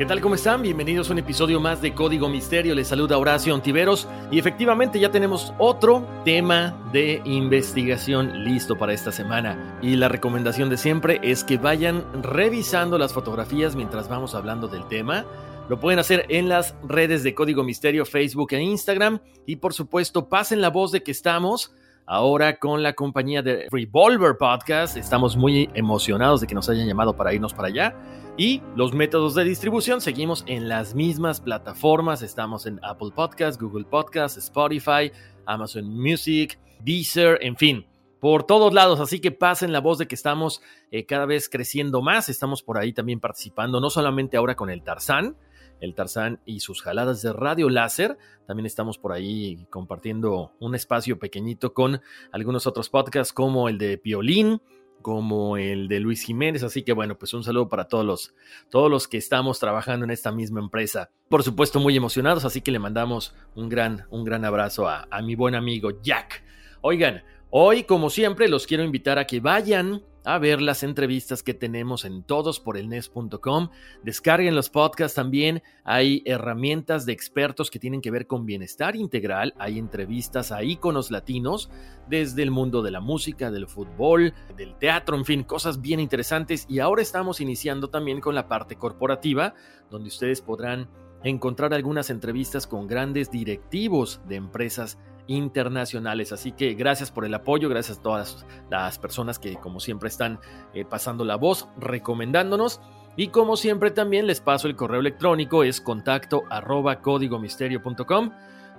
¿Qué 0.00 0.06
tal? 0.06 0.22
¿Cómo 0.22 0.34
están? 0.34 0.62
Bienvenidos 0.62 1.10
a 1.10 1.12
un 1.12 1.18
episodio 1.18 1.60
más 1.60 1.82
de 1.82 1.92
Código 1.92 2.30
Misterio. 2.30 2.74
Les 2.74 2.88
saluda 2.88 3.18
Horacio 3.18 3.54
Ontiveros 3.54 4.08
y 4.30 4.38
efectivamente 4.38 4.98
ya 4.98 5.10
tenemos 5.10 5.52
otro 5.58 6.08
tema 6.24 6.74
de 6.90 7.20
investigación 7.26 8.42
listo 8.42 8.78
para 8.78 8.94
esta 8.94 9.12
semana. 9.12 9.78
Y 9.82 9.96
la 9.96 10.08
recomendación 10.08 10.70
de 10.70 10.78
siempre 10.78 11.20
es 11.22 11.44
que 11.44 11.58
vayan 11.58 12.06
revisando 12.22 12.96
las 12.96 13.12
fotografías 13.12 13.76
mientras 13.76 14.08
vamos 14.08 14.34
hablando 14.34 14.68
del 14.68 14.88
tema. 14.88 15.26
Lo 15.68 15.78
pueden 15.78 15.98
hacer 15.98 16.24
en 16.30 16.48
las 16.48 16.74
redes 16.82 17.22
de 17.22 17.34
Código 17.34 17.62
Misterio, 17.62 18.06
Facebook 18.06 18.54
e 18.54 18.62
Instagram. 18.62 19.20
Y 19.44 19.56
por 19.56 19.74
supuesto, 19.74 20.30
pasen 20.30 20.62
la 20.62 20.70
voz 20.70 20.92
de 20.92 21.02
que 21.02 21.10
estamos 21.10 21.74
ahora 22.10 22.58
con 22.58 22.82
la 22.82 22.94
compañía 22.94 23.40
de 23.40 23.68
Revolver 23.70 24.36
Podcast. 24.36 24.96
Estamos 24.96 25.36
muy 25.36 25.70
emocionados 25.74 26.40
de 26.40 26.48
que 26.48 26.56
nos 26.56 26.68
hayan 26.68 26.88
llamado 26.88 27.14
para 27.14 27.32
irnos 27.32 27.54
para 27.54 27.68
allá. 27.68 27.94
Y 28.36 28.60
los 28.74 28.92
métodos 28.92 29.36
de 29.36 29.44
distribución 29.44 30.00
seguimos 30.00 30.42
en 30.48 30.68
las 30.68 30.96
mismas 30.96 31.40
plataformas. 31.40 32.22
Estamos 32.22 32.66
en 32.66 32.80
Apple 32.82 33.10
Podcasts, 33.14 33.62
Google 33.62 33.84
Podcasts, 33.84 34.38
Spotify, 34.38 35.12
Amazon 35.46 35.84
Music, 35.88 36.58
Deezer, 36.80 37.38
en 37.42 37.56
fin, 37.56 37.86
por 38.18 38.42
todos 38.42 38.74
lados. 38.74 38.98
Así 38.98 39.20
que 39.20 39.30
pasen 39.30 39.72
la 39.72 39.80
voz 39.80 39.98
de 39.98 40.08
que 40.08 40.16
estamos 40.16 40.62
eh, 40.90 41.06
cada 41.06 41.26
vez 41.26 41.48
creciendo 41.48 42.02
más. 42.02 42.28
Estamos 42.28 42.64
por 42.64 42.76
ahí 42.76 42.92
también 42.92 43.20
participando, 43.20 43.80
no 43.80 43.88
solamente 43.88 44.36
ahora 44.36 44.56
con 44.56 44.68
el 44.68 44.82
Tarzán, 44.82 45.36
el 45.80 45.94
Tarzán 45.94 46.40
y 46.44 46.60
sus 46.60 46.82
jaladas 46.82 47.22
de 47.22 47.32
radio 47.32 47.68
láser. 47.68 48.18
También 48.46 48.66
estamos 48.66 48.98
por 48.98 49.12
ahí 49.12 49.66
compartiendo 49.70 50.52
un 50.60 50.74
espacio 50.74 51.18
pequeñito 51.18 51.74
con 51.74 52.00
algunos 52.32 52.66
otros 52.66 52.88
podcasts 52.88 53.32
como 53.32 53.68
el 53.68 53.78
de 53.78 53.98
Piolín 53.98 54.60
como 55.00 55.56
el 55.56 55.88
de 55.88 56.00
Luis 56.00 56.22
Jiménez. 56.22 56.62
Así 56.62 56.82
que 56.82 56.92
bueno, 56.92 57.18
pues 57.18 57.34
un 57.34 57.44
saludo 57.44 57.68
para 57.68 57.88
todos 57.88 58.04
los, 58.04 58.34
todos 58.68 58.90
los 58.90 59.08
que 59.08 59.16
estamos 59.16 59.58
trabajando 59.58 60.04
en 60.04 60.10
esta 60.10 60.32
misma 60.32 60.60
empresa. 60.60 61.10
Por 61.28 61.42
supuesto, 61.42 61.80
muy 61.80 61.96
emocionados, 61.96 62.44
así 62.44 62.60
que 62.60 62.70
le 62.70 62.78
mandamos 62.78 63.34
un 63.54 63.68
gran, 63.68 64.06
un 64.10 64.24
gran 64.24 64.44
abrazo 64.44 64.88
a, 64.88 65.08
a 65.10 65.22
mi 65.22 65.34
buen 65.34 65.54
amigo 65.54 65.90
Jack. 66.02 66.42
Oigan, 66.80 67.22
hoy 67.50 67.84
como 67.84 68.10
siempre 68.10 68.48
los 68.48 68.66
quiero 68.66 68.84
invitar 68.84 69.18
a 69.18 69.26
que 69.26 69.40
vayan 69.40 70.02
a 70.24 70.38
ver 70.38 70.60
las 70.60 70.82
entrevistas 70.82 71.42
que 71.42 71.54
tenemos 71.54 72.04
en 72.04 72.22
todosporelnes.com. 72.22 73.70
Descarguen 74.02 74.54
los 74.54 74.70
podcasts 74.70 75.14
también. 75.14 75.62
Hay 75.84 76.22
herramientas 76.26 77.06
de 77.06 77.12
expertos 77.12 77.70
que 77.70 77.78
tienen 77.78 78.00
que 78.00 78.10
ver 78.10 78.26
con 78.26 78.46
bienestar 78.46 78.96
integral. 78.96 79.54
Hay 79.58 79.78
entrevistas 79.78 80.52
a 80.52 80.62
íconos 80.62 81.10
latinos 81.10 81.70
desde 82.08 82.42
el 82.42 82.50
mundo 82.50 82.82
de 82.82 82.90
la 82.90 83.00
música, 83.00 83.50
del 83.50 83.66
fútbol, 83.66 84.34
del 84.56 84.76
teatro, 84.76 85.16
en 85.16 85.24
fin, 85.24 85.44
cosas 85.44 85.80
bien 85.80 86.00
interesantes. 86.00 86.66
Y 86.68 86.80
ahora 86.80 87.02
estamos 87.02 87.40
iniciando 87.40 87.88
también 87.88 88.20
con 88.20 88.34
la 88.34 88.48
parte 88.48 88.76
corporativa, 88.76 89.54
donde 89.90 90.08
ustedes 90.08 90.40
podrán 90.40 90.88
encontrar 91.22 91.74
algunas 91.74 92.10
entrevistas 92.10 92.66
con 92.66 92.86
grandes 92.86 93.30
directivos 93.30 94.20
de 94.26 94.36
empresas 94.36 94.98
internacionales. 95.26 96.32
Así 96.32 96.52
que 96.52 96.74
gracias 96.74 97.10
por 97.10 97.24
el 97.24 97.34
apoyo, 97.34 97.68
gracias 97.68 97.98
a 97.98 98.02
todas 98.02 98.46
las 98.70 98.98
personas 98.98 99.38
que 99.38 99.56
como 99.56 99.80
siempre 99.80 100.08
están 100.08 100.40
eh, 100.74 100.84
pasando 100.84 101.24
la 101.24 101.36
voz, 101.36 101.68
recomendándonos. 101.78 102.80
Y 103.16 103.28
como 103.28 103.56
siempre 103.56 103.90
también 103.90 104.26
les 104.26 104.40
paso 104.40 104.68
el 104.68 104.76
correo 104.76 105.00
electrónico, 105.00 105.64
es 105.64 105.80
contacto 105.80 106.44
arroba 106.48 107.00
códigomisterio.com 107.00 108.30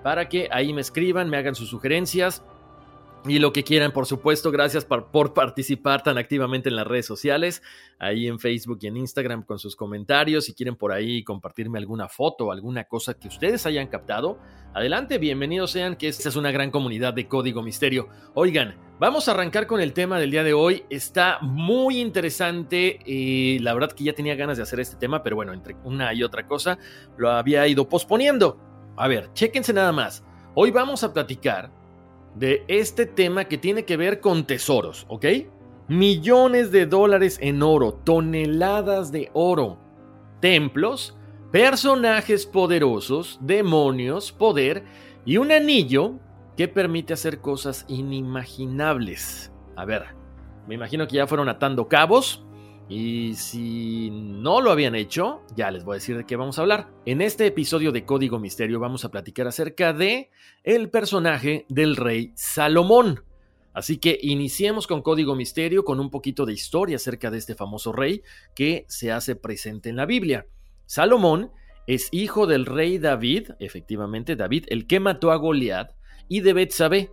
para 0.04 0.30
que 0.30 0.50
ahí 0.52 0.74
me 0.74 0.82
escriban, 0.82 1.30
me 1.30 1.38
hagan 1.38 1.56
sus 1.56 1.70
sugerencias 1.70 2.44
y 3.26 3.38
lo 3.38 3.54
que 3.54 3.64
quieran, 3.64 3.92
por 3.92 4.06
supuesto. 4.08 4.52
Gracias 4.52 4.86
por, 4.86 5.34
participar 5.34 6.04
tan 6.04 6.18
activamente 6.18 6.70
en 6.70 6.76
las 6.76 6.88
redes 6.88 7.06
sociales, 7.06 7.62
ahí 8.00 8.28
en 8.28 8.40
Facebook 8.40 8.80
y 8.82 8.88
en 8.88 8.98
Instagram 8.98 9.44
con 9.44 9.60
sus 9.60 9.76
comentarios. 9.76 10.46
Si 10.46 10.54
quieren 10.54 10.76
por 10.76 10.92
ahí 10.92 11.24
compartirme 11.24 11.78
alguna 11.78 12.08
foto 12.08 12.52
alguna 12.52 12.86
cosa 12.86 13.14
que 13.14 13.28
ustedes 13.28 13.66
hayan 13.66 13.88
captado, 13.88 14.40
adelante, 14.74 15.18
bienvenidos 15.18 15.72
sean, 15.72 15.96
que 15.96 16.08
esta 16.08 16.30
es 16.30 16.36
una 16.36 16.52
gran 16.52 16.72
comunidad 16.72 17.14
de 17.14 17.28
Código 17.28 17.62
Misterio. 17.62 18.10
Oigan, 18.34 18.76
vamos 19.00 19.28
a 19.28 19.32
arrancar 19.32 19.68
con 19.68 19.82
el 19.82 19.94
tema 19.94 20.20
del 20.20 20.32
día 20.32 20.44
de 20.44 20.54
hoy. 20.54 20.84
Está 20.90 21.40
muy 21.42 22.00
interesante. 22.00 23.00
y 23.06 23.60
la 23.60 23.74
verdad 23.74 23.92
que 23.92 24.04
ya 24.04 24.14
tenía 24.14 24.36
ganas 24.36 24.58
de 24.58 24.64
hacer 24.64 24.80
este 24.80 24.96
tema, 24.96 25.22
pero 25.22 25.36
bueno, 25.36 25.54
entre 25.54 25.76
una 25.84 26.14
y 26.14 26.24
otra 26.24 26.48
cosa 26.48 26.80
lo 27.18 27.30
había 27.30 27.68
ido 27.68 27.88
posponiendo. 27.88 28.60
A 28.98 29.08
ver, 29.08 29.32
chéquense 29.34 29.74
nada 29.74 29.92
más. 29.92 30.24
Hoy 30.54 30.72
vamos 30.72 31.04
a 31.04 31.14
platicar 31.14 31.81
de 32.36 32.64
este 32.68 33.06
tema 33.06 33.46
que 33.46 33.58
tiene 33.58 33.86
que 33.86 33.98
ver 33.98 34.20
con 34.20 34.46
tesoros, 34.46 35.06
¿ok? 35.10 35.26
Millones 35.88 36.72
de 36.72 36.86
dólares 36.86 37.38
en 37.42 37.62
oro, 37.64 37.94
toneladas 37.94 39.12
de 39.12 39.30
oro, 39.34 39.78
templos, 40.40 41.18
personajes 41.52 42.46
poderosos, 42.46 43.40
demonios, 43.42 44.32
poder 44.32 44.86
y 45.26 45.38
un 45.38 45.52
anillo 45.52 46.14
que 46.56 46.68
permite 46.68 47.14
hacer 47.14 47.42
cosas 47.42 47.86
inimaginables. 47.88 49.52
A 49.76 49.86
ver, 49.86 50.06
me 50.68 50.76
imagino 50.76 51.08
que 51.08 51.16
ya 51.16 51.28
fueron 51.28 51.50
atando 51.50 51.88
cabos. 51.88 52.46
Y 52.92 53.36
si 53.36 54.10
no 54.12 54.60
lo 54.60 54.70
habían 54.70 54.96
hecho, 54.96 55.44
ya 55.56 55.72
les 55.72 55.86
voy 55.86 55.94
a 55.94 56.00
decir 56.00 56.18
de 56.18 56.26
qué 56.26 56.36
vamos 56.36 56.58
a 56.58 56.64
hablar. 56.64 56.90
En 57.06 57.22
este 57.22 57.46
episodio 57.46 57.94
de 57.94 58.04
Código 58.04 58.38
Misterio 58.38 58.82
vamos 58.82 59.06
a 59.06 59.12
platicar 59.12 59.48
acerca 59.48 59.94
de 59.94 60.30
el 60.66 60.90
personaje 60.90 61.66
del 61.70 61.96
rey 61.96 62.34
Salomón. 62.36 63.24
Así 63.74 63.98
que 63.98 64.20
iniciemos 64.22 64.88
con 64.88 65.02
Código 65.02 65.36
Misterio 65.36 65.86
con 65.86 66.02
un 66.02 66.10
poquito 66.10 66.46
de 66.46 66.52
historia 66.52 66.98
acerca 66.98 67.32
de 67.32 67.38
este 67.38 67.56
famoso 67.56 67.94
rey 67.94 68.24
que 68.56 68.84
se 68.90 69.14
hace 69.14 69.38
presente 69.38 69.88
en 69.88 69.96
la 69.96 70.06
Biblia. 70.06 70.48
Salomón 70.86 71.54
es 71.88 72.10
hijo 72.12 72.46
del 72.46 72.66
rey 72.66 72.98
David, 72.98 73.52
efectivamente 73.60 74.36
David, 74.36 74.66
el 74.68 74.86
que 74.86 75.00
mató 75.00 75.32
a 75.32 75.38
Goliat, 75.38 75.94
y 76.28 76.42
de 76.42 76.52
Betsabé, 76.52 77.10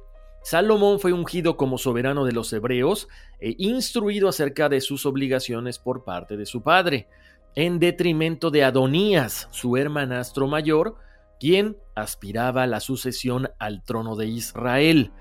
Salomón 0.49 0.99
fue 0.99 1.13
ungido 1.13 1.59
como 1.59 1.77
soberano 1.77 2.25
de 2.25 2.33
los 2.33 2.51
hebreos 2.55 3.07
e 3.39 3.55
instruido 3.59 4.31
acerca 4.31 4.71
de 4.71 4.81
sus 4.81 5.05
obligaciones 5.05 5.79
por 5.79 6.05
parte 6.05 6.39
de 6.39 6.47
su 6.47 6.63
padre, 6.63 7.07
en 7.55 7.79
detrimento 7.79 8.51
de 8.51 8.65
Adonías, 8.65 9.49
su 9.51 9.77
hermanastro 9.77 10.47
mayor, 10.47 10.97
quien 11.39 11.77
aspiraba 11.95 12.63
a 12.63 12.67
la 12.67 12.81
sucesión 12.81 13.51
al 13.59 13.85
trono 13.85 14.17
de 14.17 14.29
Israel. 14.29 15.13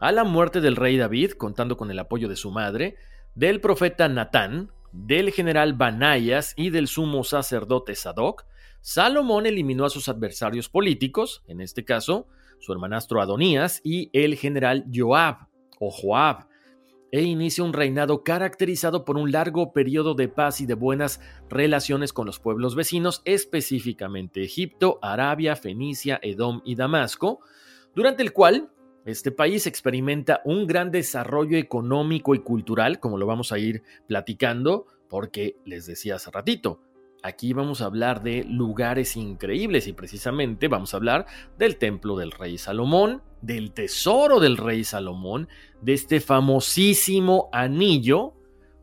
A 0.00 0.12
la 0.12 0.24
muerte 0.24 0.60
del 0.60 0.76
rey 0.76 0.98
David, 0.98 1.30
contando 1.38 1.78
con 1.78 1.90
el 1.90 1.98
apoyo 1.98 2.28
de 2.28 2.36
su 2.36 2.50
madre, 2.50 2.96
del 3.34 3.62
profeta 3.62 4.06
Natán, 4.10 4.70
del 4.92 5.30
general 5.30 5.72
Banayas 5.72 6.52
y 6.56 6.68
del 6.68 6.88
sumo 6.88 7.24
sacerdote 7.24 7.94
Sadoc, 7.94 8.44
Salomón 8.80 9.46
eliminó 9.46 9.84
a 9.84 9.90
sus 9.90 10.08
adversarios 10.08 10.68
políticos, 10.68 11.42
en 11.46 11.60
este 11.60 11.84
caso, 11.84 12.26
su 12.58 12.72
hermanastro 12.72 13.20
Adonías 13.20 13.80
y 13.84 14.10
el 14.12 14.36
general 14.36 14.84
Joab 14.92 15.48
o 15.78 15.90
Joab, 15.90 16.48
e 17.10 17.22
inicia 17.22 17.64
un 17.64 17.72
reinado 17.72 18.22
caracterizado 18.22 19.04
por 19.04 19.16
un 19.16 19.32
largo 19.32 19.72
periodo 19.72 20.14
de 20.14 20.28
paz 20.28 20.60
y 20.60 20.66
de 20.66 20.74
buenas 20.74 21.20
relaciones 21.48 22.12
con 22.12 22.26
los 22.26 22.38
pueblos 22.38 22.74
vecinos, 22.74 23.22
específicamente 23.24 24.42
Egipto, 24.42 24.98
Arabia, 25.00 25.56
Fenicia, 25.56 26.20
Edom 26.22 26.60
y 26.64 26.74
Damasco, 26.74 27.40
durante 27.94 28.22
el 28.22 28.32
cual 28.32 28.70
este 29.06 29.32
país 29.32 29.66
experimenta 29.66 30.42
un 30.44 30.66
gran 30.66 30.90
desarrollo 30.90 31.56
económico 31.56 32.34
y 32.34 32.40
cultural, 32.40 33.00
como 33.00 33.16
lo 33.16 33.24
vamos 33.24 33.52
a 33.52 33.58
ir 33.58 33.82
platicando, 34.06 34.86
porque 35.08 35.56
les 35.64 35.86
decía 35.86 36.16
hace 36.16 36.30
ratito, 36.30 36.82
Aquí 37.22 37.52
vamos 37.52 37.80
a 37.80 37.86
hablar 37.86 38.22
de 38.22 38.44
lugares 38.44 39.16
increíbles 39.16 39.88
y 39.88 39.92
precisamente 39.92 40.68
vamos 40.68 40.94
a 40.94 40.98
hablar 40.98 41.26
del 41.58 41.76
templo 41.76 42.16
del 42.16 42.30
rey 42.30 42.58
Salomón, 42.58 43.22
del 43.42 43.72
tesoro 43.72 44.38
del 44.38 44.56
rey 44.56 44.84
Salomón, 44.84 45.48
de 45.82 45.94
este 45.94 46.20
famosísimo 46.20 47.48
anillo 47.52 48.34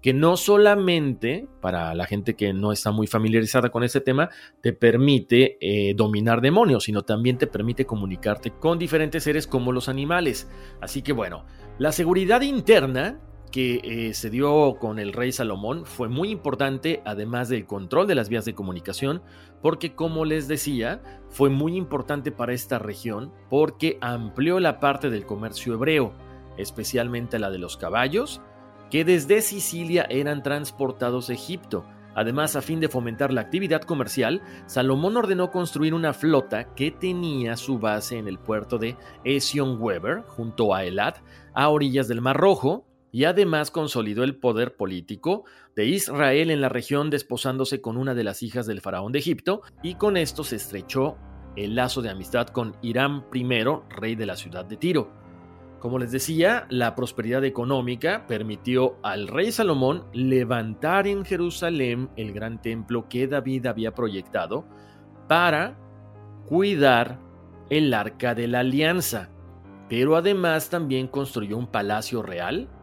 que 0.06 0.14
no 0.14 0.38
solamente, 0.38 1.48
para 1.62 1.96
la 1.96 2.06
gente 2.06 2.36
que 2.36 2.54
no 2.54 2.72
está 2.72 2.92
muy 2.92 3.08
familiarizada 3.08 3.72
con 3.72 3.84
este 3.84 4.02
tema, 4.02 4.30
te 4.62 4.72
permite 4.72 5.58
eh, 5.60 5.96
dominar 5.96 6.42
demonios, 6.42 6.84
sino 6.84 7.02
también 7.02 7.40
te 7.40 7.48
permite 7.48 7.88
comunicarte 7.88 8.52
con 8.52 8.78
diferentes 8.78 9.24
seres 9.24 9.48
como 9.48 9.72
los 9.72 9.90
animales. 9.90 10.48
Así 10.80 11.02
que 11.02 11.12
bueno, 11.12 11.46
la 11.80 11.92
seguridad 11.92 12.42
interna 12.42 13.20
que 13.52 13.80
eh, 13.84 14.14
se 14.14 14.30
dio 14.30 14.78
con 14.80 15.00
el 15.00 15.14
rey 15.14 15.32
Salomón 15.32 15.86
fue 15.86 16.10
muy 16.10 16.30
importante, 16.30 17.02
además 17.06 17.50
del 17.50 17.66
control 17.66 18.08
de 18.08 18.16
las 18.16 18.30
vías 18.30 18.46
de 18.46 18.54
comunicación, 18.54 19.22
porque 19.62 19.96
como 19.96 20.26
les 20.26 20.48
decía, 20.48 21.02
fue 21.30 21.50
muy 21.50 21.76
importante 21.76 22.32
para 22.32 22.54
esta 22.54 22.80
región 22.80 23.32
porque 23.50 23.98
amplió 24.02 24.60
la 24.60 24.80
parte 24.80 25.10
del 25.10 25.26
comercio 25.26 25.74
hebreo, 25.74 26.14
especialmente 26.58 27.40
la 27.40 27.50
de 27.50 27.60
los 27.60 27.78
caballos, 27.78 28.42
que 28.90 29.04
desde 29.04 29.42
Sicilia 29.42 30.06
eran 30.10 30.44
transportados 30.44 31.30
a 31.30 31.34
Egipto. 31.34 31.86
Además, 32.14 32.56
a 32.56 32.62
fin 32.62 32.80
de 32.80 32.88
fomentar 32.88 33.34
la 33.34 33.42
actividad 33.42 33.82
comercial, 33.82 34.42
Salomón 34.68 35.18
ordenó 35.18 35.52
construir 35.52 35.94
una 35.94 36.14
flota 36.14 36.74
que 36.74 36.92
tenía 36.92 37.58
su 37.58 37.78
base 37.78 38.18
en 38.18 38.30
el 38.30 38.40
puerto 38.40 38.78
de 38.78 38.96
Esion 39.26 39.82
Weber, 39.82 40.22
junto 40.22 40.74
a 40.74 40.86
Elad, 40.86 41.16
a 41.54 41.68
orillas 41.68 42.08
del 42.08 42.22
Mar 42.22 42.38
Rojo, 42.38 42.86
y 43.16 43.24
además 43.24 43.72
consolidó 43.72 44.26
el 44.26 44.36
poder 44.36 44.76
político 44.76 45.46
de 45.74 45.86
Israel 45.86 46.52
en 46.52 46.60
la 46.60 46.68
región 46.68 47.10
desposándose 47.10 47.80
con 47.80 47.96
una 47.96 48.14
de 48.14 48.26
las 48.26 48.44
hijas 48.44 48.66
del 48.66 48.82
faraón 48.82 49.14
de 49.14 49.20
Egipto 49.20 49.62
y 49.82 49.96
con 49.96 50.18
esto 50.18 50.44
se 50.44 50.58
estrechó 50.58 51.16
el 51.56 51.76
lazo 51.76 52.02
de 52.02 52.10
amistad 52.10 52.48
con 52.48 52.76
Irán 52.82 53.24
I, 53.34 53.46
rey 53.88 54.16
de 54.16 54.26
la 54.26 54.36
ciudad 54.36 54.66
de 54.66 54.76
Tiro. 54.76 55.14
Como 55.80 55.98
les 55.98 56.12
decía, 56.12 56.68
la 56.70 56.94
prosperidad 56.94 57.46
económica 57.46 58.28
permitió 58.28 58.98
al 59.02 59.30
rey 59.30 59.54
Salomón 59.54 60.04
levantar 60.12 61.08
en 61.08 61.24
Jerusalén 61.24 62.10
el 62.18 62.34
gran 62.34 62.62
templo 62.62 63.08
que 63.08 63.30
David 63.30 63.68
había 63.68 63.96
proyectado 63.96 64.66
para 65.30 65.78
cuidar 66.48 67.22
el 67.70 67.94
arca 67.94 68.36
de 68.36 68.50
la 68.50 68.60
alianza, 68.60 69.30
pero 69.88 70.18
además 70.18 70.70
también 70.70 71.08
construyó 71.08 71.58
un 71.58 71.68
palacio 71.68 72.22
real 72.22 72.75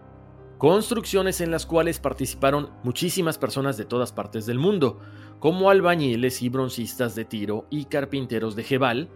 construcciones 0.62 1.40
en 1.40 1.50
las 1.50 1.66
cuales 1.66 1.98
participaron 1.98 2.70
muchísimas 2.84 3.36
personas 3.36 3.76
de 3.76 3.84
todas 3.84 4.12
partes 4.12 4.46
del 4.46 4.60
mundo, 4.60 5.00
como 5.40 5.70
albañiles 5.70 6.40
y 6.40 6.50
broncistas 6.50 7.16
de 7.16 7.24
Tiro 7.24 7.66
y 7.68 7.86
carpinteros 7.86 8.54
de 8.54 8.62
Jebal, 8.62 9.08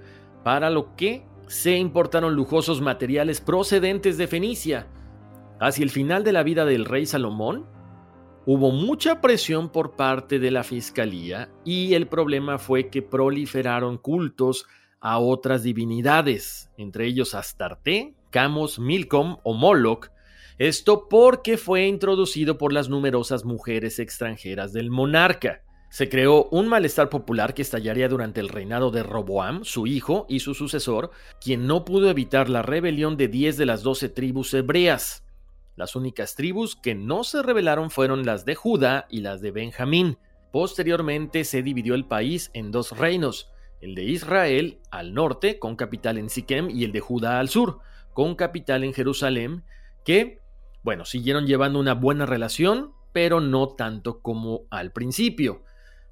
para 0.43 0.71
lo 0.71 0.97
que 0.97 1.25
se 1.47 1.77
importaron 1.77 2.35
lujosos 2.35 2.81
materiales 2.81 3.41
procedentes 3.41 4.19
de 4.19 4.27
Fenicia. 4.27 4.89
Hacia 5.61 5.85
el 5.85 5.91
final 5.91 6.25
de 6.25 6.33
la 6.33 6.43
vida 6.43 6.65
del 6.65 6.85
rey 6.85 7.07
Salomón, 7.07 7.65
hubo 8.45 8.73
mucha 8.73 9.21
presión 9.21 9.69
por 9.69 9.95
parte 9.95 10.41
de 10.41 10.51
la 10.51 10.65
fiscalía 10.65 11.49
y 11.65 11.95
el 11.95 12.09
problema 12.09 12.59
fue 12.59 12.91
que 12.91 13.03
proliferaron 13.03 13.99
cultos 13.99 14.67
a 14.99 15.21
otras 15.21 15.63
divinidades, 15.63 16.73
entre 16.77 17.07
ellos 17.07 17.37
Astarte, 17.37 18.17
Camos, 18.31 18.81
Milcom 18.81 19.37
o 19.45 19.55
Moloch, 19.55 20.11
esto 20.59 21.09
porque 21.09 21.59
fue 21.59 21.87
introducido 21.87 22.57
por 22.57 22.73
las 22.73 22.89
numerosas 22.89 23.45
mujeres 23.45 23.99
extranjeras 23.99 24.73
del 24.73 24.91
monarca. 24.91 25.63
Se 25.91 26.09
creó 26.09 26.49
un 26.51 26.67
malestar 26.67 27.11
popular 27.11 27.53
que 27.53 27.61
estallaría 27.61 28.09
durante 28.09 28.41
el 28.41 28.49
reinado 28.49 28.91
de 28.91 29.03
Roboam, 29.03 29.65
su 29.65 29.87
hijo 29.87 30.25
y 30.29 30.41
su 30.41 30.55
sucesor, 30.55 31.11
quien 31.41 31.67
no 31.67 31.85
pudo 31.85 32.11
evitar 32.11 32.49
la 32.49 32.63
rebelión 32.63 33.17
de 33.17 33.29
10 33.29 33.59
de 33.59 33.67
las 33.67 33.83
12 33.83 34.09
tribus 34.09 34.55
hebreas. 34.55 35.25
Las 35.77 35.95
únicas 35.95 36.35
tribus 36.35 36.75
que 36.75 36.95
no 36.95 37.23
se 37.23 37.43
rebelaron 37.43 37.91
fueron 37.91 38.25
las 38.25 38.47
de 38.47 38.55
Judá 38.55 39.07
y 39.11 39.21
las 39.21 39.43
de 39.43 39.51
Benjamín. 39.51 40.17
Posteriormente 40.53 41.45
se 41.45 41.63
dividió 41.63 41.95
el 41.95 42.07
país 42.07 42.51
en 42.55 42.71
dos 42.73 42.97
reinos, 42.97 43.51
el 43.83 43.95
de 43.95 44.05
Israel 44.05 44.81
al 44.91 45.13
norte, 45.13 45.59
con 45.59 45.77
capital 45.77 46.17
en 46.17 46.31
Siquem, 46.31 46.71
y 46.71 46.85
el 46.85 46.93
de 46.93 47.01
Judá 47.01 47.41
al 47.41 47.51
sur, 47.51 47.81
con 48.15 48.37
capital 48.37 48.85
en 48.85 48.95
Jerusalén, 48.95 49.65
que 50.03 50.41
bueno, 50.87 51.05
siguieron 51.05 51.49
llevando 51.49 51.81
una 51.81 51.95
buena 51.95 52.27
relación, 52.27 52.93
pero 53.13 53.41
no 53.41 53.71
tanto 53.71 54.23
como 54.23 54.69
al 54.71 54.93
principio. 54.93 55.65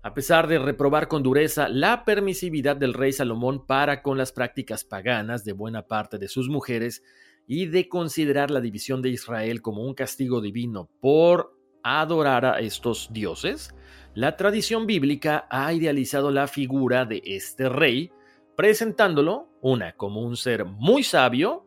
A 0.02 0.14
pesar 0.14 0.48
de 0.48 0.58
reprobar 0.58 1.06
con 1.06 1.22
dureza 1.22 1.68
la 1.68 2.04
permisividad 2.04 2.74
del 2.74 2.92
rey 2.92 3.12
Salomón 3.12 3.68
para 3.68 4.02
con 4.02 4.18
las 4.18 4.32
prácticas 4.32 4.82
paganas 4.82 5.44
de 5.44 5.52
buena 5.52 5.86
parte 5.86 6.18
de 6.18 6.26
sus 6.26 6.48
mujeres 6.48 7.04
y 7.46 7.66
de 7.66 7.88
considerar 7.88 8.50
la 8.50 8.60
división 8.60 9.00
de 9.00 9.10
Israel 9.10 9.62
como 9.62 9.84
un 9.84 9.94
castigo 9.94 10.40
divino 10.40 10.90
por 11.00 11.56
adorar 11.84 12.44
a 12.44 12.58
estos 12.58 13.12
dioses, 13.12 13.72
la 14.14 14.36
tradición 14.36 14.88
bíblica 14.88 15.46
ha 15.50 15.72
idealizado 15.72 16.32
la 16.32 16.48
figura 16.48 17.04
de 17.04 17.22
este 17.24 17.68
rey, 17.68 18.10
presentándolo, 18.56 19.50
una, 19.60 19.92
como 19.92 20.22
un 20.22 20.36
ser 20.36 20.64
muy 20.64 21.04
sabio, 21.04 21.64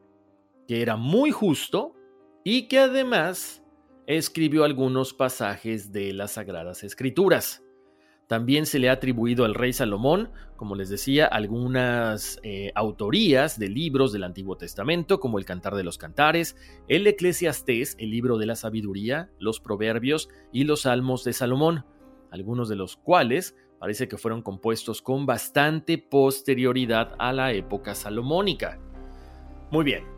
que 0.67 0.81
era 0.81 0.97
muy 0.97 1.31
justo, 1.31 1.96
y 2.49 2.69
que 2.69 2.79
además 2.79 3.61
escribió 4.05 4.63
algunos 4.63 5.13
pasajes 5.13 5.91
de 5.91 6.13
las 6.13 6.31
Sagradas 6.31 6.81
Escrituras. 6.85 7.61
También 8.25 8.65
se 8.65 8.79
le 8.79 8.87
ha 8.87 8.93
atribuido 8.93 9.43
al 9.43 9.53
rey 9.53 9.73
Salomón, 9.73 10.29
como 10.55 10.73
les 10.75 10.87
decía, 10.87 11.25
algunas 11.25 12.39
eh, 12.43 12.71
autorías 12.73 13.59
de 13.59 13.67
libros 13.67 14.13
del 14.13 14.23
Antiguo 14.23 14.55
Testamento, 14.55 15.19
como 15.19 15.39
el 15.39 15.45
Cantar 15.45 15.75
de 15.75 15.83
los 15.83 15.97
Cantares, 15.97 16.55
el 16.87 17.05
Eclesiastés, 17.05 17.97
el 17.99 18.11
libro 18.11 18.37
de 18.37 18.45
la 18.45 18.55
sabiduría, 18.55 19.29
los 19.39 19.59
Proverbios 19.59 20.29
y 20.53 20.63
los 20.63 20.83
Salmos 20.83 21.25
de 21.25 21.33
Salomón, 21.33 21.83
algunos 22.31 22.69
de 22.69 22.77
los 22.77 22.95
cuales 22.95 23.57
parece 23.77 24.07
que 24.07 24.15
fueron 24.15 24.41
compuestos 24.41 25.01
con 25.01 25.25
bastante 25.25 25.97
posterioridad 25.97 27.13
a 27.19 27.33
la 27.33 27.51
época 27.51 27.93
salomónica. 27.93 28.79
Muy 29.69 29.83
bien, 29.83 30.16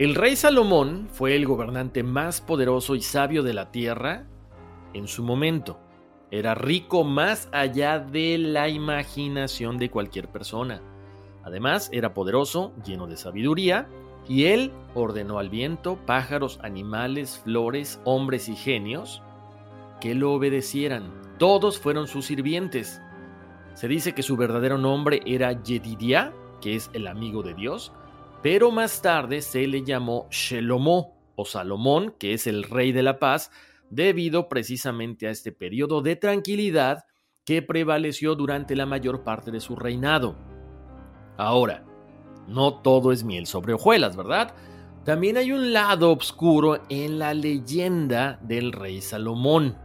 el 0.00 0.14
rey 0.14 0.34
Salomón 0.34 1.08
fue 1.12 1.36
el 1.36 1.44
gobernante 1.44 2.02
más 2.02 2.40
poderoso 2.40 2.94
y 2.94 3.02
sabio 3.02 3.42
de 3.42 3.52
la 3.52 3.70
tierra 3.70 4.24
en 4.94 5.06
su 5.06 5.22
momento. 5.22 5.78
Era 6.30 6.54
rico 6.54 7.04
más 7.04 7.50
allá 7.52 7.98
de 7.98 8.38
la 8.38 8.70
imaginación 8.70 9.76
de 9.76 9.90
cualquier 9.90 10.28
persona. 10.28 10.80
Además, 11.44 11.90
era 11.92 12.14
poderoso, 12.14 12.72
lleno 12.82 13.06
de 13.06 13.18
sabiduría, 13.18 13.88
y 14.26 14.44
él 14.44 14.72
ordenó 14.94 15.38
al 15.38 15.50
viento, 15.50 15.98
pájaros, 16.06 16.60
animales, 16.62 17.42
flores, 17.44 18.00
hombres 18.04 18.48
y 18.48 18.56
genios 18.56 19.22
que 20.00 20.14
lo 20.14 20.32
obedecieran. 20.32 21.12
Todos 21.36 21.78
fueron 21.78 22.08
sus 22.08 22.24
sirvientes. 22.24 23.02
Se 23.74 23.86
dice 23.86 24.14
que 24.14 24.22
su 24.22 24.38
verdadero 24.38 24.78
nombre 24.78 25.20
era 25.26 25.62
Yedidia, 25.62 26.32
que 26.62 26.74
es 26.74 26.88
el 26.94 27.06
amigo 27.06 27.42
de 27.42 27.52
Dios, 27.52 27.92
pero 28.42 28.70
más 28.70 29.02
tarde 29.02 29.42
se 29.42 29.66
le 29.66 29.84
llamó 29.84 30.26
Shelomó 30.30 31.16
o 31.36 31.44
Salomón, 31.44 32.14
que 32.18 32.34
es 32.34 32.46
el 32.46 32.64
rey 32.64 32.92
de 32.92 33.02
la 33.02 33.18
paz, 33.18 33.50
debido 33.90 34.48
precisamente 34.48 35.26
a 35.26 35.30
este 35.30 35.52
periodo 35.52 36.00
de 36.00 36.16
tranquilidad 36.16 37.04
que 37.44 37.62
prevaleció 37.62 38.34
durante 38.34 38.76
la 38.76 38.86
mayor 38.86 39.24
parte 39.24 39.50
de 39.50 39.60
su 39.60 39.76
reinado. 39.76 40.36
Ahora, 41.36 41.84
no 42.46 42.80
todo 42.80 43.12
es 43.12 43.24
miel 43.24 43.46
sobre 43.46 43.74
hojuelas, 43.74 44.16
¿verdad? 44.16 44.54
También 45.04 45.36
hay 45.36 45.52
un 45.52 45.72
lado 45.72 46.12
oscuro 46.12 46.82
en 46.88 47.18
la 47.18 47.32
leyenda 47.32 48.38
del 48.42 48.72
rey 48.72 49.00
Salomón. 49.00 49.76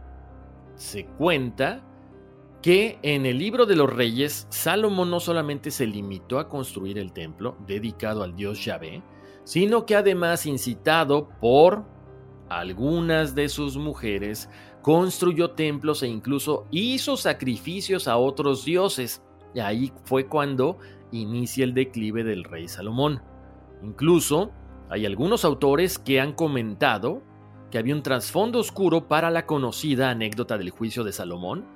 Se 0.74 1.06
cuenta 1.06 1.82
que 2.62 2.98
en 3.02 3.26
el 3.26 3.38
libro 3.38 3.66
de 3.66 3.76
los 3.76 3.92
reyes, 3.92 4.46
Salomón 4.50 5.10
no 5.10 5.20
solamente 5.20 5.70
se 5.70 5.86
limitó 5.86 6.38
a 6.38 6.48
construir 6.48 6.98
el 6.98 7.12
templo 7.12 7.56
dedicado 7.66 8.22
al 8.22 8.34
dios 8.34 8.64
Yahvé, 8.64 9.02
sino 9.44 9.86
que 9.86 9.94
además 9.94 10.46
incitado 10.46 11.28
por 11.40 11.84
algunas 12.48 13.34
de 13.34 13.48
sus 13.48 13.76
mujeres, 13.76 14.48
construyó 14.82 15.50
templos 15.50 16.02
e 16.02 16.08
incluso 16.08 16.66
hizo 16.70 17.16
sacrificios 17.16 18.08
a 18.08 18.16
otros 18.16 18.64
dioses. 18.64 19.22
Y 19.54 19.60
ahí 19.60 19.92
fue 20.04 20.26
cuando 20.26 20.78
inicia 21.12 21.64
el 21.64 21.74
declive 21.74 22.24
del 22.24 22.44
rey 22.44 22.68
Salomón. 22.68 23.22
Incluso 23.82 24.52
hay 24.88 25.06
algunos 25.06 25.44
autores 25.44 25.98
que 25.98 26.20
han 26.20 26.32
comentado 26.32 27.22
que 27.70 27.78
había 27.78 27.94
un 27.94 28.02
trasfondo 28.02 28.60
oscuro 28.60 29.08
para 29.08 29.30
la 29.30 29.46
conocida 29.46 30.10
anécdota 30.10 30.56
del 30.56 30.70
juicio 30.70 31.02
de 31.02 31.12
Salomón, 31.12 31.66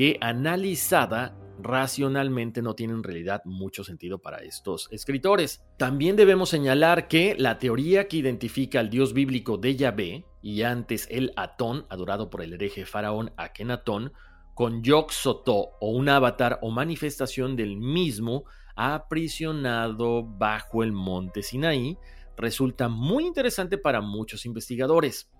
que 0.00 0.16
analizada 0.22 1.36
racionalmente 1.60 2.62
no 2.62 2.74
tiene 2.74 2.94
en 2.94 3.02
realidad 3.02 3.42
mucho 3.44 3.84
sentido 3.84 4.18
para 4.18 4.38
estos 4.38 4.88
escritores. 4.92 5.62
También 5.76 6.16
debemos 6.16 6.48
señalar 6.48 7.06
que 7.06 7.36
la 7.38 7.58
teoría 7.58 8.08
que 8.08 8.16
identifica 8.16 8.80
al 8.80 8.88
dios 8.88 9.12
bíblico 9.12 9.58
de 9.58 9.76
Yahvé, 9.76 10.24
y 10.40 10.62
antes 10.62 11.06
el 11.10 11.34
Atón, 11.36 11.84
adorado 11.90 12.30
por 12.30 12.40
el 12.40 12.54
hereje 12.54 12.86
faraón 12.86 13.34
Akenatón, 13.36 14.14
con 14.54 14.82
Yog 14.82 15.12
Sotho 15.12 15.72
o 15.82 15.90
un 15.90 16.08
avatar 16.08 16.60
o 16.62 16.70
manifestación 16.70 17.54
del 17.54 17.76
mismo 17.76 18.44
aprisionado 18.76 20.24
bajo 20.24 20.82
el 20.82 20.92
monte 20.92 21.42
Sinaí, 21.42 21.98
resulta 22.38 22.88
muy 22.88 23.26
interesante 23.26 23.76
para 23.76 24.00
muchos 24.00 24.46
investigadores. 24.46 25.30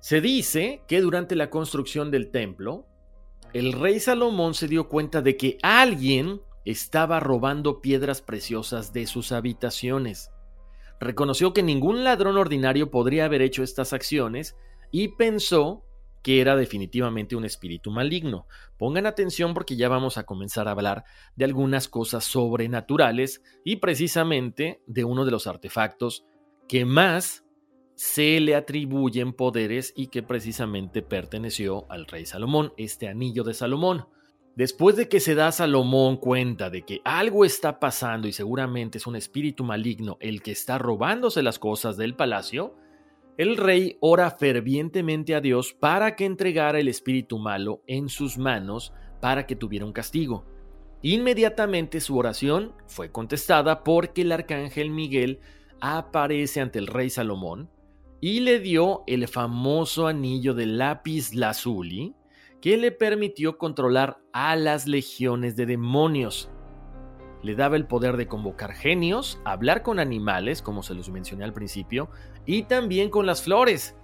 Se 0.00 0.20
dice 0.20 0.82
que 0.86 1.00
durante 1.00 1.34
la 1.36 1.48
construcción 1.48 2.10
del 2.10 2.30
templo, 2.30 2.84
el 3.54 3.72
rey 3.72 3.98
Salomón 4.00 4.54
se 4.54 4.68
dio 4.68 4.88
cuenta 4.88 5.22
de 5.22 5.36
que 5.36 5.58
alguien 5.62 6.40
estaba 6.64 7.18
robando 7.18 7.80
piedras 7.80 8.20
preciosas 8.20 8.92
de 8.92 9.06
sus 9.06 9.32
habitaciones. 9.32 10.30
reconoció 11.00 11.52
que 11.52 11.62
ningún 11.62 12.02
ladrón 12.02 12.36
ordinario 12.36 12.90
podría 12.90 13.24
haber 13.24 13.40
hecho 13.40 13.62
estas 13.62 13.92
acciones 13.92 14.56
y 14.90 15.08
pensó 15.08 15.84
que 16.22 16.40
era 16.40 16.56
definitivamente 16.56 17.36
un 17.36 17.44
espíritu 17.44 17.92
maligno. 17.92 18.46
Pongan 18.76 19.06
atención 19.06 19.54
porque 19.54 19.76
ya 19.76 19.88
vamos 19.88 20.18
a 20.18 20.24
comenzar 20.24 20.66
a 20.66 20.72
hablar 20.72 21.04
de 21.36 21.44
algunas 21.44 21.88
cosas 21.88 22.24
sobrenaturales 22.24 23.42
y 23.64 23.76
precisamente 23.76 24.82
de 24.86 25.04
uno 25.04 25.24
de 25.24 25.30
los 25.30 25.46
artefactos 25.46 26.24
que 26.68 26.84
más 26.84 27.44
se 27.98 28.38
le 28.38 28.54
atribuyen 28.54 29.32
poderes 29.32 29.92
y 29.96 30.06
que 30.06 30.22
precisamente 30.22 31.02
perteneció 31.02 31.84
al 31.90 32.06
rey 32.06 32.26
Salomón, 32.26 32.72
este 32.76 33.08
anillo 33.08 33.42
de 33.42 33.54
Salomón. 33.54 34.06
Después 34.54 34.94
de 34.94 35.08
que 35.08 35.18
se 35.18 35.34
da 35.34 35.50
Salomón 35.50 36.16
cuenta 36.16 36.70
de 36.70 36.82
que 36.82 37.00
algo 37.04 37.44
está 37.44 37.80
pasando 37.80 38.28
y 38.28 38.32
seguramente 38.32 38.98
es 38.98 39.08
un 39.08 39.16
espíritu 39.16 39.64
maligno 39.64 40.16
el 40.20 40.42
que 40.42 40.52
está 40.52 40.78
robándose 40.78 41.42
las 41.42 41.58
cosas 41.58 41.96
del 41.96 42.14
palacio, 42.14 42.76
el 43.36 43.56
rey 43.56 43.96
ora 43.98 44.30
fervientemente 44.30 45.34
a 45.34 45.40
Dios 45.40 45.74
para 45.74 46.14
que 46.14 46.24
entregara 46.24 46.78
el 46.78 46.86
espíritu 46.86 47.40
malo 47.40 47.82
en 47.88 48.08
sus 48.08 48.38
manos 48.38 48.92
para 49.20 49.44
que 49.44 49.56
tuviera 49.56 49.84
un 49.84 49.92
castigo. 49.92 50.44
Inmediatamente 51.02 52.00
su 52.00 52.16
oración 52.16 52.74
fue 52.86 53.10
contestada 53.10 53.82
porque 53.82 54.22
el 54.22 54.30
arcángel 54.30 54.90
Miguel 54.90 55.40
aparece 55.80 56.60
ante 56.60 56.78
el 56.78 56.86
rey 56.86 57.10
Salomón 57.10 57.68
y 58.20 58.40
le 58.40 58.60
dio 58.60 59.04
el 59.06 59.28
famoso 59.28 60.06
anillo 60.06 60.54
de 60.54 60.66
lápiz 60.66 61.34
lazuli 61.34 62.14
que 62.60 62.76
le 62.76 62.90
permitió 62.90 63.58
controlar 63.58 64.18
a 64.32 64.56
las 64.56 64.86
legiones 64.86 65.56
de 65.56 65.66
demonios 65.66 66.50
le 67.42 67.54
daba 67.54 67.76
el 67.76 67.86
poder 67.86 68.16
de 68.16 68.26
convocar 68.26 68.72
genios, 68.72 69.40
hablar 69.44 69.82
con 69.82 70.00
animales, 70.00 70.62
como 70.62 70.82
se 70.82 70.94
los 70.94 71.08
mencioné 71.10 71.44
al 71.44 71.52
principio, 71.52 72.10
y 72.46 72.64
también 72.64 73.10
con 73.10 73.26
las 73.26 73.42
flores. 73.42 73.96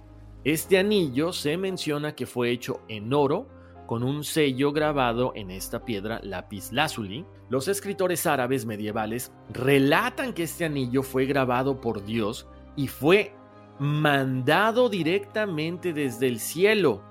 Este 0.43 0.77
anillo 0.77 1.33
se 1.33 1.57
menciona 1.57 2.15
que 2.15 2.25
fue 2.25 2.51
hecho 2.51 2.81
en 2.87 3.13
oro, 3.13 3.49
con 3.87 4.03
un 4.03 4.23
sello 4.23 4.71
grabado 4.71 5.31
en 5.35 5.51
esta 5.51 5.85
piedra 5.85 6.19
lápiz 6.23 6.71
lazuli. 6.71 7.25
Los 7.49 7.67
escritores 7.67 8.25
árabes 8.25 8.65
medievales 8.65 9.31
relatan 9.51 10.33
que 10.33 10.43
este 10.43 10.65
anillo 10.65 11.03
fue 11.03 11.25
grabado 11.25 11.81
por 11.81 12.03
Dios 12.03 12.47
y 12.75 12.87
fue 12.87 13.35
mandado 13.79 14.89
directamente 14.89 15.93
desde 15.93 16.27
el 16.27 16.39
cielo. 16.39 17.03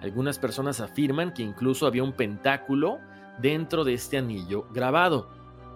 Algunas 0.00 0.38
personas 0.38 0.80
afirman 0.80 1.32
que 1.32 1.42
incluso 1.42 1.86
había 1.86 2.02
un 2.02 2.12
pentáculo 2.12 2.98
dentro 3.40 3.84
de 3.84 3.94
este 3.94 4.18
anillo 4.18 4.66
grabado. 4.72 5.30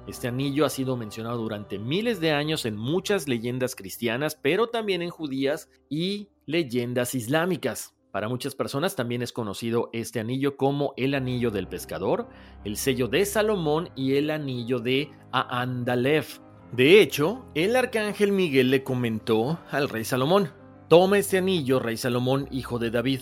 Este 0.06 0.28
anillo 0.28 0.64
ha 0.64 0.70
sido 0.70 0.96
mencionado 0.96 1.38
durante 1.38 1.78
miles 1.78 2.20
de 2.20 2.32
años 2.32 2.64
en 2.64 2.76
muchas 2.76 3.28
leyendas 3.28 3.74
cristianas, 3.74 4.36
pero 4.40 4.68
también 4.68 5.02
en 5.02 5.10
judías 5.10 5.68
y 5.88 6.28
leyendas 6.44 7.14
islámicas. 7.14 7.94
Para 8.12 8.28
muchas 8.28 8.54
personas 8.54 8.96
también 8.96 9.22
es 9.22 9.32
conocido 9.32 9.90
este 9.92 10.20
anillo 10.20 10.56
como 10.56 10.94
el 10.96 11.14
anillo 11.14 11.50
del 11.50 11.68
pescador, 11.68 12.28
el 12.64 12.76
sello 12.76 13.08
de 13.08 13.26
Salomón 13.26 13.90
y 13.94 14.14
el 14.14 14.30
anillo 14.30 14.78
de 14.78 15.10
Aandalef. 15.32 16.38
De 16.72 17.00
hecho, 17.00 17.44
el 17.54 17.76
arcángel 17.76 18.32
Miguel 18.32 18.70
le 18.70 18.82
comentó 18.82 19.58
al 19.70 19.88
rey 19.88 20.04
Salomón, 20.04 20.50
toma 20.88 21.18
este 21.18 21.38
anillo, 21.38 21.78
rey 21.78 21.96
Salomón, 21.96 22.48
hijo 22.50 22.78
de 22.78 22.90
David, 22.90 23.20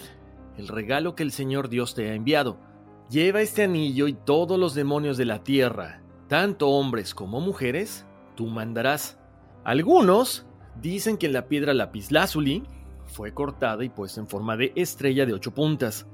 el 0.56 0.68
regalo 0.68 1.14
que 1.14 1.22
el 1.22 1.32
Señor 1.32 1.68
Dios 1.68 1.94
te 1.94 2.10
ha 2.10 2.14
enviado. 2.14 2.58
Lleva 3.10 3.42
este 3.42 3.64
anillo 3.64 4.08
y 4.08 4.14
todos 4.14 4.58
los 4.58 4.74
demonios 4.74 5.16
de 5.16 5.26
la 5.26 5.44
tierra 5.44 6.00
tanto 6.28 6.68
hombres 6.70 7.14
como 7.14 7.40
mujeres, 7.40 8.06
tú 8.34 8.46
mandarás. 8.46 9.18
Algunos 9.62 10.46
dicen 10.80 11.16
que 11.16 11.28
la 11.28 11.46
piedra 11.46 11.74
lapislázuli 11.74 12.64
fue 13.06 13.32
cortada 13.32 13.84
y 13.84 13.88
puesta 13.88 14.20
en 14.20 14.26
forma 14.26 14.56
de 14.56 14.72
estrella 14.74 15.26
de 15.26 15.34
ocho 15.34 15.52
puntas. 15.52 16.06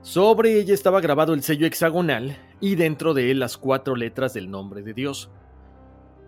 Sobre 0.00 0.58
ella 0.58 0.74
estaba 0.74 1.00
grabado 1.00 1.34
el 1.34 1.42
sello 1.42 1.66
hexagonal 1.66 2.36
y 2.60 2.74
dentro 2.76 3.14
de 3.14 3.30
él 3.30 3.40
las 3.40 3.58
cuatro 3.58 3.94
letras 3.94 4.34
del 4.34 4.50
nombre 4.50 4.82
de 4.82 4.94
Dios. 4.94 5.30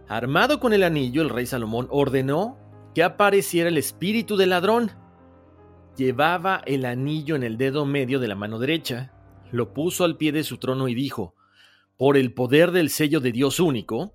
Armado 0.08 0.60
con 0.60 0.72
el 0.72 0.82
anillo, 0.82 1.22
el 1.22 1.30
rey 1.30 1.46
Salomón 1.46 1.88
ordenó 1.90 2.58
que 2.94 3.02
apareciera 3.02 3.68
el 3.68 3.78
espíritu 3.78 4.36
del 4.36 4.50
ladrón. 4.50 4.92
Llevaba 5.96 6.62
el 6.66 6.84
anillo 6.84 7.36
en 7.36 7.42
el 7.42 7.56
dedo 7.56 7.86
medio 7.86 8.20
de 8.20 8.28
la 8.28 8.34
mano 8.34 8.58
derecha, 8.58 9.12
lo 9.50 9.72
puso 9.72 10.04
al 10.04 10.16
pie 10.16 10.32
de 10.32 10.44
su 10.44 10.58
trono 10.58 10.88
y 10.88 10.94
dijo, 10.94 11.34
por 11.96 12.16
el 12.16 12.34
poder 12.34 12.72
del 12.72 12.90
sello 12.90 13.20
de 13.20 13.32
Dios 13.32 13.60
único, 13.60 14.12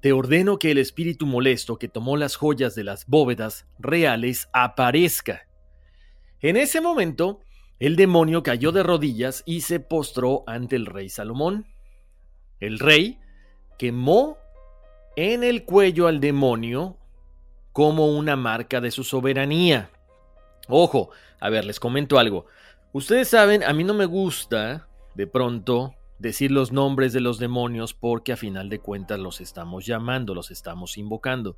te 0.00 0.12
ordeno 0.12 0.58
que 0.58 0.70
el 0.70 0.78
espíritu 0.78 1.26
molesto 1.26 1.76
que 1.78 1.88
tomó 1.88 2.16
las 2.16 2.36
joyas 2.36 2.74
de 2.74 2.84
las 2.84 3.06
bóvedas 3.06 3.66
reales 3.78 4.48
aparezca. 4.52 5.48
En 6.40 6.56
ese 6.56 6.80
momento, 6.80 7.40
el 7.78 7.96
demonio 7.96 8.42
cayó 8.42 8.72
de 8.72 8.82
rodillas 8.82 9.42
y 9.46 9.62
se 9.62 9.80
postró 9.80 10.44
ante 10.46 10.76
el 10.76 10.86
rey 10.86 11.08
Salomón. 11.08 11.66
El 12.60 12.78
rey 12.78 13.18
quemó 13.78 14.36
en 15.16 15.44
el 15.44 15.64
cuello 15.64 16.06
al 16.06 16.20
demonio 16.20 16.96
como 17.72 18.06
una 18.06 18.36
marca 18.36 18.80
de 18.80 18.90
su 18.90 19.04
soberanía. 19.04 19.90
Ojo, 20.68 21.10
a 21.40 21.50
ver, 21.50 21.64
les 21.64 21.80
comento 21.80 22.18
algo. 22.18 22.46
Ustedes 22.92 23.28
saben, 23.28 23.62
a 23.64 23.72
mí 23.72 23.84
no 23.84 23.94
me 23.94 24.06
gusta 24.06 24.88
de 25.14 25.26
pronto 25.26 25.94
decir 26.18 26.50
los 26.50 26.72
nombres 26.72 27.12
de 27.12 27.20
los 27.20 27.38
demonios 27.38 27.94
porque 27.94 28.32
a 28.32 28.36
final 28.36 28.68
de 28.68 28.78
cuentas 28.78 29.18
los 29.18 29.40
estamos 29.40 29.86
llamando, 29.86 30.34
los 30.34 30.50
estamos 30.50 30.96
invocando. 30.96 31.56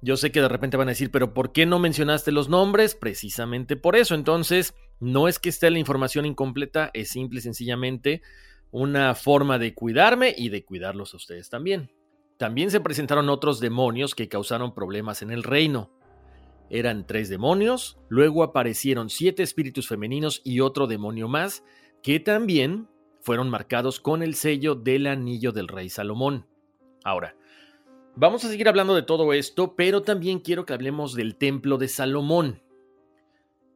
Yo 0.00 0.16
sé 0.16 0.30
que 0.30 0.42
de 0.42 0.48
repente 0.48 0.76
van 0.76 0.88
a 0.88 0.92
decir, 0.92 1.10
pero 1.10 1.32
¿por 1.32 1.52
qué 1.52 1.64
no 1.64 1.78
mencionaste 1.78 2.30
los 2.30 2.48
nombres? 2.48 2.94
Precisamente 2.94 3.76
por 3.76 3.96
eso. 3.96 4.14
Entonces, 4.14 4.74
no 5.00 5.28
es 5.28 5.38
que 5.38 5.48
esté 5.48 5.70
la 5.70 5.78
información 5.78 6.26
incompleta, 6.26 6.90
es 6.92 7.08
simple 7.08 7.38
y 7.38 7.42
sencillamente 7.42 8.22
una 8.70 9.14
forma 9.14 9.58
de 9.58 9.74
cuidarme 9.74 10.34
y 10.36 10.50
de 10.50 10.64
cuidarlos 10.64 11.14
a 11.14 11.16
ustedes 11.16 11.48
también. 11.48 11.90
También 12.36 12.70
se 12.70 12.80
presentaron 12.80 13.28
otros 13.28 13.60
demonios 13.60 14.14
que 14.14 14.28
causaron 14.28 14.74
problemas 14.74 15.22
en 15.22 15.30
el 15.30 15.42
reino. 15.42 15.90
Eran 16.70 17.06
tres 17.06 17.28
demonios, 17.28 17.98
luego 18.08 18.42
aparecieron 18.42 19.10
siete 19.10 19.42
espíritus 19.42 19.86
femeninos 19.86 20.40
y 20.44 20.60
otro 20.60 20.86
demonio 20.86 21.28
más, 21.28 21.62
que 22.02 22.20
también 22.20 22.88
fueron 23.20 23.50
marcados 23.50 24.00
con 24.00 24.22
el 24.22 24.34
sello 24.34 24.74
del 24.74 25.06
anillo 25.06 25.52
del 25.52 25.68
rey 25.68 25.88
Salomón. 25.88 26.46
Ahora, 27.04 27.36
vamos 28.16 28.44
a 28.44 28.48
seguir 28.48 28.68
hablando 28.68 28.94
de 28.94 29.02
todo 29.02 29.32
esto, 29.32 29.76
pero 29.76 30.02
también 30.02 30.40
quiero 30.40 30.66
que 30.66 30.72
hablemos 30.72 31.14
del 31.14 31.36
templo 31.36 31.78
de 31.78 31.88
Salomón. 31.88 32.62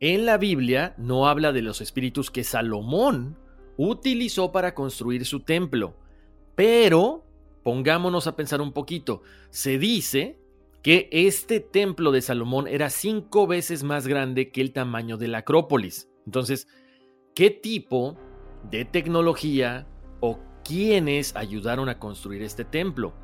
En 0.00 0.26
la 0.26 0.36
Biblia 0.36 0.94
no 0.98 1.28
habla 1.28 1.52
de 1.52 1.62
los 1.62 1.80
espíritus 1.80 2.30
que 2.30 2.44
Salomón 2.44 3.38
utilizó 3.76 4.50
para 4.50 4.74
construir 4.74 5.24
su 5.24 5.40
templo, 5.40 5.96
pero 6.54 7.27
pongámonos 7.62 8.26
a 8.26 8.36
pensar 8.36 8.60
un 8.60 8.72
poquito. 8.72 9.22
Se 9.50 9.78
dice 9.78 10.38
que 10.82 11.08
este 11.12 11.60
templo 11.60 12.12
de 12.12 12.22
Salomón 12.22 12.68
era 12.68 12.90
cinco 12.90 13.46
veces 13.46 13.82
más 13.82 14.06
grande 14.06 14.50
que 14.50 14.60
el 14.60 14.72
tamaño 14.72 15.16
de 15.16 15.28
la 15.28 15.38
Acrópolis. 15.38 16.08
Entonces, 16.26 16.68
¿qué 17.34 17.50
tipo 17.50 18.16
de 18.70 18.84
tecnología 18.84 19.86
o 20.20 20.38
quienes 20.64 21.34
ayudaron 21.36 21.88
a 21.88 21.98
construir 21.98 22.42
este 22.42 22.64
templo. 22.64 23.14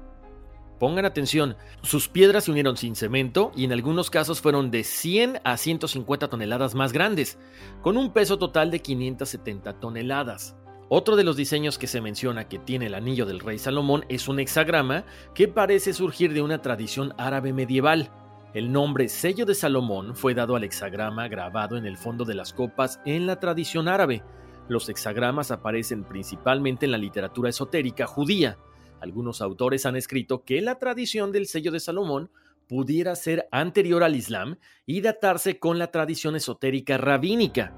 Pongan 0.78 1.04
atención, 1.04 1.56
sus 1.82 2.08
piedras 2.08 2.44
se 2.44 2.50
unieron 2.50 2.76
sin 2.76 2.96
cemento 2.96 3.52
y 3.54 3.64
en 3.64 3.72
algunos 3.72 4.10
casos 4.10 4.40
fueron 4.40 4.70
de 4.70 4.82
100 4.82 5.40
a 5.44 5.56
150 5.56 6.28
toneladas 6.28 6.74
más 6.74 6.92
grandes, 6.92 7.38
con 7.80 7.96
un 7.96 8.12
peso 8.12 8.38
total 8.38 8.70
de 8.70 8.80
570 8.80 9.78
toneladas. 9.78 10.56
Otro 10.88 11.16
de 11.16 11.24
los 11.24 11.36
diseños 11.36 11.78
que 11.78 11.86
se 11.86 12.00
menciona 12.00 12.48
que 12.48 12.58
tiene 12.58 12.86
el 12.86 12.94
anillo 12.94 13.26
del 13.26 13.40
rey 13.40 13.58
Salomón 13.58 14.04
es 14.08 14.28
un 14.28 14.38
hexagrama 14.38 15.04
que 15.34 15.48
parece 15.48 15.92
surgir 15.92 16.32
de 16.32 16.42
una 16.42 16.62
tradición 16.62 17.14
árabe 17.18 17.52
medieval. 17.52 18.10
El 18.52 18.70
nombre 18.70 19.08
sello 19.08 19.46
de 19.46 19.54
Salomón 19.54 20.14
fue 20.14 20.34
dado 20.34 20.56
al 20.56 20.64
hexagrama 20.64 21.28
grabado 21.28 21.76
en 21.76 21.86
el 21.86 21.96
fondo 21.96 22.24
de 22.24 22.34
las 22.34 22.52
copas 22.52 23.00
en 23.04 23.26
la 23.26 23.40
tradición 23.40 23.88
árabe, 23.88 24.22
los 24.68 24.88
hexagramas 24.88 25.50
aparecen 25.50 26.04
principalmente 26.04 26.86
en 26.86 26.92
la 26.92 26.98
literatura 26.98 27.50
esotérica 27.50 28.06
judía. 28.06 28.58
Algunos 29.00 29.42
autores 29.42 29.84
han 29.84 29.96
escrito 29.96 30.44
que 30.44 30.62
la 30.62 30.78
tradición 30.78 31.32
del 31.32 31.46
sello 31.46 31.70
de 31.70 31.80
Salomón 31.80 32.30
pudiera 32.66 33.14
ser 33.14 33.46
anterior 33.50 34.02
al 34.02 34.16
Islam 34.16 34.56
y 34.86 35.02
datarse 35.02 35.58
con 35.58 35.78
la 35.78 35.90
tradición 35.90 36.34
esotérica 36.34 36.96
rabínica. 36.96 37.74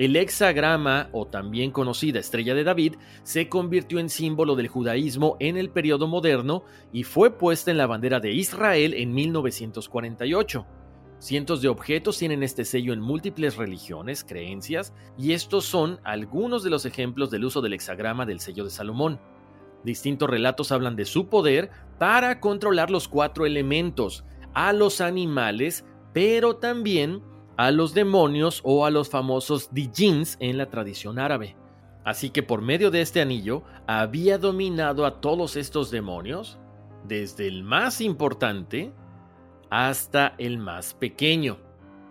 El 0.00 0.16
hexagrama, 0.16 1.10
o 1.12 1.26
también 1.26 1.72
conocida 1.72 2.20
estrella 2.20 2.54
de 2.54 2.64
David, 2.64 2.94
se 3.22 3.50
convirtió 3.50 3.98
en 3.98 4.08
símbolo 4.08 4.56
del 4.56 4.68
judaísmo 4.68 5.36
en 5.40 5.58
el 5.58 5.68
periodo 5.68 6.08
moderno 6.08 6.64
y 6.90 7.02
fue 7.02 7.36
puesta 7.36 7.70
en 7.70 7.76
la 7.76 7.86
bandera 7.86 8.18
de 8.18 8.32
Israel 8.32 8.94
en 8.94 9.12
1948. 9.12 10.66
Cientos 11.18 11.60
de 11.60 11.68
objetos 11.68 12.16
tienen 12.16 12.42
este 12.42 12.64
sello 12.64 12.94
en 12.94 13.02
múltiples 13.02 13.58
religiones, 13.58 14.24
creencias, 14.24 14.94
y 15.18 15.34
estos 15.34 15.66
son 15.66 16.00
algunos 16.02 16.62
de 16.62 16.70
los 16.70 16.86
ejemplos 16.86 17.30
del 17.30 17.44
uso 17.44 17.60
del 17.60 17.74
hexagrama 17.74 18.24
del 18.24 18.40
sello 18.40 18.64
de 18.64 18.70
Salomón. 18.70 19.20
Distintos 19.84 20.30
relatos 20.30 20.72
hablan 20.72 20.96
de 20.96 21.04
su 21.04 21.28
poder 21.28 21.68
para 21.98 22.40
controlar 22.40 22.90
los 22.90 23.06
cuatro 23.06 23.44
elementos, 23.44 24.24
a 24.54 24.72
los 24.72 25.02
animales, 25.02 25.84
pero 26.14 26.56
también 26.56 27.22
a 27.60 27.72
los 27.72 27.92
demonios 27.92 28.62
o 28.64 28.86
a 28.86 28.90
los 28.90 29.10
famosos 29.10 29.68
dijins 29.70 30.38
en 30.40 30.56
la 30.56 30.70
tradición 30.70 31.18
árabe. 31.18 31.56
Así 32.06 32.30
que 32.30 32.42
por 32.42 32.62
medio 32.62 32.90
de 32.90 33.02
este 33.02 33.20
anillo 33.20 33.64
había 33.86 34.38
dominado 34.38 35.04
a 35.04 35.20
todos 35.20 35.56
estos 35.56 35.90
demonios, 35.90 36.58
desde 37.06 37.46
el 37.46 37.62
más 37.62 38.00
importante 38.00 38.94
hasta 39.68 40.34
el 40.38 40.56
más 40.56 40.94
pequeño. 40.94 41.58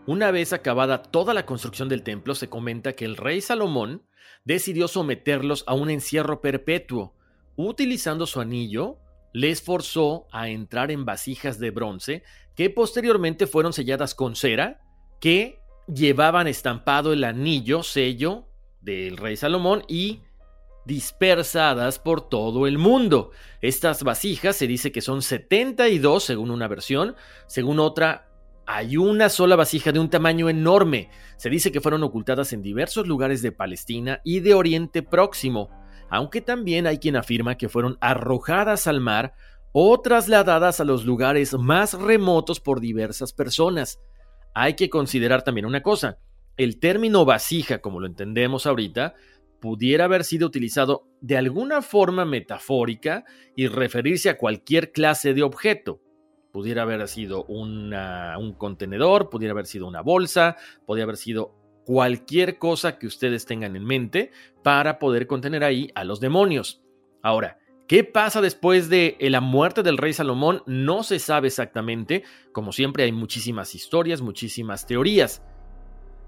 Una 0.05 0.29
vez 0.29 0.53
acabada 0.53 1.01
toda 1.01 1.33
la 1.33 1.47
construcción 1.47 1.89
del 1.89 2.03
templo, 2.03 2.35
se 2.35 2.47
comenta 2.47 2.93
que 2.93 3.05
el 3.05 3.17
rey 3.17 3.41
Salomón 3.41 4.03
decidió 4.45 4.87
someterlos 4.87 5.63
a 5.65 5.73
un 5.73 5.89
encierro 5.89 6.41
perpetuo. 6.41 7.15
Utilizando 7.55 8.27
su 8.27 8.39
anillo, 8.39 8.99
les 9.33 9.63
forzó 9.63 10.27
a 10.31 10.49
entrar 10.49 10.91
en 10.91 11.05
vasijas 11.05 11.57
de 11.57 11.71
bronce 11.71 12.21
que 12.53 12.69
posteriormente 12.69 13.47
fueron 13.47 13.73
selladas 13.73 14.13
con 14.13 14.35
cera, 14.35 14.81
que 15.19 15.59
llevaban 15.87 16.47
estampado 16.47 17.13
el 17.13 17.23
anillo, 17.23 17.83
sello 17.83 18.47
del 18.81 19.17
rey 19.17 19.35
Salomón 19.35 19.83
y 19.87 20.21
dispersadas 20.85 21.99
por 21.99 22.27
todo 22.29 22.65
el 22.67 22.77
mundo. 22.77 23.31
Estas 23.61 24.03
vasijas 24.03 24.55
se 24.55 24.67
dice 24.67 24.91
que 24.91 25.01
son 25.01 25.21
72 25.21 26.23
según 26.23 26.51
una 26.51 26.67
versión, 26.67 27.15
según 27.47 27.79
otra 27.79 28.29
hay 28.71 28.97
una 28.97 29.29
sola 29.29 29.55
vasija 29.55 29.91
de 29.91 29.99
un 29.99 30.09
tamaño 30.09 30.47
enorme. 30.47 31.09
Se 31.37 31.49
dice 31.49 31.71
que 31.71 31.81
fueron 31.81 32.03
ocultadas 32.03 32.53
en 32.53 32.61
diversos 32.61 33.07
lugares 33.07 33.41
de 33.41 33.51
Palestina 33.51 34.21
y 34.23 34.41
de 34.41 34.53
Oriente 34.53 35.01
Próximo, 35.01 35.69
aunque 36.09 36.41
también 36.41 36.85
hay 36.85 36.99
quien 36.99 37.15
afirma 37.15 37.57
que 37.57 37.67
fueron 37.67 37.97
arrojadas 37.99 38.85
al 38.85 39.01
mar 39.01 39.33
o 39.71 39.99
trasladadas 39.99 40.79
a 40.79 40.85
los 40.85 41.03
lugares 41.03 41.53
más 41.53 41.93
remotos 41.93 42.59
por 42.59 42.79
diversas 42.79 43.33
personas. 43.33 43.99
Hay 44.53 44.75
que 44.75 44.89
considerar 44.89 45.43
también 45.43 45.65
una 45.65 45.81
cosa, 45.81 46.19
el 46.57 46.79
término 46.79 47.23
vasija, 47.23 47.79
como 47.79 47.99
lo 47.99 48.07
entendemos 48.07 48.65
ahorita, 48.65 49.15
pudiera 49.61 50.05
haber 50.05 50.23
sido 50.23 50.47
utilizado 50.47 51.07
de 51.21 51.37
alguna 51.37 51.81
forma 51.81 52.25
metafórica 52.25 53.23
y 53.55 53.67
referirse 53.67 54.29
a 54.29 54.37
cualquier 54.37 54.91
clase 54.91 55.33
de 55.33 55.43
objeto. 55.43 56.01
Pudiera 56.51 56.81
haber 56.81 57.07
sido 57.07 57.45
un 57.45 58.55
contenedor, 58.57 59.29
pudiera 59.29 59.51
haber 59.51 59.67
sido 59.67 59.87
una 59.87 60.01
bolsa, 60.01 60.57
podría 60.85 61.03
haber 61.03 61.17
sido 61.17 61.55
cualquier 61.85 62.57
cosa 62.57 62.99
que 62.99 63.07
ustedes 63.07 63.45
tengan 63.45 63.75
en 63.75 63.85
mente 63.85 64.31
para 64.63 64.99
poder 64.99 65.27
contener 65.27 65.63
ahí 65.63 65.89
a 65.95 66.03
los 66.03 66.19
demonios. 66.19 66.81
Ahora, 67.21 67.59
¿qué 67.89 68.03
pasa 68.03 68.39
después 68.39 68.87
de 68.87 69.17
la 69.19 69.41
muerte 69.41 69.81
del 69.81 69.97
rey 69.97 70.13
Salomón? 70.13 70.61
No 70.67 71.01
se 71.01 71.17
sabe 71.17 71.47
exactamente. 71.47 72.23
Como 72.51 72.71
siempre 72.71 73.03
hay 73.03 73.11
muchísimas 73.11 73.73
historias, 73.73 74.21
muchísimas 74.21 74.85
teorías. 74.85 75.41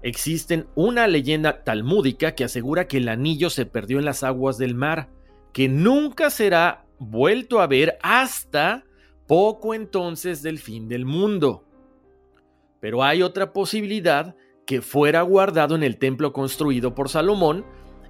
Existen 0.02 0.66
una 0.74 1.06
leyenda 1.06 1.62
talmúdica 1.62 2.34
que 2.34 2.42
asegura 2.42 2.88
que 2.88 2.96
el 2.96 3.08
anillo 3.08 3.48
se 3.48 3.64
perdió 3.64 4.00
en 4.00 4.04
las 4.04 4.24
aguas 4.24 4.58
del 4.58 4.74
mar, 4.74 5.08
que 5.52 5.68
nunca 5.68 6.30
será 6.30 6.84
vuelto 6.98 7.60
a 7.60 7.68
ver 7.68 7.96
hasta 8.02 8.82
poco 9.28 9.72
entonces 9.72 10.42
del 10.42 10.58
fin 10.58 10.88
del 10.88 11.04
mundo. 11.04 11.64
Pero 12.80 13.04
hay 13.04 13.22
otra 13.22 13.52
posibilidad 13.52 14.34
que 14.66 14.82
fuera 14.82 15.22
guardado 15.22 15.76
en 15.76 15.84
el 15.84 15.96
templo 15.96 16.32
construido 16.32 16.96
por 16.96 17.08
Salomón 17.08 17.64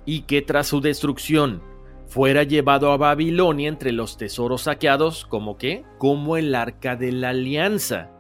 y 0.07 0.23
que 0.23 0.41
tras 0.41 0.69
su 0.69 0.81
destrucción 0.81 1.63
fuera 2.13 2.43
llevado 2.43 2.93
a 2.93 2.99
Babilonia 2.99 3.71
entre 3.71 3.91
los 3.91 4.19
tesoros 4.19 4.65
saqueados, 4.65 5.25
como 5.25 5.57
que, 5.57 5.83
como 5.97 6.37
el 6.37 6.55
arca 6.55 6.95
de 6.95 7.11
la 7.11 7.31
alianza. 7.31 8.11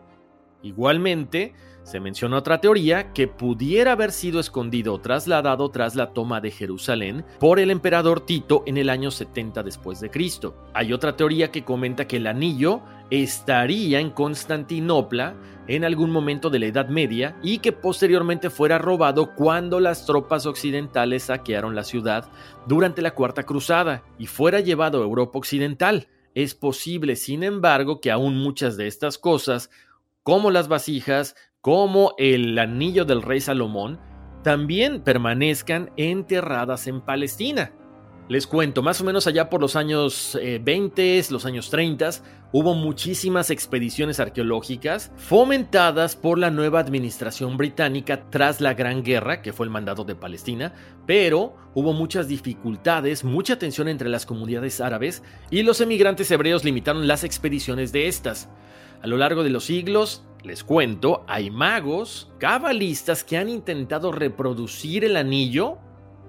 Igualmente, 0.62 1.52
se 1.84 2.00
menciona 2.00 2.38
otra 2.38 2.60
teoría 2.60 3.12
que 3.12 3.26
pudiera 3.26 3.92
haber 3.92 4.12
sido 4.12 4.38
escondido 4.38 4.94
o 4.94 5.00
trasladado 5.00 5.70
tras 5.70 5.94
la 5.94 6.12
toma 6.12 6.40
de 6.40 6.50
Jerusalén 6.50 7.24
por 7.40 7.58
el 7.58 7.70
emperador 7.70 8.24
Tito 8.24 8.62
en 8.66 8.76
el 8.76 8.88
año 8.88 9.10
70 9.10 9.62
después 9.62 10.00
de 10.00 10.10
Cristo. 10.10 10.56
Hay 10.74 10.92
otra 10.92 11.16
teoría 11.16 11.50
que 11.50 11.64
comenta 11.64 12.06
que 12.06 12.18
el 12.18 12.26
anillo 12.26 12.82
estaría 13.10 14.00
en 14.00 14.10
Constantinopla 14.10 15.34
en 15.66 15.84
algún 15.84 16.10
momento 16.10 16.50
de 16.50 16.58
la 16.60 16.66
Edad 16.66 16.88
Media 16.88 17.36
y 17.42 17.58
que 17.58 17.72
posteriormente 17.72 18.50
fuera 18.50 18.78
robado 18.78 19.34
cuando 19.34 19.80
las 19.80 20.06
tropas 20.06 20.46
occidentales 20.46 21.24
saquearon 21.24 21.74
la 21.74 21.84
ciudad 21.84 22.30
durante 22.66 23.02
la 23.02 23.14
Cuarta 23.14 23.42
Cruzada 23.42 24.04
y 24.18 24.26
fuera 24.26 24.60
llevado 24.60 25.00
a 25.00 25.04
Europa 25.04 25.38
Occidental. 25.38 26.08
Es 26.34 26.54
posible, 26.54 27.16
sin 27.16 27.42
embargo, 27.42 28.00
que 28.00 28.10
aún 28.10 28.38
muchas 28.38 28.76
de 28.76 28.86
estas 28.86 29.18
cosas 29.18 29.68
como 30.22 30.50
las 30.50 30.68
vasijas, 30.68 31.34
como 31.62 32.14
el 32.18 32.58
anillo 32.58 33.04
del 33.04 33.22
rey 33.22 33.40
Salomón, 33.40 33.98
también 34.42 35.00
permanezcan 35.00 35.92
enterradas 35.96 36.88
en 36.88 37.00
Palestina. 37.00 37.72
Les 38.28 38.46
cuento, 38.46 38.82
más 38.82 39.00
o 39.00 39.04
menos 39.04 39.26
allá 39.26 39.48
por 39.48 39.60
los 39.60 39.76
años 39.76 40.38
20, 40.42 41.18
eh, 41.18 41.24
los 41.30 41.44
años 41.44 41.70
30, 41.70 42.10
hubo 42.52 42.74
muchísimas 42.74 43.50
expediciones 43.50 44.20
arqueológicas 44.20 45.12
fomentadas 45.16 46.16
por 46.16 46.38
la 46.38 46.50
nueva 46.50 46.80
administración 46.80 47.56
británica 47.56 48.28
tras 48.30 48.60
la 48.60 48.74
Gran 48.74 49.02
Guerra, 49.02 49.42
que 49.42 49.52
fue 49.52 49.66
el 49.66 49.70
mandado 49.70 50.04
de 50.04 50.14
Palestina, 50.14 50.72
pero 51.06 51.56
hubo 51.74 51.92
muchas 51.92 52.26
dificultades, 52.26 53.22
mucha 53.22 53.58
tensión 53.58 53.88
entre 53.88 54.08
las 54.08 54.26
comunidades 54.26 54.80
árabes 54.80 55.22
y 55.50 55.62
los 55.62 55.80
emigrantes 55.80 56.30
hebreos 56.30 56.64
limitaron 56.64 57.06
las 57.06 57.24
expediciones 57.24 57.92
de 57.92 58.08
estas. 58.08 58.48
A 59.02 59.08
lo 59.08 59.16
largo 59.16 59.42
de 59.42 59.50
los 59.50 59.64
siglos, 59.64 60.24
les 60.44 60.62
cuento, 60.62 61.24
hay 61.26 61.50
magos, 61.50 62.30
cabalistas 62.38 63.24
que 63.24 63.36
han 63.36 63.48
intentado 63.48 64.12
reproducir 64.12 65.04
el 65.04 65.16
anillo. 65.16 65.78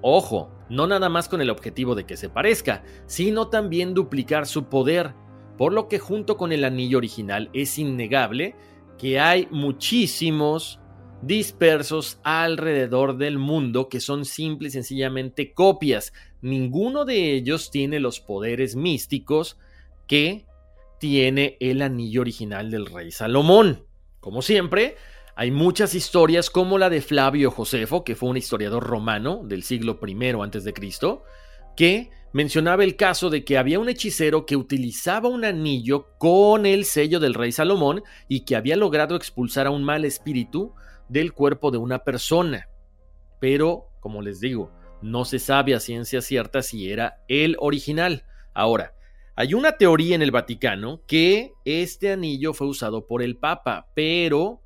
Ojo, 0.02 0.50
no 0.70 0.88
nada 0.88 1.08
más 1.08 1.30
con 1.30 1.40
el 1.40 1.52
objetivo 1.52 1.94
de 1.94 2.06
que 2.06 2.18
se 2.18 2.30
parezca, 2.30 2.84
sino 3.06 3.50
también 3.50 3.94
duplicar 3.94 4.48
su 4.48 4.70
poder, 4.70 5.14
por 5.56 5.72
lo 5.72 5.88
que 5.88 6.00
junto 6.00 6.36
con 6.36 6.52
el 6.52 6.64
anillo 6.64 6.98
original 6.98 7.52
es 7.54 7.78
innegable 7.78 8.56
que 8.98 9.20
hay 9.20 9.48
muchísimos 9.52 10.80
dispersos 11.22 12.20
alrededor 12.24 13.18
del 13.18 13.38
mundo 13.38 13.88
que 13.88 14.00
son 14.00 14.26
simple 14.26 14.70
y 14.70 14.72
sencillamente 14.72 15.54
copias. 15.54 16.12
Ninguno 16.42 17.06
de 17.06 17.34
ellos 17.34 17.70
tiene 17.70 18.00
los 18.00 18.20
poderes 18.20 18.76
místicos 18.76 19.60
que 20.08 20.48
tiene 21.04 21.58
el 21.60 21.82
anillo 21.82 22.22
original 22.22 22.72
del 22.72 22.86
rey 22.86 23.12
Salomón. 23.12 23.86
Como 24.22 24.42
siempre, 24.42 24.96
hay 25.36 25.52
muchas 25.52 25.96
historias 25.96 26.50
como 26.50 26.78
la 26.78 26.90
de 26.90 27.02
Flavio 27.02 27.52
Josefo, 27.52 28.06
que 28.06 28.16
fue 28.16 28.30
un 28.30 28.38
historiador 28.38 28.86
romano 28.86 29.42
del 29.44 29.64
siglo 29.64 30.00
I 30.02 30.16
a.C., 30.30 30.74
que 31.76 32.10
mencionaba 32.32 32.86
el 32.86 32.96
caso 32.96 33.30
de 33.30 33.44
que 33.44 33.58
había 33.58 33.80
un 33.80 33.90
hechicero 33.90 34.46
que 34.46 34.56
utilizaba 34.56 35.28
un 35.28 35.44
anillo 35.44 36.08
con 36.20 36.66
el 36.66 36.86
sello 36.86 37.20
del 37.20 37.34
rey 37.34 37.52
Salomón 37.52 38.02
y 38.30 38.46
que 38.46 38.56
había 38.56 38.78
logrado 38.78 39.18
expulsar 39.18 39.68
a 39.68 39.72
un 39.72 39.84
mal 39.84 40.06
espíritu 40.06 40.74
del 41.10 41.34
cuerpo 41.34 41.70
de 41.70 41.80
una 41.80 42.06
persona. 42.06 42.70
Pero, 43.42 43.90
como 44.00 44.22
les 44.22 44.40
digo, 44.40 44.72
no 45.02 45.26
se 45.26 45.40
sabe 45.40 45.76
a 45.76 45.82
ciencia 45.82 46.22
cierta 46.22 46.62
si 46.62 46.90
era 46.90 47.18
el 47.28 47.58
original. 47.60 48.24
Ahora, 48.54 48.94
hay 49.36 49.54
una 49.54 49.78
teoría 49.78 50.16
en 50.16 50.22
el 50.22 50.32
Vaticano 50.32 51.02
que 51.08 51.54
este 51.66 52.12
anillo 52.12 52.54
fue 52.54 52.68
usado 52.68 53.08
por 53.08 53.24
el 53.24 53.38
Papa, 53.38 53.88
pero 53.96 54.62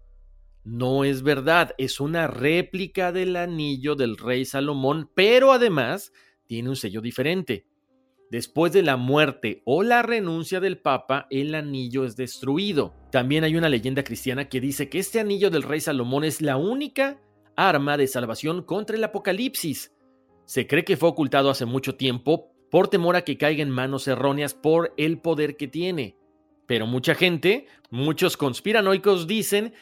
no 0.65 1.05
es 1.05 1.23
verdad, 1.23 1.73
es 1.77 2.01
una 2.01 2.27
réplica 2.27 3.13
del 3.13 3.37
anillo 3.37 3.95
del 3.95 4.17
rey 4.17 4.43
Salomón, 4.43 5.09
pero 5.15 5.53
además 5.53 6.11
tiene 6.47 6.67
un 6.67 6.75
sello 6.75 6.99
diferente. 6.99 7.65
Después 8.29 8.73
de 8.73 8.83
la 8.83 8.97
muerte 8.97 9.61
o 9.65 9.83
la 9.83 10.01
renuncia 10.01 10.59
del 10.59 10.79
Papa, 10.79 11.27
el 11.29 11.55
anillo 11.55 12.03
es 12.03 12.17
destruido. 12.17 12.93
También 13.09 13.45
hay 13.45 13.55
una 13.55 13.69
leyenda 13.69 14.03
cristiana 14.03 14.49
que 14.49 14.59
dice 14.59 14.89
que 14.89 14.99
este 14.99 15.21
anillo 15.21 15.49
del 15.49 15.63
rey 15.63 15.79
Salomón 15.79 16.25
es 16.25 16.41
la 16.41 16.57
única 16.57 17.21
arma 17.55 17.95
de 17.95 18.07
salvación 18.07 18.63
contra 18.63 18.97
el 18.97 19.03
apocalipsis. 19.05 19.95
Se 20.43 20.67
cree 20.67 20.83
que 20.83 20.97
fue 20.97 21.07
ocultado 21.07 21.49
hace 21.49 21.65
mucho 21.65 21.95
tiempo, 21.95 22.51
por 22.69 22.87
temor 22.87 23.15
a 23.15 23.23
que 23.23 23.37
caiga 23.37 23.63
en 23.63 23.69
manos 23.69 24.07
erróneas 24.07 24.53
por 24.53 24.93
el 24.97 25.19
poder 25.19 25.57
que 25.57 25.67
tiene. 25.67 26.17
Pero 26.65 26.85
mucha 26.85 27.15
gente, 27.15 27.67
muchos 27.89 28.37
conspiranoicos 28.37 29.27
dicen 29.27 29.73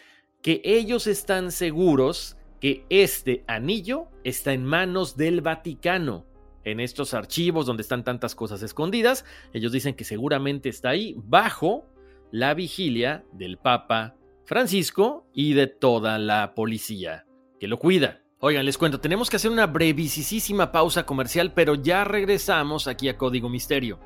que 0.42 0.62
ellos 0.64 1.08
están 1.08 1.52
seguros 1.52 2.38
que 2.62 2.86
este 2.90 3.44
anillo 3.48 4.08
está 4.24 4.54
en 4.54 4.66
manos 4.66 5.18
del 5.18 5.42
Vaticano. 5.42 6.26
En 6.64 6.80
estos 6.80 7.14
archivos 7.14 7.66
donde 7.68 7.82
están 7.82 8.04
tantas 8.04 8.34
cosas 8.34 8.64
escondidas, 8.64 9.24
ellos 9.54 9.72
dicen 9.72 9.94
que 9.94 10.04
seguramente 10.04 10.70
está 10.70 10.90
ahí 10.90 11.16
bajo 11.18 11.88
la 12.32 12.54
vigilia 12.54 13.24
del 13.34 13.58
Papa 13.58 14.16
Francisco 14.46 15.28
y 15.34 15.54
de 15.54 15.68
toda 15.68 16.18
la 16.18 16.54
policía 16.56 17.26
que 17.60 17.68
lo 17.68 17.78
cuida. 17.78 18.25
Oigan, 18.48 18.64
les 18.64 18.78
cuento, 18.78 19.00
tenemos 19.00 19.28
que 19.28 19.38
hacer 19.38 19.50
una 19.50 19.66
brevísima 19.66 20.72
pausa 20.72 21.04
comercial, 21.04 21.52
pero 21.54 21.74
ya 21.74 22.04
regresamos 22.04 22.86
aquí 22.86 23.10
a 23.10 23.18
Código 23.18 23.50
Misterio. 23.50 23.98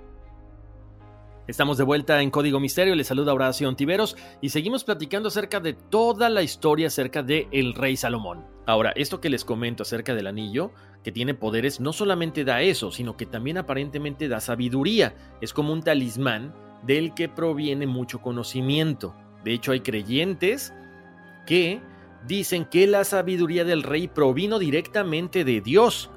Estamos 1.45 1.77
de 1.77 1.83
vuelta 1.83 2.21
en 2.21 2.31
Código 2.31 2.57
Misterio, 2.57 2.95
les 2.95 3.07
saluda 3.07 3.33
Horacio 3.33 3.75
Tiveros 3.75 4.15
y 4.39 4.47
seguimos 4.47 4.85
platicando 4.85 5.27
acerca 5.27 5.59
de 5.59 5.73
toda 5.73 6.29
la 6.29 6.41
historia 6.41 6.87
acerca 6.87 7.21
de 7.21 7.49
el 7.51 7.73
rey 7.73 7.97
Salomón. 7.97 8.45
Ahora, 8.65 8.93
esto 8.95 9.19
que 9.19 9.29
les 9.29 9.43
comento 9.43 9.83
acerca 9.83 10.15
del 10.15 10.27
anillo, 10.27 10.71
que 11.03 11.11
tiene 11.11 11.33
poderes, 11.33 11.81
no 11.81 11.91
solamente 11.91 12.45
da 12.45 12.61
eso, 12.61 12.91
sino 12.91 13.17
que 13.17 13.25
también 13.25 13.57
aparentemente 13.57 14.29
da 14.29 14.39
sabiduría. 14.39 15.15
Es 15.41 15.51
como 15.51 15.73
un 15.73 15.83
talismán 15.83 16.55
del 16.83 17.13
que 17.13 17.27
proviene 17.27 17.87
mucho 17.87 18.21
conocimiento. 18.21 19.13
De 19.43 19.51
hecho, 19.51 19.73
hay 19.73 19.81
creyentes 19.81 20.73
que 21.45 21.81
dicen 22.27 22.65
que 22.65 22.87
la 22.87 23.03
sabiduría 23.03 23.63
del 23.65 23.83
rey 23.83 24.07
provino 24.07 24.59
directamente 24.59 25.43
de 25.43 25.61
Dios 25.61 26.09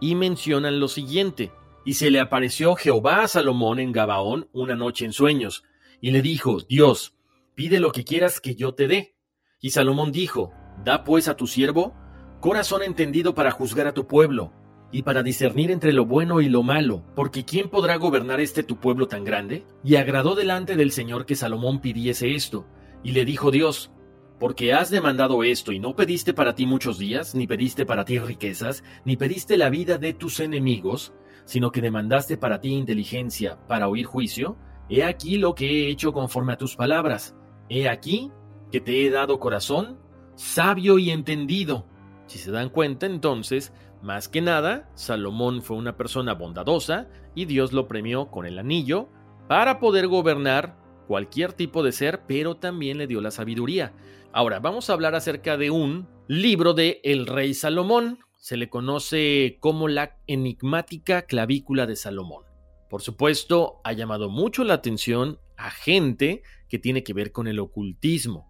y 0.00 0.14
mencionan 0.14 0.80
lo 0.80 0.88
siguiente. 0.88 1.52
Y 1.84 1.94
se 1.94 2.10
le 2.10 2.20
apareció 2.20 2.74
Jehová 2.74 3.22
a 3.22 3.28
Salomón 3.28 3.78
en 3.78 3.92
Gabaón 3.92 4.48
una 4.52 4.76
noche 4.76 5.04
en 5.04 5.12
sueños, 5.12 5.64
y 6.00 6.10
le 6.10 6.22
dijo, 6.22 6.60
Dios, 6.60 7.14
pide 7.54 7.80
lo 7.80 7.92
que 7.92 8.04
quieras 8.04 8.40
que 8.40 8.54
yo 8.54 8.74
te 8.74 8.86
dé. 8.86 9.16
Y 9.60 9.70
Salomón 9.70 10.12
dijo, 10.12 10.52
Da 10.84 11.04
pues 11.04 11.28
a 11.28 11.36
tu 11.36 11.46
siervo 11.46 11.94
corazón 12.40 12.82
entendido 12.82 13.34
para 13.34 13.50
juzgar 13.50 13.86
a 13.86 13.94
tu 13.94 14.06
pueblo, 14.06 14.52
y 14.92 15.02
para 15.02 15.22
discernir 15.22 15.70
entre 15.70 15.92
lo 15.92 16.06
bueno 16.06 16.40
y 16.40 16.48
lo 16.48 16.62
malo, 16.62 17.04
porque 17.14 17.44
¿quién 17.44 17.68
podrá 17.68 17.96
gobernar 17.96 18.40
este 18.40 18.62
tu 18.62 18.76
pueblo 18.76 19.06
tan 19.06 19.24
grande? 19.24 19.64
Y 19.84 19.96
agradó 19.96 20.34
delante 20.34 20.74
del 20.74 20.90
Señor 20.90 21.26
que 21.26 21.36
Salomón 21.36 21.80
pidiese 21.80 22.34
esto, 22.34 22.66
y 23.04 23.12
le 23.12 23.24
dijo 23.24 23.50
Dios, 23.50 23.92
porque 24.40 24.72
has 24.72 24.90
demandado 24.90 25.44
esto 25.44 25.70
y 25.70 25.78
no 25.78 25.94
pediste 25.94 26.32
para 26.32 26.54
ti 26.54 26.64
muchos 26.64 26.98
días, 26.98 27.34
ni 27.34 27.46
pediste 27.46 27.84
para 27.84 28.06
ti 28.06 28.18
riquezas, 28.18 28.82
ni 29.04 29.18
pediste 29.18 29.58
la 29.58 29.68
vida 29.68 29.98
de 29.98 30.14
tus 30.14 30.40
enemigos, 30.40 31.12
sino 31.44 31.70
que 31.70 31.82
demandaste 31.82 32.38
para 32.38 32.58
ti 32.58 32.70
inteligencia 32.70 33.58
para 33.68 33.86
oír 33.86 34.06
juicio, 34.06 34.56
he 34.88 35.04
aquí 35.04 35.36
lo 35.36 35.54
que 35.54 35.66
he 35.68 35.90
hecho 35.90 36.14
conforme 36.14 36.54
a 36.54 36.56
tus 36.56 36.74
palabras, 36.74 37.36
he 37.68 37.86
aquí 37.86 38.32
que 38.72 38.80
te 38.80 39.04
he 39.04 39.10
dado 39.10 39.38
corazón 39.38 39.98
sabio 40.36 40.98
y 40.98 41.10
entendido. 41.10 41.86
Si 42.26 42.38
se 42.38 42.50
dan 42.50 42.70
cuenta, 42.70 43.04
entonces, 43.04 43.74
más 44.00 44.28
que 44.28 44.40
nada, 44.40 44.88
Salomón 44.94 45.60
fue 45.60 45.76
una 45.76 45.98
persona 45.98 46.32
bondadosa 46.32 47.08
y 47.34 47.44
Dios 47.44 47.74
lo 47.74 47.88
premió 47.88 48.30
con 48.30 48.46
el 48.46 48.58
anillo 48.58 49.10
para 49.48 49.80
poder 49.80 50.08
gobernar 50.08 50.78
cualquier 51.06 51.52
tipo 51.52 51.82
de 51.82 51.92
ser, 51.92 52.22
pero 52.26 52.56
también 52.56 52.96
le 52.96 53.08
dio 53.08 53.20
la 53.20 53.32
sabiduría. 53.32 53.92
Ahora, 54.32 54.60
vamos 54.60 54.88
a 54.88 54.92
hablar 54.92 55.16
acerca 55.16 55.56
de 55.56 55.70
un 55.70 56.08
libro 56.28 56.72
de 56.72 57.00
El 57.02 57.26
Rey 57.26 57.52
Salomón, 57.52 58.20
se 58.38 58.56
le 58.56 58.70
conoce 58.70 59.58
como 59.58 59.88
la 59.88 60.18
enigmática 60.28 61.22
clavícula 61.22 61.84
de 61.86 61.96
Salomón. 61.96 62.44
Por 62.88 63.02
supuesto, 63.02 63.80
ha 63.82 63.92
llamado 63.92 64.30
mucho 64.30 64.62
la 64.62 64.74
atención 64.74 65.40
a 65.56 65.72
gente 65.72 66.44
que 66.68 66.78
tiene 66.78 67.02
que 67.02 67.12
ver 67.12 67.32
con 67.32 67.48
el 67.48 67.58
ocultismo. 67.58 68.46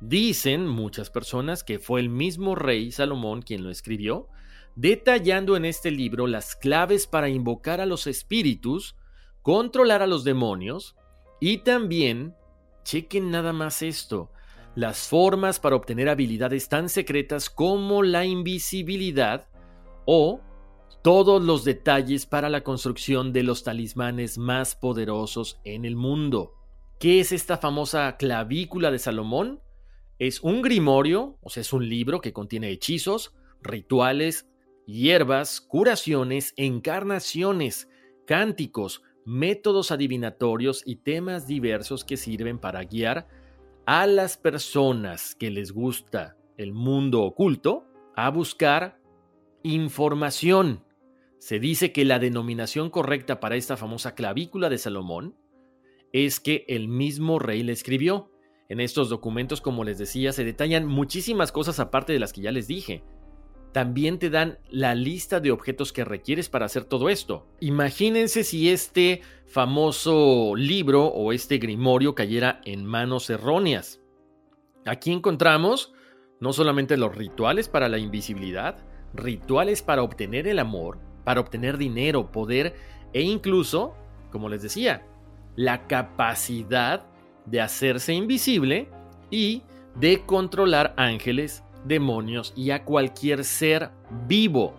Dicen 0.00 0.66
muchas 0.66 1.10
personas 1.10 1.64
que 1.64 1.78
fue 1.78 2.00
el 2.00 2.08
mismo 2.08 2.54
rey 2.54 2.90
Salomón 2.90 3.42
quien 3.42 3.62
lo 3.62 3.70
escribió, 3.70 4.28
detallando 4.74 5.54
en 5.54 5.66
este 5.66 5.90
libro 5.90 6.28
las 6.28 6.56
claves 6.56 7.06
para 7.06 7.28
invocar 7.28 7.82
a 7.82 7.86
los 7.86 8.06
espíritus, 8.06 8.96
controlar 9.42 10.00
a 10.00 10.06
los 10.06 10.24
demonios 10.24 10.96
y 11.40 11.58
también, 11.58 12.34
chequen 12.84 13.30
nada 13.30 13.52
más 13.52 13.82
esto, 13.82 14.30
las 14.80 15.08
formas 15.08 15.60
para 15.60 15.76
obtener 15.76 16.08
habilidades 16.08 16.70
tan 16.70 16.88
secretas 16.88 17.50
como 17.50 18.02
la 18.02 18.24
invisibilidad 18.24 19.46
o 20.06 20.40
todos 21.02 21.42
los 21.42 21.64
detalles 21.64 22.24
para 22.24 22.48
la 22.48 22.62
construcción 22.62 23.34
de 23.34 23.42
los 23.42 23.62
talismanes 23.62 24.38
más 24.38 24.74
poderosos 24.74 25.60
en 25.64 25.84
el 25.84 25.96
mundo. 25.96 26.54
¿Qué 26.98 27.20
es 27.20 27.30
esta 27.30 27.58
famosa 27.58 28.16
clavícula 28.16 28.90
de 28.90 28.98
Salomón? 28.98 29.60
Es 30.18 30.40
un 30.40 30.62
grimorio, 30.62 31.36
o 31.42 31.50
sea, 31.50 31.60
es 31.60 31.74
un 31.74 31.86
libro 31.86 32.22
que 32.22 32.32
contiene 32.32 32.70
hechizos, 32.70 33.34
rituales, 33.62 34.48
hierbas, 34.86 35.60
curaciones, 35.60 36.54
encarnaciones, 36.56 37.90
cánticos, 38.26 39.02
métodos 39.26 39.92
adivinatorios 39.92 40.82
y 40.86 40.96
temas 40.96 41.46
diversos 41.46 42.02
que 42.02 42.16
sirven 42.16 42.58
para 42.58 42.82
guiar 42.84 43.28
a 43.86 44.06
las 44.06 44.36
personas 44.36 45.34
que 45.34 45.50
les 45.50 45.72
gusta 45.72 46.36
el 46.56 46.72
mundo 46.72 47.22
oculto 47.22 47.86
a 48.16 48.30
buscar 48.30 49.00
información. 49.62 50.84
Se 51.38 51.58
dice 51.58 51.92
que 51.92 52.04
la 52.04 52.18
denominación 52.18 52.90
correcta 52.90 53.40
para 53.40 53.56
esta 53.56 53.76
famosa 53.76 54.14
clavícula 54.14 54.68
de 54.68 54.78
Salomón 54.78 55.36
es 56.12 56.40
que 56.40 56.64
el 56.68 56.88
mismo 56.88 57.38
rey 57.38 57.62
le 57.62 57.72
escribió. 57.72 58.30
En 58.68 58.80
estos 58.80 59.08
documentos, 59.08 59.60
como 59.60 59.84
les 59.84 59.98
decía, 59.98 60.32
se 60.32 60.44
detallan 60.44 60.86
muchísimas 60.86 61.50
cosas 61.50 61.80
aparte 61.80 62.12
de 62.12 62.20
las 62.20 62.32
que 62.32 62.42
ya 62.42 62.52
les 62.52 62.68
dije 62.68 63.02
también 63.72 64.18
te 64.18 64.30
dan 64.30 64.58
la 64.68 64.94
lista 64.94 65.40
de 65.40 65.52
objetos 65.52 65.92
que 65.92 66.04
requieres 66.04 66.48
para 66.48 66.66
hacer 66.66 66.84
todo 66.84 67.08
esto. 67.08 67.46
Imagínense 67.60 68.44
si 68.44 68.70
este 68.70 69.22
famoso 69.46 70.54
libro 70.56 71.06
o 71.06 71.32
este 71.32 71.58
grimorio 71.58 72.14
cayera 72.14 72.60
en 72.64 72.84
manos 72.84 73.30
erróneas. 73.30 74.00
Aquí 74.86 75.12
encontramos 75.12 75.92
no 76.40 76.52
solamente 76.52 76.96
los 76.96 77.14
rituales 77.14 77.68
para 77.68 77.88
la 77.88 77.98
invisibilidad, 77.98 78.78
rituales 79.14 79.82
para 79.82 80.02
obtener 80.02 80.48
el 80.48 80.58
amor, 80.58 80.98
para 81.24 81.40
obtener 81.40 81.76
dinero, 81.78 82.32
poder 82.32 82.74
e 83.12 83.22
incluso, 83.22 83.94
como 84.30 84.48
les 84.48 84.62
decía, 84.62 85.06
la 85.56 85.86
capacidad 85.86 87.06
de 87.46 87.60
hacerse 87.60 88.14
invisible 88.14 88.88
y 89.30 89.62
de 89.96 90.24
controlar 90.24 90.94
ángeles 90.96 91.62
demonios 91.84 92.52
y 92.56 92.70
a 92.70 92.84
cualquier 92.84 93.44
ser 93.44 93.90
vivo 94.26 94.74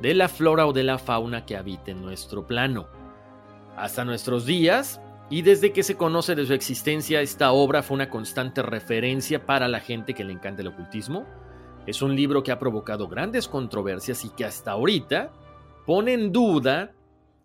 de 0.00 0.14
la 0.14 0.28
flora 0.28 0.66
o 0.66 0.72
de 0.72 0.84
la 0.84 0.98
fauna 0.98 1.44
que 1.46 1.56
habite 1.56 1.92
en 1.92 2.02
nuestro 2.02 2.46
plano. 2.46 2.88
Hasta 3.76 4.04
nuestros 4.04 4.46
días, 4.46 5.00
y 5.28 5.42
desde 5.42 5.72
que 5.72 5.82
se 5.82 5.96
conoce 5.96 6.34
de 6.34 6.46
su 6.46 6.52
existencia, 6.52 7.20
esta 7.20 7.52
obra 7.52 7.82
fue 7.82 7.96
una 7.96 8.08
constante 8.08 8.62
referencia 8.62 9.44
para 9.44 9.68
la 9.68 9.80
gente 9.80 10.14
que 10.14 10.24
le 10.24 10.32
encanta 10.32 10.62
el 10.62 10.68
ocultismo. 10.68 11.26
Es 11.86 12.00
un 12.00 12.14
libro 12.14 12.42
que 12.42 12.52
ha 12.52 12.58
provocado 12.58 13.08
grandes 13.08 13.48
controversias 13.48 14.24
y 14.24 14.30
que 14.30 14.44
hasta 14.44 14.72
ahorita 14.72 15.32
pone 15.84 16.12
en 16.12 16.32
duda 16.32 16.92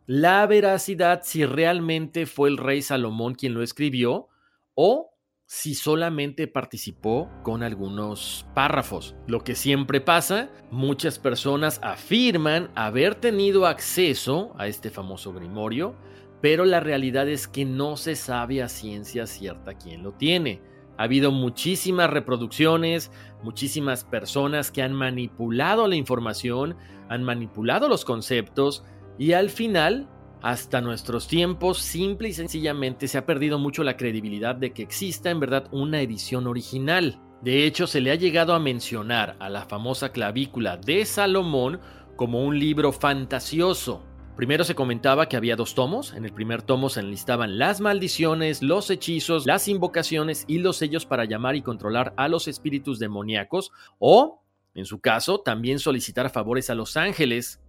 la 0.06 0.46
veracidad 0.46 1.22
si 1.24 1.46
realmente 1.46 2.26
fue 2.26 2.50
el 2.50 2.58
rey 2.58 2.82
Salomón 2.82 3.34
quien 3.36 3.54
lo 3.54 3.64
escribió 3.64 4.28
o 4.76 5.11
si 5.54 5.76
solamente 5.76 6.48
participó 6.48 7.30
con 7.44 7.62
algunos 7.62 8.46
párrafos. 8.56 9.18
Lo 9.28 9.44
que 9.44 9.56
siempre 9.56 10.00
pasa, 10.00 10.50
muchas 10.72 11.20
personas 11.20 11.82
afirman 11.84 12.72
haber 12.74 13.16
tenido 13.16 13.66
acceso 13.66 14.56
a 14.58 14.68
este 14.68 14.90
famoso 14.90 15.34
grimorio, 15.34 15.94
pero 16.42 16.64
la 16.64 16.80
realidad 16.80 17.28
es 17.28 17.50
que 17.50 17.66
no 17.66 17.98
se 17.98 18.16
sabe 18.16 18.64
a 18.64 18.70
ciencia 18.70 19.28
cierta 19.28 19.74
quién 19.74 20.04
lo 20.04 20.14
tiene. 20.14 20.62
Ha 20.98 21.04
habido 21.04 21.34
muchísimas 21.34 22.10
reproducciones, 22.10 23.12
muchísimas 23.44 24.06
personas 24.06 24.72
que 24.72 24.84
han 24.84 24.94
manipulado 24.94 25.86
la 25.90 25.98
información, 25.98 26.78
han 27.10 27.26
manipulado 27.26 27.90
los 27.90 28.06
conceptos 28.06 28.86
y 29.20 29.34
al 29.34 29.50
final 29.50 30.08
hasta 30.42 30.82
nuestros 30.82 31.28
tiempos, 31.28 31.80
simple 31.80 32.30
y 32.30 32.34
sencillamente 32.34 33.08
se 33.08 33.18
ha 33.18 33.26
perdido 33.26 33.60
mucho 33.60 33.84
la 33.84 33.98
credibilidad 33.98 34.56
de 34.56 34.74
que 34.74 34.84
exista 34.84 35.30
en 35.30 35.40
verdad 35.40 35.68
una 35.72 36.02
edición 36.02 36.48
original. 36.48 37.20
De 37.42 37.66
hecho, 37.66 37.88
se 37.88 38.02
le 38.02 38.12
ha 38.12 38.16
llegado 38.16 38.54
a 38.54 38.60
mencionar 38.60 39.36
a 39.40 39.50
la 39.50 39.66
famosa 39.66 40.12
clavícula 40.12 40.78
de 40.78 41.06
Salomón 41.06 41.80
como 42.16 42.44
un 42.44 42.60
libro 42.60 42.92
fantasioso. 42.92 44.04
Primero 44.36 44.64
se 44.64 44.76
comentaba 44.76 45.28
que 45.28 45.38
había 45.38 45.56
dos 45.56 45.76
tomos. 45.76 46.14
En 46.14 46.26
el 46.26 46.34
primer 46.34 46.62
tomo 46.62 46.90
se 46.90 47.02
enlistaban 47.02 47.60
las 47.60 47.82
maldiciones, 47.82 48.64
los 48.64 48.90
hechizos, 48.90 49.46
las 49.46 49.68
invocaciones 49.68 50.46
y 50.48 50.60
los 50.60 50.78
sellos 50.78 51.06
para 51.06 51.26
llamar 51.26 51.56
y 51.56 51.62
controlar 51.62 52.14
a 52.18 52.28
los 52.28 52.48
espíritus 52.48 52.98
demoníacos 52.98 53.72
o, 54.00 54.42
en 54.74 54.86
su 54.86 55.00
caso, 55.00 55.42
también 55.42 55.80
solicitar 55.80 56.30
favores 56.30 56.70
a 56.70 56.76
los 56.76 56.98
ángeles, 56.98 57.60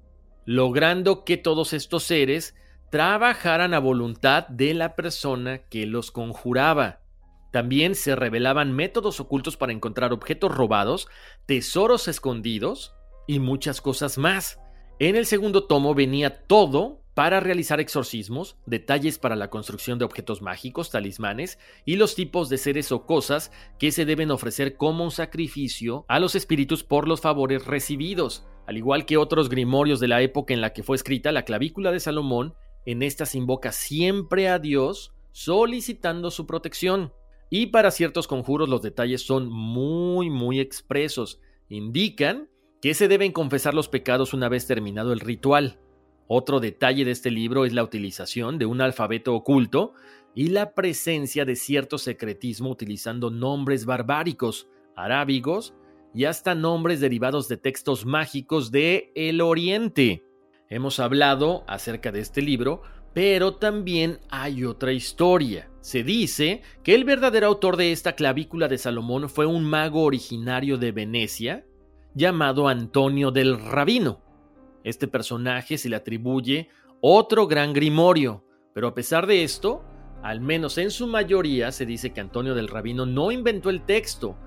logrando 0.44 1.24
que 1.24 1.36
todos 1.36 1.72
estos 1.72 2.04
seres 2.04 2.54
trabajaran 2.92 3.72
a 3.72 3.78
voluntad 3.78 4.46
de 4.48 4.74
la 4.74 4.94
persona 4.96 5.62
que 5.70 5.86
los 5.86 6.10
conjuraba. 6.10 7.00
También 7.50 7.94
se 7.94 8.14
revelaban 8.14 8.70
métodos 8.72 9.18
ocultos 9.18 9.56
para 9.56 9.72
encontrar 9.72 10.12
objetos 10.12 10.54
robados, 10.54 11.08
tesoros 11.46 12.06
escondidos 12.06 12.94
y 13.26 13.38
muchas 13.38 13.80
cosas 13.80 14.18
más. 14.18 14.60
En 14.98 15.16
el 15.16 15.24
segundo 15.24 15.64
tomo 15.64 15.94
venía 15.94 16.44
todo 16.46 17.00
para 17.14 17.40
realizar 17.40 17.80
exorcismos, 17.80 18.58
detalles 18.66 19.18
para 19.18 19.36
la 19.36 19.48
construcción 19.48 19.98
de 19.98 20.04
objetos 20.04 20.42
mágicos, 20.42 20.90
talismanes 20.90 21.58
y 21.86 21.96
los 21.96 22.14
tipos 22.14 22.50
de 22.50 22.58
seres 22.58 22.92
o 22.92 23.06
cosas 23.06 23.52
que 23.78 23.90
se 23.90 24.04
deben 24.04 24.30
ofrecer 24.30 24.76
como 24.76 25.10
sacrificio 25.10 26.04
a 26.08 26.20
los 26.20 26.34
espíritus 26.34 26.84
por 26.84 27.08
los 27.08 27.22
favores 27.22 27.64
recibidos. 27.64 28.46
Al 28.66 28.76
igual 28.76 29.06
que 29.06 29.16
otros 29.16 29.48
grimorios 29.48 29.98
de 29.98 30.08
la 30.08 30.20
época 30.20 30.52
en 30.52 30.60
la 30.60 30.74
que 30.74 30.82
fue 30.82 30.94
escrita, 30.94 31.32
la 31.32 31.46
clavícula 31.46 31.90
de 31.90 31.98
Salomón 31.98 32.54
en 32.86 33.02
esta 33.02 33.26
se 33.26 33.38
invoca 33.38 33.72
siempre 33.72 34.48
a 34.48 34.58
Dios 34.58 35.12
solicitando 35.32 36.30
su 36.30 36.46
protección. 36.46 37.12
Y 37.50 37.66
para 37.66 37.90
ciertos 37.90 38.26
conjuros 38.26 38.68
los 38.68 38.82
detalles 38.82 39.22
son 39.22 39.48
muy, 39.48 40.30
muy 40.30 40.60
expresos. 40.60 41.40
Indican 41.68 42.48
que 42.80 42.94
se 42.94 43.08
deben 43.08 43.32
confesar 43.32 43.74
los 43.74 43.88
pecados 43.88 44.34
una 44.34 44.48
vez 44.48 44.66
terminado 44.66 45.12
el 45.12 45.20
ritual. 45.20 45.78
Otro 46.26 46.60
detalle 46.60 47.04
de 47.04 47.10
este 47.10 47.30
libro 47.30 47.64
es 47.64 47.72
la 47.72 47.82
utilización 47.82 48.58
de 48.58 48.66
un 48.66 48.80
alfabeto 48.80 49.34
oculto 49.34 49.92
y 50.34 50.48
la 50.48 50.74
presencia 50.74 51.44
de 51.44 51.56
cierto 51.56 51.98
secretismo 51.98 52.70
utilizando 52.70 53.30
nombres 53.30 53.84
barbáricos, 53.84 54.68
arábigos 54.96 55.74
y 56.14 56.24
hasta 56.24 56.54
nombres 56.54 57.00
derivados 57.00 57.48
de 57.48 57.58
textos 57.58 58.06
mágicos 58.06 58.70
de 58.70 59.12
el 59.14 59.40
Oriente. 59.40 60.24
Hemos 60.72 61.00
hablado 61.00 61.64
acerca 61.68 62.12
de 62.12 62.20
este 62.20 62.40
libro, 62.40 62.80
pero 63.12 63.56
también 63.56 64.20
hay 64.30 64.64
otra 64.64 64.94
historia. 64.94 65.68
Se 65.82 66.02
dice 66.02 66.62
que 66.82 66.94
el 66.94 67.04
verdadero 67.04 67.48
autor 67.48 67.76
de 67.76 67.92
esta 67.92 68.14
clavícula 68.14 68.68
de 68.68 68.78
Salomón 68.78 69.28
fue 69.28 69.44
un 69.44 69.64
mago 69.64 70.02
originario 70.02 70.78
de 70.78 70.90
Venecia 70.92 71.66
llamado 72.14 72.68
Antonio 72.68 73.30
del 73.30 73.62
Rabino. 73.62 74.22
Este 74.82 75.08
personaje 75.08 75.76
se 75.76 75.90
le 75.90 75.96
atribuye 75.96 76.70
otro 77.02 77.46
gran 77.46 77.74
grimorio, 77.74 78.42
pero 78.72 78.88
a 78.88 78.94
pesar 78.94 79.26
de 79.26 79.44
esto, 79.44 79.84
al 80.22 80.40
menos 80.40 80.78
en 80.78 80.90
su 80.90 81.06
mayoría 81.06 81.70
se 81.70 81.84
dice 81.84 82.14
que 82.14 82.22
Antonio 82.22 82.54
del 82.54 82.68
Rabino 82.68 83.04
no 83.04 83.30
inventó 83.30 83.68
el 83.68 83.84
texto, 83.84 84.38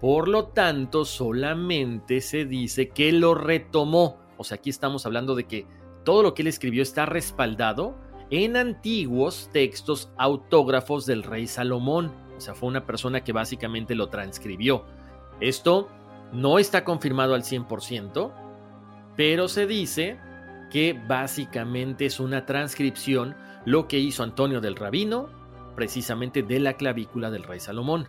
por 0.00 0.26
lo 0.26 0.48
tanto 0.48 1.04
solamente 1.04 2.20
se 2.20 2.46
dice 2.46 2.88
que 2.88 3.12
lo 3.12 3.36
retomó. 3.36 4.27
O 4.38 4.44
sea, 4.44 4.56
aquí 4.56 4.70
estamos 4.70 5.04
hablando 5.04 5.34
de 5.34 5.44
que 5.44 5.66
todo 6.04 6.22
lo 6.22 6.32
que 6.32 6.42
él 6.42 6.48
escribió 6.48 6.82
está 6.82 7.04
respaldado 7.04 7.94
en 8.30 8.56
antiguos 8.56 9.50
textos 9.52 10.10
autógrafos 10.16 11.04
del 11.04 11.22
rey 11.22 11.46
Salomón. 11.46 12.12
O 12.36 12.40
sea, 12.40 12.54
fue 12.54 12.68
una 12.68 12.86
persona 12.86 13.22
que 13.22 13.32
básicamente 13.32 13.94
lo 13.94 14.08
transcribió. 14.08 14.84
Esto 15.40 15.88
no 16.32 16.58
está 16.58 16.84
confirmado 16.84 17.34
al 17.34 17.42
100%, 17.42 18.32
pero 19.16 19.48
se 19.48 19.66
dice 19.66 20.18
que 20.70 20.98
básicamente 21.06 22.06
es 22.06 22.20
una 22.20 22.46
transcripción 22.46 23.34
lo 23.64 23.88
que 23.88 23.98
hizo 23.98 24.22
Antonio 24.22 24.60
del 24.60 24.76
Rabino, 24.76 25.28
precisamente 25.74 26.42
de 26.42 26.60
la 26.60 26.74
clavícula 26.74 27.30
del 27.30 27.42
rey 27.42 27.60
Salomón. 27.60 28.08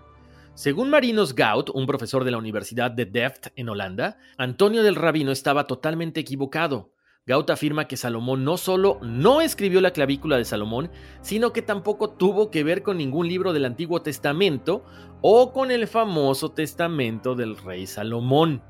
Según 0.60 0.90
Marinus 0.90 1.34
Gout, 1.34 1.70
un 1.70 1.88
profesor 1.88 2.26
de 2.26 2.32
la 2.32 2.38
Universidad 2.38 2.92
de 2.92 3.06
Delft 3.06 3.48
en 3.56 3.70
Holanda, 3.70 4.18
Antonio 4.38 4.84
del 4.84 4.96
Rabino 4.96 5.32
estaba 5.32 5.68
totalmente 5.68 6.20
equivocado. 6.20 6.92
Gaut 7.26 7.50
afirma 7.50 7.88
que 7.88 7.96
Salomón 7.96 8.44
no 8.44 8.58
solo 8.58 9.00
no 9.02 9.40
escribió 9.40 9.80
la 9.80 9.92
clavícula 9.92 10.36
de 10.36 10.44
Salomón, 10.44 10.92
sino 11.22 11.54
que 11.54 11.62
tampoco 11.62 12.10
tuvo 12.10 12.52
que 12.52 12.66
ver 12.66 12.84
con 12.84 12.98
ningún 12.98 13.30
libro 13.30 13.54
del 13.54 13.64
Antiguo 13.64 14.02
Testamento 14.02 14.84
o 15.22 15.54
con 15.54 15.72
el 15.72 15.88
famoso 15.88 16.52
testamento 16.52 17.36
del 17.36 17.56
rey 17.56 17.88
Salomón. 17.88 18.62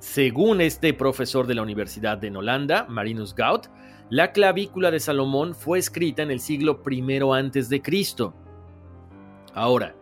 Según 0.00 0.60
este 0.60 0.92
profesor 0.92 1.46
de 1.46 1.54
la 1.54 1.62
Universidad 1.62 2.18
de 2.18 2.36
Holanda, 2.36 2.84
Marinus 2.88 3.32
Gaut, 3.32 3.68
la 4.10 4.32
clavícula 4.32 4.90
de 4.90 4.98
Salomón 4.98 5.54
fue 5.54 5.78
escrita 5.78 6.24
en 6.24 6.32
el 6.32 6.40
siglo 6.40 6.82
I 6.84 7.80
Cristo. 7.80 8.34
Ahora, 9.54 9.94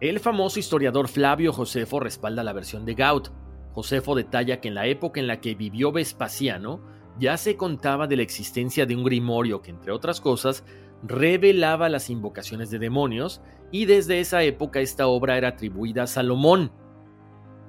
el 0.00 0.20
famoso 0.20 0.58
historiador 0.58 1.08
Flavio 1.08 1.52
Josefo 1.52 2.00
respalda 2.00 2.44
la 2.44 2.52
versión 2.52 2.84
de 2.84 2.94
Gaut. 2.94 3.30
Josefo 3.72 4.14
detalla 4.14 4.60
que 4.60 4.68
en 4.68 4.74
la 4.74 4.86
época 4.86 5.20
en 5.20 5.26
la 5.26 5.40
que 5.40 5.54
vivió 5.54 5.90
Vespasiano, 5.92 6.80
ya 7.18 7.36
se 7.38 7.56
contaba 7.56 8.06
de 8.06 8.16
la 8.16 8.22
existencia 8.22 8.84
de 8.84 8.94
un 8.94 9.04
grimorio 9.04 9.62
que, 9.62 9.70
entre 9.70 9.92
otras 9.92 10.20
cosas, 10.20 10.64
revelaba 11.02 11.88
las 11.88 12.10
invocaciones 12.10 12.70
de 12.70 12.78
demonios, 12.78 13.40
y 13.72 13.86
desde 13.86 14.20
esa 14.20 14.42
época 14.42 14.80
esta 14.80 15.06
obra 15.06 15.38
era 15.38 15.48
atribuida 15.48 16.02
a 16.02 16.06
Salomón. 16.06 16.72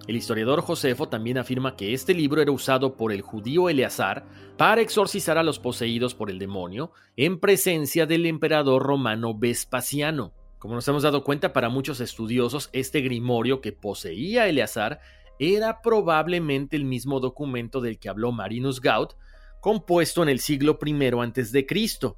El 0.07 0.15
historiador 0.15 0.61
Josefo 0.61 1.09
también 1.09 1.37
afirma 1.37 1.75
que 1.75 1.93
este 1.93 2.13
libro 2.13 2.41
era 2.41 2.51
usado 2.51 2.95
por 2.95 3.11
el 3.11 3.21
judío 3.21 3.67
Eleazar 3.69 4.25
para 4.57 4.81
exorcizar 4.81 5.37
a 5.37 5.43
los 5.43 5.59
poseídos 5.59 6.13
por 6.13 6.29
el 6.29 6.39
demonio 6.39 6.91
en 7.17 7.39
presencia 7.39 8.05
del 8.05 8.25
emperador 8.25 8.83
romano 8.83 9.37
Vespasiano. 9.37 10.33
Como 10.67 10.75
nos 10.75 10.87
hemos 10.89 11.03
dado 11.03 11.23
cuenta, 11.23 11.53
para 11.53 11.69
muchos 11.69 12.01
estudiosos, 12.01 12.69
este 12.73 12.99
grimorio 12.99 13.61
que 13.61 13.71
poseía 13.71 14.49
Eleazar 14.49 14.99
era 15.39 15.81
probablemente 15.81 16.75
el 16.75 16.83
mismo 16.83 17.21
documento 17.21 17.79
del 17.79 17.97
que 17.97 18.09
habló 18.09 18.33
Marinus 18.33 18.81
Gaut 18.81 19.13
compuesto 19.61 20.23
en 20.23 20.27
el 20.27 20.41
siglo 20.41 20.77
I 20.83 21.65
Cristo. 21.65 22.17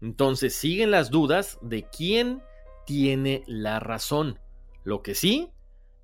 Entonces 0.00 0.54
siguen 0.54 0.92
las 0.92 1.10
dudas 1.10 1.58
de 1.60 1.82
quién 1.82 2.44
tiene 2.86 3.42
la 3.48 3.80
razón. 3.80 4.38
Lo 4.84 5.02
que 5.02 5.16
sí 5.16 5.50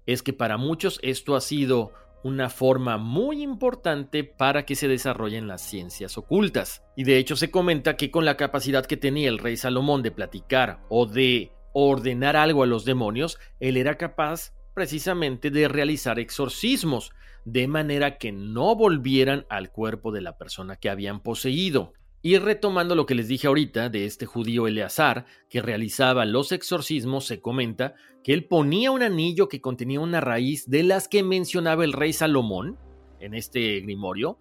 es 0.07 0.25
que 0.25 0.33
para 0.33 0.57
muchos 0.57 0.99
esto 1.05 1.37
ha 1.37 1.41
sido 1.41 1.93
una 2.25 2.49
forma 2.49 2.97
muy 2.97 3.43
importante 3.43 4.25
para 4.25 4.65
que 4.65 4.75
se 4.75 4.89
desarrollen 4.89 5.47
las 5.47 5.61
ciencias 5.61 6.17
ocultas. 6.19 6.83
Y 6.97 7.05
de 7.05 7.19
hecho 7.19 7.37
se 7.37 7.51
comenta 7.51 7.97
que 7.97 8.11
con 8.11 8.25
la 8.25 8.37
capacidad 8.37 8.87
que 8.87 8.97
tenía 8.97 9.29
el 9.29 9.39
rey 9.39 9.57
Salomón 9.57 10.03
de 10.03 10.11
platicar 10.11 10.81
o 10.89 11.07
de 11.07 11.53
ordenar 11.75 12.35
algo 12.35 12.63
a 12.63 12.67
los 12.67 12.87
demonios, 12.87 13.39
él 13.61 13.77
era 13.77 13.99
capaz 13.99 14.55
precisamente 14.75 15.51
de 15.51 15.69
realizar 15.69 16.19
exorcismos, 16.19 17.13
de 17.45 17.69
manera 17.69 18.17
que 18.17 18.33
no 18.33 18.75
volvieran 18.75 19.45
al 19.51 19.71
cuerpo 19.71 20.11
de 20.11 20.23
la 20.23 20.39
persona 20.39 20.77
que 20.77 20.89
habían 20.89 21.21
poseído. 21.21 21.93
Y 22.27 22.39
retomando 22.39 22.95
lo 22.95 23.05
que 23.05 23.15
les 23.15 23.29
dije 23.29 23.49
ahorita 23.49 23.91
de 23.91 24.07
este 24.07 24.25
judío 24.25 24.67
Eleazar, 24.67 25.27
que 25.51 25.61
realizaba 25.61 26.25
los 26.25 26.53
exorcismos, 26.53 27.27
se 27.27 27.43
comenta 27.43 27.97
que 28.23 28.33
él 28.33 28.47
ponía 28.47 28.91
un 28.93 29.03
anillo 29.03 29.47
que 29.47 29.61
contenía 29.61 30.01
una 30.01 30.23
raíz 30.23 30.71
de 30.71 30.85
las 30.85 31.07
que 31.07 31.23
mencionaba 31.23 31.85
el 31.85 31.93
rey 31.93 32.15
Salomón 32.15 32.79
en 33.21 33.35
este 33.35 33.79
grimorio, 33.81 34.39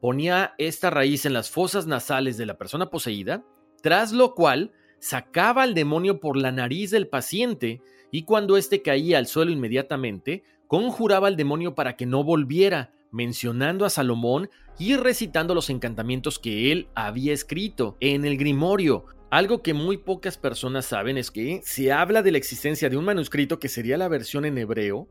ponía 0.00 0.54
esta 0.56 0.88
raíz 0.88 1.26
en 1.26 1.34
las 1.34 1.50
fosas 1.50 1.86
nasales 1.86 2.38
de 2.38 2.46
la 2.46 2.56
persona 2.56 2.88
poseída, 2.88 3.44
tras 3.82 4.12
lo 4.12 4.34
cual 4.34 4.72
sacaba 4.98 5.64
al 5.64 5.74
demonio 5.74 6.20
por 6.20 6.38
la 6.38 6.50
nariz 6.50 6.90
del 6.92 7.08
paciente 7.08 7.82
y 8.10 8.22
cuando 8.22 8.56
éste 8.56 8.80
caía 8.80 9.18
al 9.18 9.26
suelo 9.26 9.50
inmediatamente, 9.50 10.44
conjuraba 10.66 11.28
al 11.28 11.36
demonio 11.36 11.74
para 11.74 11.94
que 11.94 12.06
no 12.06 12.24
volviera, 12.24 12.94
mencionando 13.10 13.84
a 13.84 13.90
Salomón 13.90 14.50
y 14.78 14.96
recitando 14.96 15.54
los 15.54 15.70
encantamientos 15.70 16.38
que 16.38 16.72
él 16.72 16.88
había 16.94 17.32
escrito 17.32 17.96
en 18.00 18.24
el 18.24 18.36
Grimorio. 18.36 19.06
Algo 19.30 19.62
que 19.62 19.74
muy 19.74 19.98
pocas 19.98 20.38
personas 20.38 20.86
saben 20.86 21.18
es 21.18 21.30
que 21.30 21.60
se 21.64 21.92
habla 21.92 22.22
de 22.22 22.32
la 22.32 22.38
existencia 22.38 22.88
de 22.88 22.96
un 22.96 23.04
manuscrito 23.04 23.58
que 23.58 23.68
sería 23.68 23.98
la 23.98 24.08
versión 24.08 24.44
en 24.44 24.56
hebreo 24.56 25.08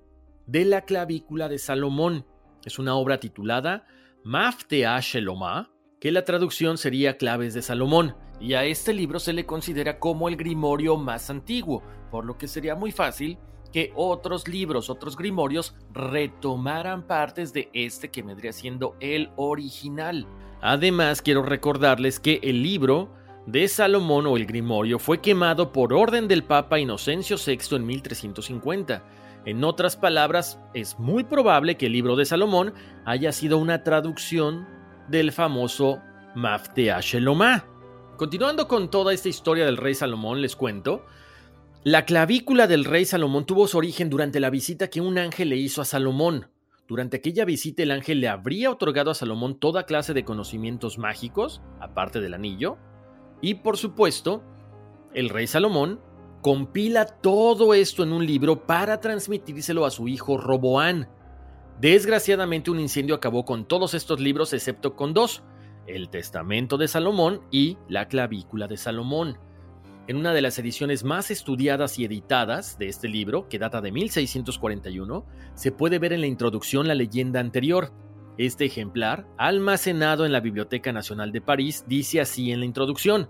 de 0.47 0.65
la 0.65 0.81
clavícula 0.81 1.49
de 1.49 1.59
Salomón. 1.59 2.25
Es 2.65 2.79
una 2.79 2.95
obra 2.95 3.19
titulada 3.19 3.85
Maftea 4.23 4.99
Shelomá, 5.01 5.71
que 5.99 6.11
la 6.11 6.25
traducción 6.25 6.77
sería 6.77 7.17
Claves 7.17 7.53
de 7.53 7.61
Salomón, 7.61 8.15
y 8.39 8.53
a 8.53 8.65
este 8.65 8.93
libro 8.93 9.19
se 9.19 9.33
le 9.33 9.45
considera 9.45 9.99
como 9.99 10.27
el 10.29 10.35
grimorio 10.35 10.97
más 10.97 11.29
antiguo, 11.29 11.83
por 12.11 12.25
lo 12.25 12.37
que 12.37 12.47
sería 12.47 12.75
muy 12.75 12.91
fácil 12.91 13.37
que 13.69 13.91
otros 13.95 14.47
libros, 14.47 14.89
otros 14.89 15.17
grimorios 15.17 15.75
retomaran 15.93 17.03
partes 17.03 17.53
de 17.53 17.69
este 17.73 18.09
que 18.09 18.23
vendría 18.23 18.53
siendo 18.53 18.95
el 18.99 19.31
original. 19.35 20.27
Además, 20.61 21.21
quiero 21.21 21.43
recordarles 21.43 22.19
que 22.19 22.39
el 22.43 22.63
libro 22.63 23.09
de 23.45 23.67
Salomón 23.67 24.27
o 24.27 24.35
el 24.35 24.45
grimorio 24.45 24.99
fue 24.99 25.21
quemado 25.21 25.71
por 25.71 25.93
orden 25.93 26.27
del 26.27 26.43
Papa 26.43 26.79
Inocencio 26.79 27.37
VI 27.37 27.77
en 27.77 27.85
1350. 27.85 29.03
En 29.45 29.63
otras 29.63 29.95
palabras, 29.95 30.59
es 30.73 30.99
muy 30.99 31.23
probable 31.23 31.77
que 31.77 31.85
el 31.85 31.93
libro 31.93 32.17
de 32.17 32.25
Salomón 32.25 32.73
haya 33.05 33.31
sido 33.31 33.57
una 33.57 33.83
traducción 33.83 34.67
del 35.07 35.31
famoso 35.31 36.01
Maftea 36.35 36.99
Shelomá. 36.99 37.65
Continuando 38.17 38.67
con 38.67 38.89
toda 38.89 39.13
esta 39.13 39.29
historia 39.29 39.65
del 39.65 39.77
rey 39.77 39.93
Salomón, 39.93 40.41
les 40.41 40.55
cuento 40.55 41.05
la 41.83 42.05
clavícula 42.05 42.67
del 42.67 42.85
rey 42.85 43.05
Salomón 43.05 43.45
tuvo 43.45 43.67
su 43.67 43.77
origen 43.77 44.09
durante 44.09 44.39
la 44.39 44.49
visita 44.49 44.89
que 44.89 44.99
un 44.99 45.17
ángel 45.17 45.49
le 45.49 45.57
hizo 45.57 45.81
a 45.81 45.85
Salomón. 45.85 46.49
Durante 46.87 47.17
aquella 47.17 47.45
visita 47.45 47.83
el 47.83 47.91
ángel 47.91 48.19
le 48.19 48.27
habría 48.27 48.71
otorgado 48.71 49.11
a 49.11 49.15
Salomón 49.15 49.59
toda 49.59 49.85
clase 49.85 50.13
de 50.13 50.25
conocimientos 50.25 50.97
mágicos, 50.97 51.61
aparte 51.79 52.19
del 52.19 52.33
anillo, 52.33 52.77
y 53.41 53.55
por 53.55 53.77
supuesto, 53.77 54.43
el 55.13 55.29
rey 55.29 55.47
Salomón 55.47 56.01
compila 56.41 57.05
todo 57.05 57.73
esto 57.73 58.03
en 58.03 58.11
un 58.11 58.25
libro 58.25 58.65
para 58.65 58.99
transmitírselo 58.99 59.85
a 59.85 59.91
su 59.91 60.07
hijo 60.07 60.37
Roboán. 60.37 61.09
Desgraciadamente 61.79 62.71
un 62.71 62.79
incendio 62.79 63.15
acabó 63.15 63.45
con 63.45 63.65
todos 63.67 63.93
estos 63.93 64.19
libros 64.19 64.51
excepto 64.53 64.95
con 64.95 65.13
dos, 65.13 65.43
el 65.85 66.09
Testamento 66.09 66.77
de 66.77 66.87
Salomón 66.87 67.41
y 67.51 67.77
la 67.87 68.07
Clavícula 68.07 68.67
de 68.67 68.77
Salomón. 68.77 69.37
En 70.07 70.15
una 70.15 70.31
de 70.33 70.41
las 70.41 70.57
ediciones 70.57 71.03
más 71.03 71.31
estudiadas 71.31 71.99
y 71.99 72.05
editadas 72.05 72.77
de 72.77 72.87
este 72.87 73.09
libro, 73.09 73.49
que 73.49 73.59
data 73.59 73.81
de 73.81 73.91
1641, 73.91 75.25
se 75.53 75.73
puede 75.73 75.99
ver 75.99 76.13
en 76.13 76.21
la 76.21 76.27
introducción 76.27 76.87
la 76.87 76.95
leyenda 76.95 77.41
anterior. 77.41 77.91
Este 78.37 78.63
ejemplar, 78.63 79.27
almacenado 79.37 80.25
en 80.25 80.31
la 80.31 80.39
Biblioteca 80.39 80.93
Nacional 80.93 81.33
de 81.33 81.41
París, 81.41 81.83
dice 81.89 82.21
así 82.21 82.53
en 82.53 82.61
la 82.61 82.65
introducción. 82.65 83.29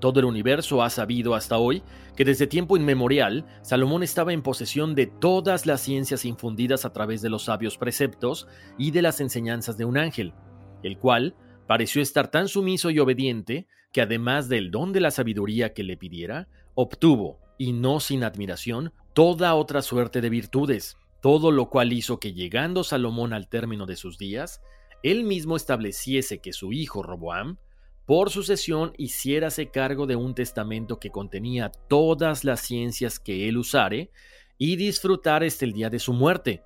Todo 0.00 0.18
el 0.18 0.26
universo 0.26 0.82
ha 0.82 0.90
sabido 0.90 1.36
hasta 1.36 1.58
hoy 1.58 1.84
que 2.16 2.24
desde 2.24 2.48
tiempo 2.48 2.76
inmemorial 2.76 3.46
Salomón 3.62 4.02
estaba 4.02 4.32
en 4.32 4.42
posesión 4.42 4.96
de 4.96 5.06
todas 5.06 5.64
las 5.64 5.80
ciencias 5.80 6.24
infundidas 6.24 6.84
a 6.84 6.92
través 6.92 7.22
de 7.22 7.30
los 7.30 7.44
sabios 7.44 7.78
preceptos 7.78 8.48
y 8.76 8.90
de 8.90 9.02
las 9.02 9.20
enseñanzas 9.20 9.78
de 9.78 9.84
un 9.84 9.96
ángel, 9.96 10.34
el 10.82 10.98
cual 10.98 11.36
pareció 11.68 12.02
estar 12.02 12.32
tan 12.32 12.48
sumiso 12.48 12.90
y 12.90 12.98
obediente 12.98 13.68
que 13.94 14.02
además 14.02 14.48
del 14.48 14.72
don 14.72 14.92
de 14.92 15.00
la 15.00 15.12
sabiduría 15.12 15.72
que 15.72 15.84
le 15.84 15.96
pidiera, 15.96 16.48
obtuvo, 16.74 17.38
y 17.56 17.72
no 17.72 18.00
sin 18.00 18.24
admiración, 18.24 18.92
toda 19.12 19.54
otra 19.54 19.82
suerte 19.82 20.20
de 20.20 20.30
virtudes, 20.30 20.96
todo 21.22 21.52
lo 21.52 21.70
cual 21.70 21.92
hizo 21.92 22.18
que 22.18 22.32
llegando 22.32 22.82
Salomón 22.82 23.32
al 23.32 23.48
término 23.48 23.86
de 23.86 23.94
sus 23.94 24.18
días, 24.18 24.60
él 25.04 25.22
mismo 25.22 25.54
estableciese 25.54 26.40
que 26.40 26.52
su 26.52 26.72
hijo 26.72 27.04
Roboam, 27.04 27.58
por 28.04 28.30
sucesión, 28.30 28.94
hiciérase 28.98 29.70
cargo 29.70 30.06
de 30.06 30.16
un 30.16 30.34
testamento 30.34 30.98
que 30.98 31.10
contenía 31.10 31.70
todas 31.88 32.42
las 32.42 32.62
ciencias 32.62 33.20
que 33.20 33.48
él 33.48 33.56
usare, 33.58 34.10
y 34.58 34.74
disfrutar 34.74 35.44
hasta 35.44 35.64
el 35.64 35.72
día 35.72 35.88
de 35.88 36.00
su 36.00 36.12
muerte. 36.12 36.64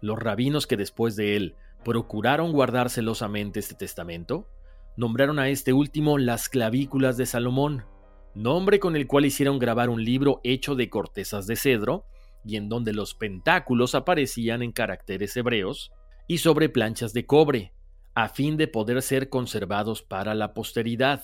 Los 0.00 0.18
rabinos 0.18 0.66
que 0.66 0.78
después 0.78 1.16
de 1.16 1.36
él 1.36 1.54
procuraron 1.84 2.50
guardar 2.50 2.88
celosamente 2.88 3.60
este 3.60 3.74
testamento, 3.74 4.48
nombraron 4.96 5.38
a 5.38 5.48
este 5.48 5.72
último 5.72 6.18
las 6.18 6.48
clavículas 6.48 7.16
de 7.16 7.26
Salomón, 7.26 7.84
nombre 8.34 8.78
con 8.80 8.96
el 8.96 9.06
cual 9.06 9.26
hicieron 9.26 9.58
grabar 9.58 9.90
un 9.90 10.04
libro 10.04 10.40
hecho 10.44 10.74
de 10.74 10.90
cortezas 10.90 11.46
de 11.46 11.56
cedro, 11.56 12.06
y 12.44 12.56
en 12.56 12.68
donde 12.68 12.92
los 12.92 13.14
pentáculos 13.14 13.94
aparecían 13.94 14.62
en 14.62 14.72
caracteres 14.72 15.36
hebreos 15.36 15.92
y 16.26 16.38
sobre 16.38 16.68
planchas 16.68 17.12
de 17.12 17.26
cobre, 17.26 17.72
a 18.14 18.28
fin 18.28 18.56
de 18.56 18.68
poder 18.68 19.00
ser 19.02 19.28
conservados 19.28 20.02
para 20.02 20.34
la 20.34 20.54
posteridad. 20.54 21.22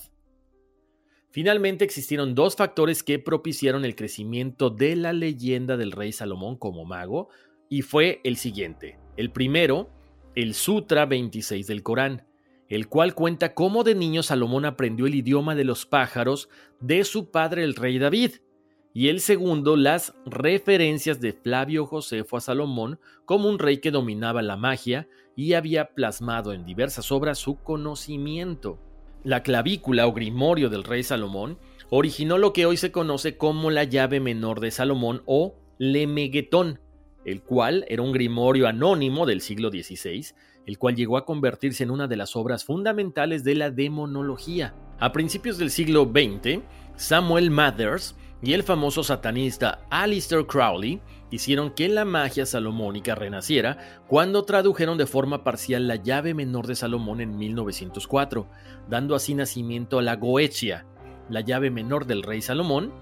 Finalmente 1.31 1.85
existieron 1.85 2.35
dos 2.35 2.57
factores 2.57 3.03
que 3.03 3.19
propiciaron 3.19 3.85
el 3.85 3.95
crecimiento 3.95 4.71
de 4.71 4.97
la 4.97 5.13
leyenda 5.13 5.77
del 5.77 5.93
rey 5.93 6.13
Salomón 6.13 6.57
como 6.57 6.85
mago, 6.85 7.29
y 7.69 7.83
fue 7.83 8.21
el 8.25 8.37
siguiente. 8.37 8.99
El 9.17 9.31
primero, 9.31 9.91
el 10.35 10.55
Sutra 10.55 11.05
26 11.05 11.67
del 11.67 11.83
Corán, 11.83 12.28
el 12.69 12.89
cual 12.89 13.15
cuenta 13.15 13.55
cómo 13.55 13.85
de 13.85 13.95
niño 13.95 14.23
Salomón 14.23 14.65
aprendió 14.65 15.07
el 15.07 15.15
idioma 15.15 15.55
de 15.55 15.65
los 15.65 15.87
pájaros 15.87 16.49
de 16.81 17.05
su 17.05 17.31
padre 17.31 17.65
el 17.65 17.75
rey 17.75 17.99
David, 17.99 18.33
y 18.93 19.09
el 19.09 19.21
segundo 19.21 19.77
las 19.77 20.15
referencias 20.27 21.21
de 21.21 21.33
Flavio 21.33 21.87
Josefo 21.87 22.37
a 22.37 22.41
Salomón 22.41 22.99
como 23.25 23.49
un 23.49 23.59
rey 23.59 23.79
que 23.79 23.91
dominaba 23.91 24.43
la 24.43 24.57
magia 24.57 25.09
y 25.37 25.53
había 25.53 25.95
plasmado 25.95 26.53
en 26.53 26.65
diversas 26.65 27.13
obras 27.13 27.39
su 27.39 27.63
conocimiento. 27.63 28.81
La 29.23 29.43
clavícula 29.43 30.07
o 30.07 30.13
grimorio 30.13 30.69
del 30.69 30.85
rey 30.85 31.03
Salomón 31.03 31.59
originó 31.91 32.39
lo 32.39 32.53
que 32.53 32.67
hoy 32.67 32.77
se 32.77 32.91
conoce 32.91 33.37
como 33.37 33.71
la 33.71 33.85
llave 33.85 34.21
menor 34.21 34.61
de 34.61 34.71
Salomón 34.71 35.23
o 35.27 35.55
Lemeguetón, 35.79 36.81
el 37.25 37.43
cual 37.43 37.85
era 37.89 38.03
un 38.03 38.13
grimorio 38.13 38.67
anónimo 38.67 39.27
del 39.27 39.41
siglo 39.43 39.71
XVI, 39.71 40.35
el 40.69 40.77
cual 40.77 40.95
llegó 40.95 41.17
a 41.17 41.25
convertirse 41.25 41.83
en 41.83 41.91
una 41.91 42.09
de 42.09 42.17
las 42.17 42.37
obras 42.37 42.63
fundamentales 42.63 43.43
de 43.43 43.55
la 43.55 43.71
demonología. 43.71 44.75
A 44.99 45.13
principios 45.13 45.57
del 45.57 45.71
siglo 45.71 46.05
XX, 46.05 46.61
Samuel 46.95 47.51
Mathers 47.51 48.15
y 48.43 48.53
el 48.53 48.63
famoso 48.63 49.03
satanista 49.03 49.81
Alistair 49.89 50.45
Crowley 50.45 51.01
hicieron 51.31 51.71
que 51.71 51.89
la 51.89 52.05
magia 52.05 52.45
salomónica 52.45 53.15
renaciera 53.15 53.79
cuando 54.09 54.45
tradujeron 54.45 54.99
de 54.99 55.07
forma 55.07 55.43
parcial 55.43 55.89
la 55.89 55.97
llave 55.97 56.35
menor 56.35 56.67
de 56.67 56.77
Salomón 56.77 57.23
en 57.23 57.39
1904, 57.39 58.47
dando 58.91 59.15
así 59.15 59.35
nacimiento 59.35 59.99
a 59.99 60.03
la 60.03 60.17
Goetia, 60.17 60.85
la 61.31 61.41
llave 61.41 61.71
menor 61.71 62.05
del 62.05 62.23
rey 62.23 62.43
Salomón, 62.43 62.93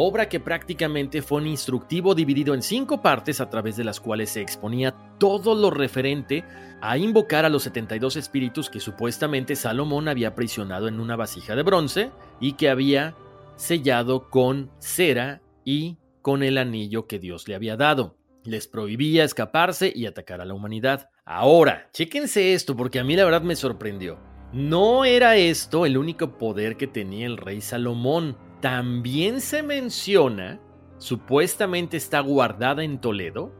obra 0.00 0.28
que 0.28 0.38
prácticamente 0.38 1.22
fue 1.22 1.40
un 1.40 1.48
instructivo 1.48 2.14
dividido 2.14 2.54
en 2.54 2.62
cinco 2.62 3.02
partes 3.02 3.40
a 3.40 3.50
través 3.50 3.76
de 3.76 3.82
las 3.82 3.98
cuales 3.98 4.30
se 4.30 4.40
exponía 4.40 4.94
todo 5.18 5.56
lo 5.56 5.70
referente 5.70 6.44
a 6.80 6.96
invocar 6.96 7.44
a 7.44 7.48
los 7.48 7.64
72 7.64 8.14
espíritus 8.14 8.70
que 8.70 8.78
supuestamente 8.78 9.56
Salomón 9.56 10.06
había 10.06 10.28
aprisionado 10.28 10.86
en 10.86 11.00
una 11.00 11.16
vasija 11.16 11.56
de 11.56 11.64
bronce 11.64 12.12
y 12.38 12.52
que 12.52 12.70
había 12.70 13.16
sellado 13.56 14.30
con 14.30 14.70
cera 14.78 15.42
y 15.64 15.98
con 16.22 16.44
el 16.44 16.58
anillo 16.58 17.08
que 17.08 17.18
Dios 17.18 17.48
le 17.48 17.56
había 17.56 17.76
dado. 17.76 18.16
Les 18.44 18.68
prohibía 18.68 19.24
escaparse 19.24 19.92
y 19.92 20.06
atacar 20.06 20.40
a 20.40 20.44
la 20.44 20.54
humanidad. 20.54 21.10
Ahora, 21.24 21.90
chéquense 21.92 22.54
esto 22.54 22.76
porque 22.76 23.00
a 23.00 23.04
mí 23.04 23.16
la 23.16 23.24
verdad 23.24 23.42
me 23.42 23.56
sorprendió. 23.56 24.20
No 24.52 25.04
era 25.04 25.34
esto 25.34 25.86
el 25.86 25.98
único 25.98 26.38
poder 26.38 26.76
que 26.76 26.86
tenía 26.86 27.26
el 27.26 27.36
rey 27.36 27.60
Salomón 27.60 28.36
también 28.60 29.40
se 29.40 29.62
menciona, 29.62 30.60
supuestamente 30.98 31.96
está 31.96 32.20
guardada 32.20 32.82
en 32.84 33.00
Toledo, 33.00 33.52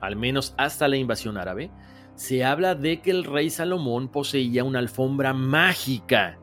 al 0.00 0.16
menos 0.16 0.54
hasta 0.56 0.88
la 0.88 0.96
invasión 0.96 1.36
árabe, 1.36 1.70
se 2.14 2.44
habla 2.44 2.74
de 2.74 3.00
que 3.00 3.10
el 3.10 3.24
rey 3.24 3.50
Salomón 3.50 4.08
poseía 4.08 4.64
una 4.64 4.78
alfombra 4.78 5.32
mágica. 5.32 6.38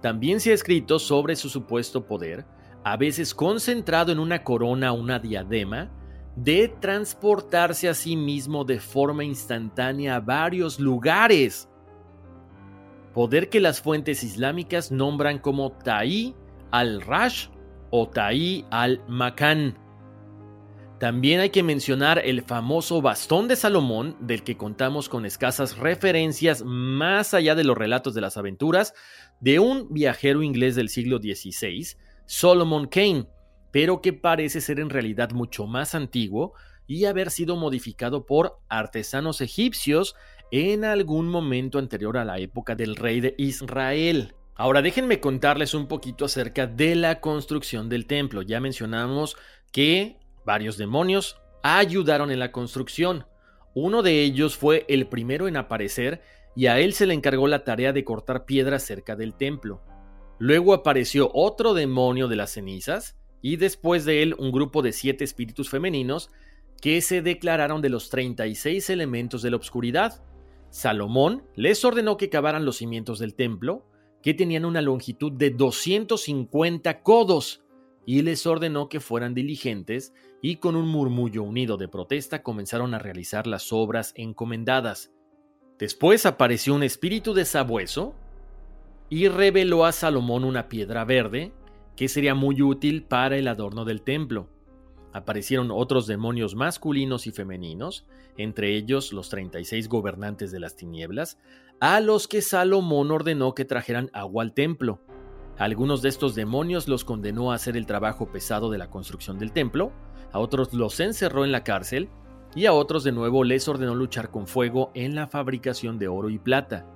También 0.00 0.40
se 0.40 0.50
ha 0.50 0.54
escrito 0.54 0.98
sobre 0.98 1.36
su 1.36 1.48
supuesto 1.48 2.06
poder, 2.06 2.44
a 2.84 2.96
veces 2.96 3.34
concentrado 3.34 4.12
en 4.12 4.18
una 4.18 4.42
corona 4.42 4.92
o 4.92 5.00
una 5.00 5.18
diadema, 5.18 5.90
de 6.36 6.68
transportarse 6.80 7.88
a 7.88 7.94
sí 7.94 8.16
mismo 8.16 8.64
de 8.64 8.80
forma 8.80 9.24
instantánea 9.24 10.16
a 10.16 10.20
varios 10.20 10.80
lugares. 10.80 11.68
Poder 13.12 13.48
que 13.48 13.60
las 13.60 13.80
fuentes 13.80 14.24
islámicas 14.24 14.90
nombran 14.90 15.38
como 15.38 15.70
Ta'i 15.70 16.34
al-Rash 16.74 17.46
o 17.90 18.08
Ta'i 18.08 18.64
al-Makan. 18.70 19.78
También 20.98 21.38
hay 21.38 21.50
que 21.50 21.62
mencionar 21.62 22.18
el 22.18 22.42
famoso 22.42 23.00
bastón 23.00 23.46
de 23.46 23.54
Salomón, 23.54 24.16
del 24.20 24.42
que 24.42 24.56
contamos 24.56 25.08
con 25.08 25.24
escasas 25.24 25.78
referencias 25.78 26.64
más 26.64 27.32
allá 27.32 27.54
de 27.54 27.62
los 27.62 27.78
relatos 27.78 28.12
de 28.14 28.20
las 28.22 28.36
aventuras 28.36 28.92
de 29.40 29.60
un 29.60 29.92
viajero 29.92 30.42
inglés 30.42 30.74
del 30.74 30.88
siglo 30.88 31.18
XVI, 31.18 31.96
Solomon 32.26 32.88
Kane, 32.88 33.28
pero 33.70 34.00
que 34.00 34.12
parece 34.12 34.60
ser 34.60 34.80
en 34.80 34.90
realidad 34.90 35.30
mucho 35.30 35.68
más 35.68 35.94
antiguo 35.94 36.54
y 36.88 37.04
haber 37.04 37.30
sido 37.30 37.54
modificado 37.54 38.26
por 38.26 38.58
artesanos 38.68 39.40
egipcios 39.40 40.16
en 40.50 40.84
algún 40.84 41.28
momento 41.28 41.78
anterior 41.78 42.18
a 42.18 42.24
la 42.24 42.38
época 42.40 42.74
del 42.74 42.96
rey 42.96 43.20
de 43.20 43.34
Israel. 43.38 44.34
Ahora 44.56 44.82
déjenme 44.82 45.18
contarles 45.20 45.74
un 45.74 45.88
poquito 45.88 46.24
acerca 46.24 46.66
de 46.66 46.94
la 46.94 47.20
construcción 47.20 47.88
del 47.88 48.06
templo. 48.06 48.42
Ya 48.42 48.60
mencionamos 48.60 49.36
que 49.72 50.18
varios 50.44 50.76
demonios 50.76 51.40
ayudaron 51.62 52.30
en 52.30 52.38
la 52.38 52.52
construcción. 52.52 53.26
Uno 53.74 54.02
de 54.02 54.22
ellos 54.22 54.56
fue 54.56 54.84
el 54.88 55.08
primero 55.08 55.48
en 55.48 55.56
aparecer 55.56 56.22
y 56.54 56.66
a 56.66 56.78
él 56.78 56.92
se 56.92 57.06
le 57.06 57.14
encargó 57.14 57.48
la 57.48 57.64
tarea 57.64 57.92
de 57.92 58.04
cortar 58.04 58.44
piedras 58.44 58.84
cerca 58.84 59.16
del 59.16 59.34
templo. 59.34 59.82
Luego 60.38 60.72
apareció 60.72 61.30
otro 61.34 61.74
demonio 61.74 62.28
de 62.28 62.36
las 62.36 62.52
cenizas 62.52 63.16
y 63.42 63.56
después 63.56 64.04
de 64.04 64.22
él 64.22 64.36
un 64.38 64.52
grupo 64.52 64.82
de 64.82 64.92
siete 64.92 65.24
espíritus 65.24 65.68
femeninos 65.68 66.30
que 66.80 67.00
se 67.00 67.22
declararon 67.22 67.82
de 67.82 67.88
los 67.88 68.08
36 68.08 68.88
elementos 68.90 69.42
de 69.42 69.50
la 69.50 69.56
oscuridad. 69.56 70.22
Salomón 70.70 71.44
les 71.56 71.84
ordenó 71.84 72.16
que 72.16 72.28
cavaran 72.28 72.64
los 72.64 72.76
cimientos 72.76 73.18
del 73.18 73.34
templo, 73.34 73.86
que 74.24 74.32
tenían 74.32 74.64
una 74.64 74.80
longitud 74.80 75.30
de 75.32 75.50
250 75.50 77.02
codos, 77.02 77.62
y 78.06 78.22
les 78.22 78.46
ordenó 78.46 78.88
que 78.88 79.00
fueran 79.00 79.34
diligentes 79.34 80.14
y 80.40 80.56
con 80.56 80.76
un 80.76 80.88
murmullo 80.88 81.42
unido 81.42 81.76
de 81.76 81.88
protesta 81.88 82.42
comenzaron 82.42 82.94
a 82.94 82.98
realizar 82.98 83.46
las 83.46 83.70
obras 83.70 84.12
encomendadas. 84.16 85.12
Después 85.78 86.24
apareció 86.24 86.74
un 86.74 86.82
espíritu 86.82 87.34
de 87.34 87.44
sabueso 87.44 88.14
y 89.10 89.28
reveló 89.28 89.84
a 89.84 89.92
Salomón 89.92 90.44
una 90.44 90.68
piedra 90.68 91.04
verde 91.04 91.52
que 91.94 92.08
sería 92.08 92.34
muy 92.34 92.62
útil 92.62 93.04
para 93.04 93.36
el 93.36 93.46
adorno 93.46 93.84
del 93.84 94.02
templo. 94.02 94.48
Aparecieron 95.14 95.70
otros 95.70 96.08
demonios 96.08 96.56
masculinos 96.56 97.28
y 97.28 97.30
femeninos, 97.30 98.04
entre 98.36 98.74
ellos 98.74 99.12
los 99.12 99.28
36 99.28 99.88
gobernantes 99.88 100.50
de 100.50 100.58
las 100.58 100.74
tinieblas, 100.74 101.38
a 101.78 102.00
los 102.00 102.26
que 102.26 102.42
Salomón 102.42 103.12
ordenó 103.12 103.54
que 103.54 103.64
trajeran 103.64 104.10
agua 104.12 104.42
al 104.42 104.52
templo. 104.52 105.00
algunos 105.56 106.02
de 106.02 106.08
estos 106.08 106.34
demonios 106.34 106.88
los 106.88 107.04
condenó 107.04 107.52
a 107.52 107.54
hacer 107.54 107.76
el 107.76 107.86
trabajo 107.86 108.32
pesado 108.32 108.72
de 108.72 108.78
la 108.78 108.90
construcción 108.90 109.38
del 109.38 109.52
templo, 109.52 109.92
a 110.32 110.40
otros 110.40 110.74
los 110.74 110.98
encerró 110.98 111.44
en 111.44 111.52
la 111.52 111.62
cárcel 111.62 112.08
y 112.56 112.66
a 112.66 112.72
otros 112.72 113.04
de 113.04 113.12
nuevo 113.12 113.44
les 113.44 113.68
ordenó 113.68 113.94
luchar 113.94 114.32
con 114.32 114.48
fuego 114.48 114.90
en 114.94 115.14
la 115.14 115.28
fabricación 115.28 115.96
de 115.96 116.08
oro 116.08 116.28
y 116.28 116.40
plata, 116.40 116.86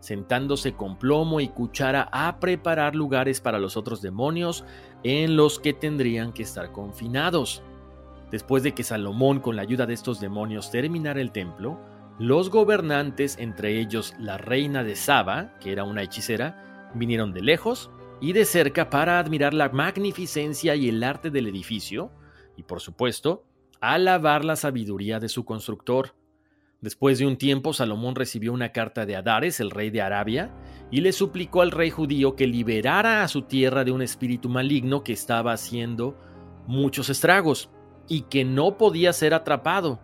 sentándose 0.00 0.74
con 0.74 0.98
plomo 0.98 1.40
y 1.40 1.48
cuchara 1.48 2.08
a 2.12 2.38
preparar 2.38 2.94
lugares 2.94 3.40
para 3.40 3.58
los 3.58 3.76
otros 3.76 4.02
demonios 4.02 4.64
en 5.02 5.36
los 5.36 5.58
que 5.58 5.72
tendrían 5.72 6.32
que 6.32 6.42
estar 6.42 6.72
confinados. 6.72 7.62
Después 8.30 8.62
de 8.62 8.72
que 8.72 8.84
Salomón 8.84 9.40
con 9.40 9.56
la 9.56 9.62
ayuda 9.62 9.86
de 9.86 9.94
estos 9.94 10.20
demonios 10.20 10.70
terminara 10.70 11.20
el 11.20 11.32
templo, 11.32 11.80
los 12.18 12.50
gobernantes, 12.50 13.36
entre 13.38 13.78
ellos 13.78 14.14
la 14.18 14.38
reina 14.38 14.82
de 14.82 14.96
Saba, 14.96 15.54
que 15.60 15.72
era 15.72 15.84
una 15.84 16.02
hechicera, 16.02 16.90
vinieron 16.94 17.32
de 17.32 17.42
lejos 17.42 17.90
y 18.20 18.32
de 18.32 18.44
cerca 18.44 18.88
para 18.88 19.18
admirar 19.18 19.52
la 19.52 19.68
magnificencia 19.68 20.74
y 20.74 20.88
el 20.88 21.02
arte 21.02 21.30
del 21.30 21.46
edificio 21.46 22.10
y, 22.56 22.62
por 22.62 22.80
supuesto, 22.80 23.44
alabar 23.80 24.44
la 24.44 24.56
sabiduría 24.56 25.20
de 25.20 25.28
su 25.28 25.44
constructor. 25.44 26.14
Después 26.80 27.18
de 27.18 27.26
un 27.26 27.36
tiempo, 27.36 27.72
Salomón 27.72 28.14
recibió 28.14 28.52
una 28.52 28.70
carta 28.70 29.06
de 29.06 29.16
Adares, 29.16 29.60
el 29.60 29.70
rey 29.70 29.90
de 29.90 30.02
Arabia, 30.02 30.50
y 30.90 31.00
le 31.00 31.12
suplicó 31.12 31.62
al 31.62 31.70
rey 31.70 31.90
judío 31.90 32.36
que 32.36 32.46
liberara 32.46 33.22
a 33.22 33.28
su 33.28 33.42
tierra 33.42 33.82
de 33.84 33.92
un 33.92 34.02
espíritu 34.02 34.48
maligno 34.48 35.02
que 35.02 35.12
estaba 35.12 35.52
haciendo 35.52 36.16
muchos 36.66 37.08
estragos 37.08 37.70
y 38.08 38.22
que 38.22 38.44
no 38.44 38.76
podía 38.76 39.12
ser 39.12 39.34
atrapado, 39.34 40.00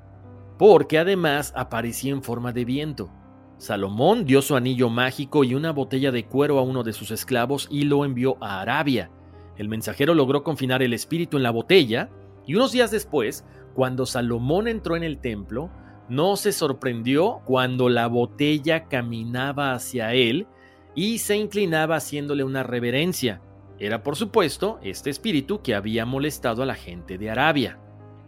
porque 0.58 0.98
además 0.98 1.52
aparecía 1.54 2.12
en 2.12 2.22
forma 2.22 2.52
de 2.52 2.64
viento. 2.64 3.10
Salomón 3.58 4.24
dio 4.24 4.42
su 4.42 4.56
anillo 4.56 4.88
mágico 4.88 5.44
y 5.44 5.54
una 5.54 5.70
botella 5.72 6.10
de 6.10 6.24
cuero 6.24 6.58
a 6.58 6.62
uno 6.62 6.82
de 6.82 6.92
sus 6.92 7.10
esclavos 7.10 7.68
y 7.70 7.84
lo 7.84 8.04
envió 8.04 8.36
a 8.40 8.60
Arabia. 8.60 9.10
El 9.56 9.68
mensajero 9.68 10.14
logró 10.14 10.42
confinar 10.42 10.82
el 10.82 10.94
espíritu 10.94 11.36
en 11.36 11.42
la 11.42 11.50
botella 11.50 12.10
y 12.46 12.54
unos 12.54 12.72
días 12.72 12.90
después, 12.90 13.44
cuando 13.74 14.04
Salomón 14.04 14.66
entró 14.66 14.96
en 14.96 15.04
el 15.04 15.18
templo, 15.18 15.70
no 16.08 16.36
se 16.36 16.52
sorprendió 16.52 17.40
cuando 17.44 17.88
la 17.88 18.06
botella 18.06 18.88
caminaba 18.88 19.72
hacia 19.72 20.14
él 20.14 20.46
y 20.94 21.18
se 21.18 21.36
inclinaba 21.36 21.96
haciéndole 21.96 22.44
una 22.44 22.62
reverencia. 22.62 23.40
Era 23.78 24.02
por 24.02 24.16
supuesto 24.16 24.78
este 24.82 25.10
espíritu 25.10 25.62
que 25.62 25.74
había 25.74 26.04
molestado 26.04 26.62
a 26.62 26.66
la 26.66 26.74
gente 26.74 27.18
de 27.18 27.30
Arabia. 27.30 27.78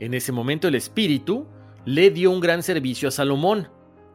En 0.01 0.15
ese 0.15 0.33
momento 0.33 0.69
el 0.69 0.75
espíritu 0.75 1.47
le 1.85 2.11
dio 2.11 2.31
un 2.31 2.41
gran 2.41 2.63
servicio 2.63 3.09
a 3.09 3.13
Salomón. 3.13 3.69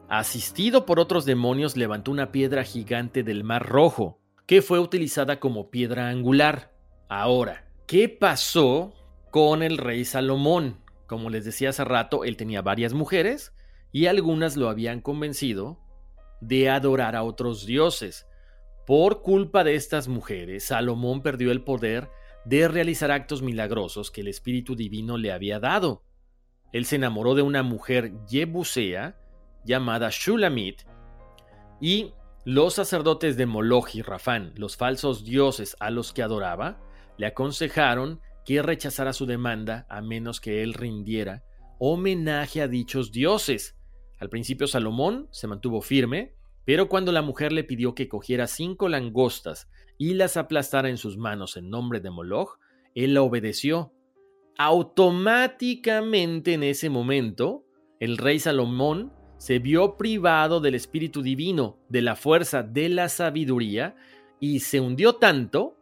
Asistido 0.08 0.84
por 0.84 0.98
otros 0.98 1.24
demonios, 1.24 1.76
levantó 1.76 2.10
una 2.10 2.32
piedra 2.32 2.64
gigante 2.64 3.22
del 3.22 3.44
Mar 3.44 3.68
Rojo, 3.68 4.18
que 4.46 4.60
fue 4.60 4.80
utilizada 4.80 5.38
como 5.38 5.70
piedra 5.70 6.08
angular. 6.08 6.72
Ahora, 7.08 7.64
¿qué 7.86 8.08
pasó 8.08 8.92
con 9.30 9.62
el 9.62 9.78
rey 9.78 10.04
Salomón? 10.04 10.79
Como 11.10 11.28
les 11.28 11.44
decía 11.44 11.70
hace 11.70 11.82
rato, 11.82 12.22
él 12.22 12.36
tenía 12.36 12.62
varias 12.62 12.92
mujeres 12.92 13.52
y 13.90 14.06
algunas 14.06 14.56
lo 14.56 14.68
habían 14.68 15.00
convencido 15.00 15.80
de 16.40 16.70
adorar 16.70 17.16
a 17.16 17.24
otros 17.24 17.66
dioses. 17.66 18.28
Por 18.86 19.20
culpa 19.20 19.64
de 19.64 19.74
estas 19.74 20.06
mujeres, 20.06 20.66
Salomón 20.66 21.20
perdió 21.20 21.50
el 21.50 21.64
poder 21.64 22.08
de 22.44 22.68
realizar 22.68 23.10
actos 23.10 23.42
milagrosos 23.42 24.12
que 24.12 24.20
el 24.20 24.28
Espíritu 24.28 24.76
Divino 24.76 25.18
le 25.18 25.32
había 25.32 25.58
dado. 25.58 26.04
Él 26.72 26.84
se 26.84 26.94
enamoró 26.94 27.34
de 27.34 27.42
una 27.42 27.64
mujer 27.64 28.12
yebusea 28.28 29.18
llamada 29.64 30.10
Shulamit 30.12 30.82
y 31.80 32.12
los 32.44 32.74
sacerdotes 32.74 33.36
de 33.36 33.46
Moloch 33.46 33.96
y 33.96 34.02
Rafán, 34.02 34.52
los 34.54 34.76
falsos 34.76 35.24
dioses 35.24 35.76
a 35.80 35.90
los 35.90 36.12
que 36.12 36.22
adoraba, 36.22 36.78
le 37.16 37.26
aconsejaron 37.26 38.20
que 38.50 38.62
rechazara 38.62 39.12
su 39.12 39.26
demanda 39.26 39.86
a 39.88 40.00
menos 40.02 40.40
que 40.40 40.64
él 40.64 40.74
rindiera 40.74 41.44
homenaje 41.78 42.60
a 42.60 42.66
dichos 42.66 43.12
dioses. 43.12 43.78
Al 44.18 44.28
principio 44.28 44.66
Salomón 44.66 45.28
se 45.30 45.46
mantuvo 45.46 45.82
firme, 45.82 46.34
pero 46.64 46.88
cuando 46.88 47.12
la 47.12 47.22
mujer 47.22 47.52
le 47.52 47.62
pidió 47.62 47.94
que 47.94 48.08
cogiera 48.08 48.48
cinco 48.48 48.88
langostas 48.88 49.70
y 49.98 50.14
las 50.14 50.36
aplastara 50.36 50.88
en 50.88 50.96
sus 50.96 51.16
manos 51.16 51.56
en 51.56 51.70
nombre 51.70 52.00
de 52.00 52.10
Moloch, 52.10 52.58
él 52.96 53.14
la 53.14 53.22
obedeció. 53.22 53.92
Automáticamente 54.58 56.54
en 56.54 56.64
ese 56.64 56.90
momento, 56.90 57.64
el 58.00 58.18
rey 58.18 58.40
Salomón 58.40 59.12
se 59.38 59.60
vio 59.60 59.96
privado 59.96 60.60
del 60.60 60.74
Espíritu 60.74 61.22
Divino, 61.22 61.78
de 61.88 62.02
la 62.02 62.16
fuerza 62.16 62.64
de 62.64 62.88
la 62.88 63.08
sabiduría, 63.10 63.94
y 64.40 64.58
se 64.58 64.80
hundió 64.80 65.14
tanto 65.14 65.76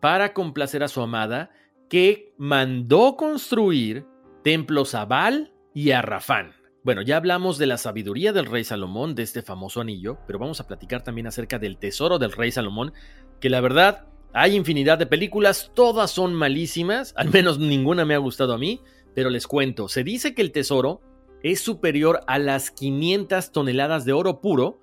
para 0.00 0.32
complacer 0.34 0.82
a 0.82 0.88
su 0.88 1.00
amada 1.00 1.52
que 1.92 2.32
mandó 2.38 3.18
construir 3.18 4.06
templos 4.42 4.94
a 4.94 5.04
Baal 5.04 5.52
y 5.74 5.90
a 5.90 6.00
Rafán. 6.00 6.54
Bueno, 6.82 7.02
ya 7.02 7.18
hablamos 7.18 7.58
de 7.58 7.66
la 7.66 7.76
sabiduría 7.76 8.32
del 8.32 8.46
rey 8.46 8.64
Salomón, 8.64 9.14
de 9.14 9.24
este 9.24 9.42
famoso 9.42 9.82
anillo, 9.82 10.16
pero 10.26 10.38
vamos 10.38 10.58
a 10.58 10.66
platicar 10.66 11.04
también 11.04 11.26
acerca 11.26 11.58
del 11.58 11.76
tesoro 11.76 12.18
del 12.18 12.32
rey 12.32 12.50
Salomón, 12.50 12.94
que 13.40 13.50
la 13.50 13.60
verdad 13.60 14.06
hay 14.32 14.56
infinidad 14.56 14.96
de 14.96 15.04
películas, 15.04 15.70
todas 15.74 16.10
son 16.10 16.32
malísimas, 16.32 17.12
al 17.14 17.28
menos 17.28 17.58
ninguna 17.58 18.06
me 18.06 18.14
ha 18.14 18.18
gustado 18.18 18.54
a 18.54 18.58
mí, 18.58 18.80
pero 19.14 19.28
les 19.28 19.46
cuento, 19.46 19.86
se 19.86 20.02
dice 20.02 20.34
que 20.34 20.40
el 20.40 20.50
tesoro 20.50 21.02
es 21.42 21.60
superior 21.60 22.20
a 22.26 22.38
las 22.38 22.70
500 22.70 23.52
toneladas 23.52 24.06
de 24.06 24.14
oro 24.14 24.40
puro, 24.40 24.80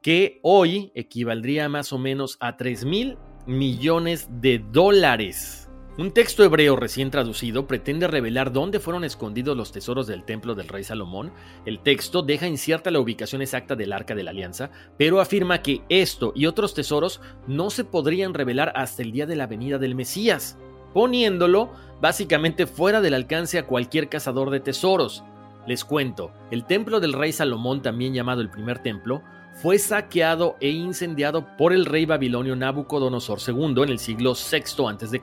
que 0.00 0.38
hoy 0.42 0.92
equivaldría 0.94 1.68
más 1.68 1.92
o 1.92 1.98
menos 1.98 2.36
a 2.38 2.56
3 2.56 2.84
mil 2.84 3.18
millones 3.48 4.28
de 4.30 4.60
dólares. 4.60 5.61
Un 5.98 6.10
texto 6.10 6.42
hebreo 6.42 6.74
recién 6.74 7.10
traducido 7.10 7.66
pretende 7.66 8.08
revelar 8.08 8.50
dónde 8.50 8.80
fueron 8.80 9.04
escondidos 9.04 9.54
los 9.54 9.72
tesoros 9.72 10.06
del 10.06 10.24
templo 10.24 10.54
del 10.54 10.68
rey 10.68 10.84
Salomón. 10.84 11.34
El 11.66 11.80
texto 11.80 12.22
deja 12.22 12.46
incierta 12.46 12.90
la 12.90 12.98
ubicación 12.98 13.42
exacta 13.42 13.76
del 13.76 13.92
arca 13.92 14.14
de 14.14 14.22
la 14.22 14.30
alianza, 14.30 14.70
pero 14.96 15.20
afirma 15.20 15.60
que 15.60 15.82
esto 15.90 16.32
y 16.34 16.46
otros 16.46 16.72
tesoros 16.72 17.20
no 17.46 17.68
se 17.68 17.84
podrían 17.84 18.32
revelar 18.32 18.72
hasta 18.74 19.02
el 19.02 19.12
día 19.12 19.26
de 19.26 19.36
la 19.36 19.46
venida 19.46 19.76
del 19.76 19.94
Mesías, 19.94 20.56
poniéndolo 20.94 21.70
básicamente 22.00 22.66
fuera 22.66 23.02
del 23.02 23.12
alcance 23.12 23.58
a 23.58 23.66
cualquier 23.66 24.08
cazador 24.08 24.48
de 24.48 24.60
tesoros. 24.60 25.24
Les 25.66 25.84
cuento, 25.84 26.32
el 26.50 26.64
templo 26.64 27.00
del 27.00 27.12
rey 27.12 27.32
Salomón, 27.32 27.82
también 27.82 28.14
llamado 28.14 28.40
el 28.40 28.48
primer 28.48 28.78
templo, 28.78 29.22
fue 29.54 29.78
saqueado 29.78 30.56
e 30.60 30.70
incendiado 30.70 31.56
por 31.56 31.72
el 31.72 31.86
rey 31.86 32.06
babilonio 32.06 32.56
Nabucodonosor 32.56 33.38
II 33.46 33.82
en 33.82 33.88
el 33.88 33.98
siglo 33.98 34.34
VI 34.34 34.86
a.C., 34.88 35.20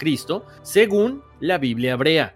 según 0.61 1.23
la 1.39 1.57
Biblia 1.57 1.93
hebrea. 1.93 2.35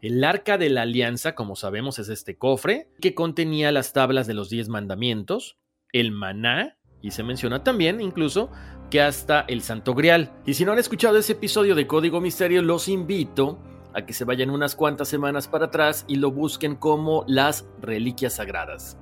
El 0.00 0.24
arca 0.24 0.58
de 0.58 0.68
la 0.68 0.82
alianza, 0.82 1.34
como 1.34 1.54
sabemos, 1.54 1.98
es 1.98 2.08
este 2.08 2.36
cofre 2.36 2.88
que 3.00 3.14
contenía 3.14 3.70
las 3.70 3.92
tablas 3.92 4.26
de 4.26 4.34
los 4.34 4.50
diez 4.50 4.68
mandamientos, 4.68 5.58
el 5.92 6.10
maná, 6.10 6.78
y 7.02 7.10
se 7.10 7.22
menciona 7.22 7.62
también 7.62 8.00
incluso 8.00 8.50
que 8.90 9.00
hasta 9.00 9.40
el 9.48 9.62
santo 9.62 9.94
grial. 9.94 10.32
Y 10.46 10.54
si 10.54 10.64
no 10.64 10.72
han 10.72 10.78
escuchado 10.78 11.18
ese 11.18 11.32
episodio 11.32 11.74
de 11.74 11.86
Código 11.86 12.20
Misterio, 12.20 12.62
los 12.62 12.88
invito 12.88 13.58
a 13.94 14.06
que 14.06 14.12
se 14.12 14.24
vayan 14.24 14.50
unas 14.50 14.74
cuantas 14.74 15.08
semanas 15.08 15.48
para 15.48 15.66
atrás 15.66 16.04
y 16.08 16.16
lo 16.16 16.30
busquen 16.30 16.76
como 16.76 17.24
las 17.26 17.66
reliquias 17.80 18.34
sagradas. 18.34 18.96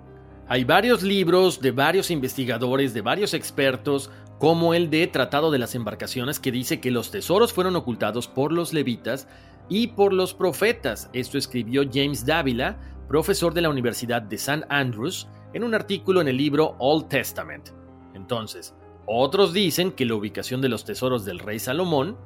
Hay 0.52 0.64
varios 0.64 1.04
libros 1.04 1.60
de 1.60 1.70
varios 1.70 2.10
investigadores, 2.10 2.92
de 2.92 3.02
varios 3.02 3.34
expertos, 3.34 4.10
como 4.40 4.74
el 4.74 4.90
de 4.90 5.06
Tratado 5.06 5.52
de 5.52 5.60
las 5.60 5.76
Embarcaciones, 5.76 6.40
que 6.40 6.50
dice 6.50 6.80
que 6.80 6.90
los 6.90 7.12
tesoros 7.12 7.52
fueron 7.52 7.76
ocultados 7.76 8.26
por 8.26 8.50
los 8.50 8.72
levitas 8.72 9.28
y 9.68 9.86
por 9.86 10.12
los 10.12 10.34
profetas. 10.34 11.08
Esto 11.12 11.38
escribió 11.38 11.84
James 11.88 12.26
Dávila, 12.26 12.80
profesor 13.06 13.54
de 13.54 13.60
la 13.60 13.70
Universidad 13.70 14.22
de 14.22 14.34
St. 14.34 14.66
Andrews, 14.70 15.28
en 15.52 15.62
un 15.62 15.72
artículo 15.72 16.20
en 16.20 16.26
el 16.26 16.36
libro 16.36 16.74
Old 16.80 17.06
Testament. 17.06 17.68
Entonces, 18.14 18.74
otros 19.06 19.52
dicen 19.52 19.92
que 19.92 20.04
la 20.04 20.16
ubicación 20.16 20.60
de 20.60 20.68
los 20.68 20.84
tesoros 20.84 21.24
del 21.24 21.38
rey 21.38 21.60
Salomón 21.60 22.16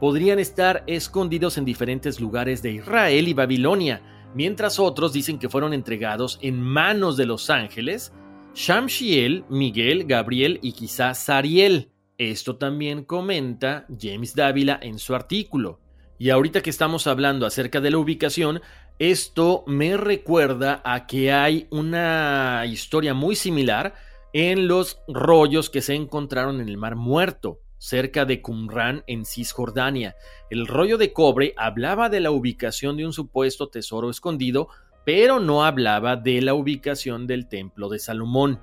podrían 0.00 0.38
estar 0.38 0.84
escondidos 0.86 1.56
en 1.56 1.64
diferentes 1.64 2.20
lugares 2.20 2.60
de 2.60 2.72
Israel 2.72 3.26
y 3.26 3.32
Babilonia, 3.32 4.02
mientras 4.34 4.78
otros 4.78 5.12
dicen 5.12 5.38
que 5.38 5.48
fueron 5.48 5.72
entregados 5.72 6.38
en 6.42 6.60
manos 6.60 7.16
de 7.16 7.26
los 7.26 7.50
ángeles, 7.50 8.12
Shamshiel, 8.54 9.44
Miguel, 9.48 10.04
Gabriel 10.04 10.58
y 10.62 10.72
quizás 10.72 11.18
Sariel. 11.18 11.90
Esto 12.18 12.56
también 12.56 13.04
comenta 13.04 13.86
James 13.98 14.34
Dávila 14.34 14.78
en 14.82 14.98
su 14.98 15.14
artículo. 15.14 15.80
Y 16.18 16.30
ahorita 16.30 16.60
que 16.60 16.70
estamos 16.70 17.06
hablando 17.06 17.46
acerca 17.46 17.80
de 17.80 17.90
la 17.90 17.98
ubicación, 17.98 18.60
esto 18.98 19.64
me 19.66 19.96
recuerda 19.96 20.82
a 20.84 21.06
que 21.06 21.32
hay 21.32 21.66
una 21.70 22.64
historia 22.66 23.14
muy 23.14 23.36
similar 23.36 23.94
en 24.34 24.68
los 24.68 25.00
rollos 25.08 25.70
que 25.70 25.80
se 25.80 25.94
encontraron 25.94 26.60
en 26.60 26.68
el 26.68 26.76
Mar 26.76 26.96
Muerto 26.96 27.60
cerca 27.80 28.26
de 28.26 28.42
Qumran 28.42 29.02
en 29.06 29.24
Cisjordania. 29.24 30.14
El 30.50 30.66
rollo 30.66 30.98
de 30.98 31.12
cobre 31.12 31.54
hablaba 31.56 32.10
de 32.10 32.20
la 32.20 32.30
ubicación 32.30 32.98
de 32.98 33.06
un 33.06 33.14
supuesto 33.14 33.68
tesoro 33.68 34.10
escondido, 34.10 34.68
pero 35.04 35.40
no 35.40 35.64
hablaba 35.64 36.16
de 36.16 36.42
la 36.42 36.52
ubicación 36.52 37.26
del 37.26 37.48
templo 37.48 37.88
de 37.88 37.98
Salomón. 37.98 38.60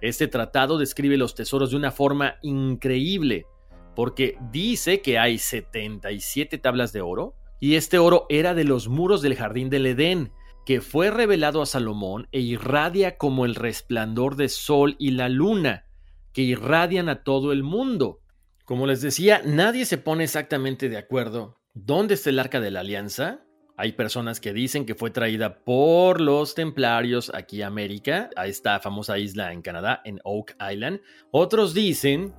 Este 0.00 0.26
tratado 0.26 0.78
describe 0.78 1.16
los 1.16 1.36
tesoros 1.36 1.70
de 1.70 1.76
una 1.76 1.92
forma 1.92 2.34
increíble, 2.42 3.46
porque 3.94 4.36
dice 4.50 5.00
que 5.00 5.16
hay 5.16 5.38
77 5.38 6.58
tablas 6.58 6.92
de 6.92 7.02
oro, 7.02 7.36
y 7.60 7.76
este 7.76 7.98
oro 7.98 8.26
era 8.28 8.52
de 8.52 8.64
los 8.64 8.88
muros 8.88 9.22
del 9.22 9.36
jardín 9.36 9.70
del 9.70 9.86
Edén, 9.86 10.32
que 10.66 10.80
fue 10.80 11.12
revelado 11.12 11.62
a 11.62 11.66
Salomón 11.66 12.26
e 12.32 12.40
irradia 12.40 13.16
como 13.16 13.44
el 13.44 13.54
resplandor 13.54 14.34
de 14.34 14.48
sol 14.48 14.96
y 14.98 15.12
la 15.12 15.28
luna 15.28 15.86
que 16.32 16.42
irradian 16.42 17.08
a 17.08 17.22
todo 17.22 17.52
el 17.52 17.62
mundo. 17.62 18.20
Como 18.64 18.86
les 18.86 19.00
decía, 19.00 19.42
nadie 19.44 19.84
se 19.84 19.98
pone 19.98 20.24
exactamente 20.24 20.88
de 20.88 20.96
acuerdo 20.96 21.58
dónde 21.74 22.14
está 22.14 22.30
el 22.30 22.38
arca 22.38 22.60
de 22.60 22.70
la 22.70 22.80
alianza. 22.80 23.44
Hay 23.76 23.92
personas 23.92 24.40
que 24.40 24.52
dicen 24.52 24.84
que 24.86 24.94
fue 24.94 25.10
traída 25.10 25.64
por 25.64 26.20
los 26.20 26.54
templarios 26.54 27.32
aquí 27.34 27.62
a 27.62 27.66
América, 27.66 28.30
a 28.36 28.46
esta 28.46 28.78
famosa 28.80 29.18
isla 29.18 29.52
en 29.52 29.62
Canadá, 29.62 30.02
en 30.04 30.20
Oak 30.24 30.54
Island. 30.70 31.00
Otros 31.30 31.74
dicen 31.74 32.34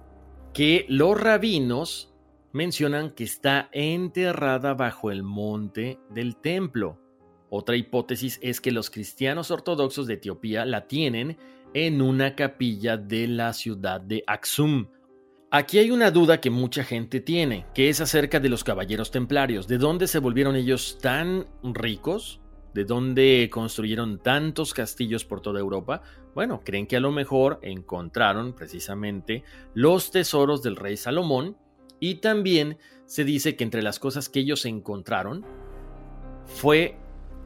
que 0.54 0.86
los 0.88 1.20
rabinos 1.20 2.14
mencionan 2.54 3.10
que 3.10 3.24
está 3.24 3.70
enterrada 3.72 4.76
bajo 4.76 5.12
el 5.12 5.24
monte 5.24 6.00
del 6.10 6.38
templo. 6.38 7.00
Otra 7.50 7.76
hipótesis 7.76 8.40
es 8.42 8.62
que 8.62 8.72
los 8.72 8.90
cristianos 8.90 9.52
ortodoxos 9.52 10.08
de 10.08 10.16
Etiopía 10.16 10.66
la 10.66 10.88
tienen 10.88 11.38
en 11.74 12.02
una 12.02 12.36
capilla 12.36 12.98
de 12.98 13.28
la 13.28 13.54
ciudad 13.54 14.02
de 14.02 14.24
Aksum. 14.28 14.88
Aquí 15.52 15.78
hay 15.78 15.92
una 15.92 16.10
duda 16.10 16.42
que 16.42 16.50
mucha 16.50 16.84
gente 16.84 17.20
tiene, 17.20 17.68
que 17.76 17.90
es 17.90 18.02
acerca 18.02 18.40
de 18.40 18.50
los 18.50 18.64
caballeros 18.64 19.12
templarios. 19.12 19.68
¿De 19.68 19.78
dónde 19.78 20.08
se 20.08 20.20
volvieron 20.20 20.56
ellos 20.56 20.98
tan 21.00 21.46
ricos? 21.62 22.42
¿De 22.74 22.86
dónde 22.86 23.50
construyeron 23.52 24.18
tantos 24.18 24.74
castillos 24.74 25.26
por 25.26 25.42
toda 25.42 25.60
Europa? 25.60 26.02
Bueno, 26.34 26.62
creen 26.64 26.88
que 26.88 26.98
a 26.98 27.00
lo 27.00 27.12
mejor 27.12 27.60
encontraron 27.62 28.54
precisamente 28.54 29.44
los 29.76 30.10
tesoros 30.10 30.64
del 30.64 30.76
rey 30.76 30.98
Salomón 30.98 31.56
y 32.00 32.16
también 32.16 32.80
se 33.06 33.24
dice 33.24 33.56
que 33.56 33.64
entre 33.64 33.84
las 33.84 34.00
cosas 34.00 34.30
que 34.30 34.40
ellos 34.40 34.66
encontraron 34.66 35.46
fue 36.46 36.98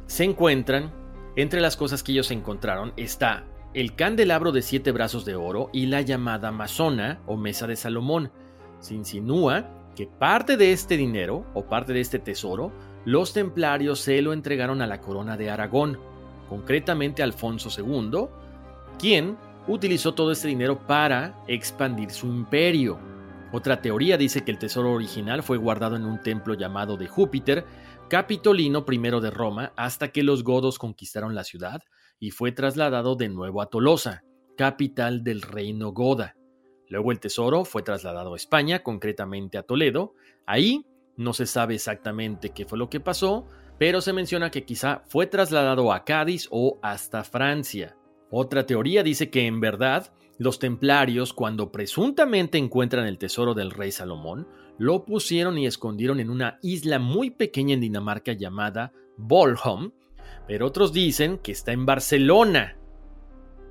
se 0.05 0.23
encuentran 0.23 0.93
entre 1.36 1.59
las 1.59 1.75
cosas 1.75 2.03
que 2.03 2.13
ellos 2.13 2.32
encontraron 2.32 2.93
está 2.95 3.45
el 3.78 3.93
candelabro 3.93 4.51
de 4.51 4.63
siete 4.63 4.91
brazos 4.91 5.23
de 5.23 5.36
oro 5.36 5.69
y 5.71 5.86
la 5.86 6.01
llamada 6.01 6.51
masona 6.51 7.21
o 7.28 7.38
mesa 7.38 7.67
de 7.67 7.75
Salomón. 7.75 8.32
Se 8.80 8.95
insinúa 8.95 9.69
que 9.95 10.07
parte 10.07 10.57
de 10.57 10.71
este 10.71 10.97
dinero 10.97 11.45
o 11.53 11.63
parte 11.63 11.93
de 11.93 12.01
este 12.01 12.17
tesoro 12.17 12.71
los 13.05 13.34
templarios 13.34 13.99
se 13.99 14.19
lo 14.23 14.34
entregaron 14.34 14.82
a 14.82 14.88
la 14.88 14.99
corona 14.99 15.38
de 15.38 15.51
Aragón, 15.51 15.99
concretamente 16.49 17.21
a 17.21 17.25
Alfonso 17.25 17.69
II, 17.69 18.25
quien 18.97 19.38
utilizó 19.67 20.15
todo 20.15 20.32
este 20.32 20.47
dinero 20.47 20.80
para 20.88 21.36
expandir 21.47 22.09
su 22.09 22.25
imperio. 22.25 22.97
Otra 23.51 23.80
teoría 23.80 24.17
dice 24.17 24.43
que 24.43 24.49
el 24.49 24.57
tesoro 24.57 24.91
original 24.91 25.43
fue 25.43 25.57
guardado 25.57 25.97
en 25.97 26.05
un 26.05 26.23
templo 26.23 26.55
llamado 26.55 26.97
de 26.97 27.07
Júpiter, 27.07 27.63
Capitolino 28.09 28.84
I 28.89 28.97
de 28.97 29.30
Roma, 29.30 29.71
hasta 29.75 30.07
que 30.07 30.23
los 30.23 30.43
godos 30.43 30.80
conquistaron 30.80 31.36
la 31.36 31.43
ciudad 31.43 31.84
y 32.20 32.32
fue 32.32 32.51
trasladado 32.51 33.15
de 33.15 33.30
nuevo 33.30 33.61
a 33.61 33.70
Tolosa, 33.70 34.24
capital 34.57 35.24
del 35.24 35.41
reino 35.41 35.91
goda. 35.91 36.36
Luego 36.89 37.11
el 37.11 37.20
tesoro 37.20 37.65
fue 37.65 37.84
trasladado 37.84 38.34
a 38.34 38.38
España, 38.38 38.84
concretamente 38.84 39.57
a 39.57 39.63
Toledo. 39.63 40.13
Ahí 40.45 40.86
no 41.15 41.34
se 41.34 41.45
sabe 41.45 41.76
exactamente 41.76 42.49
qué 42.49 42.65
fue 42.65 42.78
lo 42.78 42.89
que 42.89 42.99
pasó, 42.99 43.45
pero 43.78 44.01
se 44.01 44.13
menciona 44.13 44.51
que 44.51 44.65
quizá 44.65 45.03
fue 45.07 45.28
trasladado 45.28 45.91
a 45.91 46.05
Cádiz 46.05 46.47
o 46.49 46.80
hasta 46.82 47.24
Francia. 47.24 47.97
Otra 48.30 48.65
teoría 48.65 49.03
dice 49.03 49.30
que 49.30 49.45
en 49.45 49.59
verdad 49.59 50.11
los 50.38 50.59
templarios, 50.59 51.34
cuando 51.34 51.72
presuntamente 51.72 52.57
encuentran 52.57 53.07
el 53.07 53.18
tesoro 53.18 53.53
del 53.53 53.72
rey 53.72 53.91
Salomón, 53.91 54.47
lo 54.78 55.05
pusieron 55.05 55.57
y 55.57 55.65
escondieron 55.65 56.20
en 56.20 56.30
una 56.30 56.59
isla 56.61 56.99
muy 56.99 57.32
pequeña 57.32 57.74
en 57.74 57.82
Dinamarca 57.82 58.34
llamada 58.34 58.93
Bolholm, 59.18 59.93
pero 60.47 60.65
otros 60.65 60.93
dicen 60.93 61.37
que 61.37 61.51
está 61.51 61.73
en 61.73 61.85
Barcelona. 61.85 62.77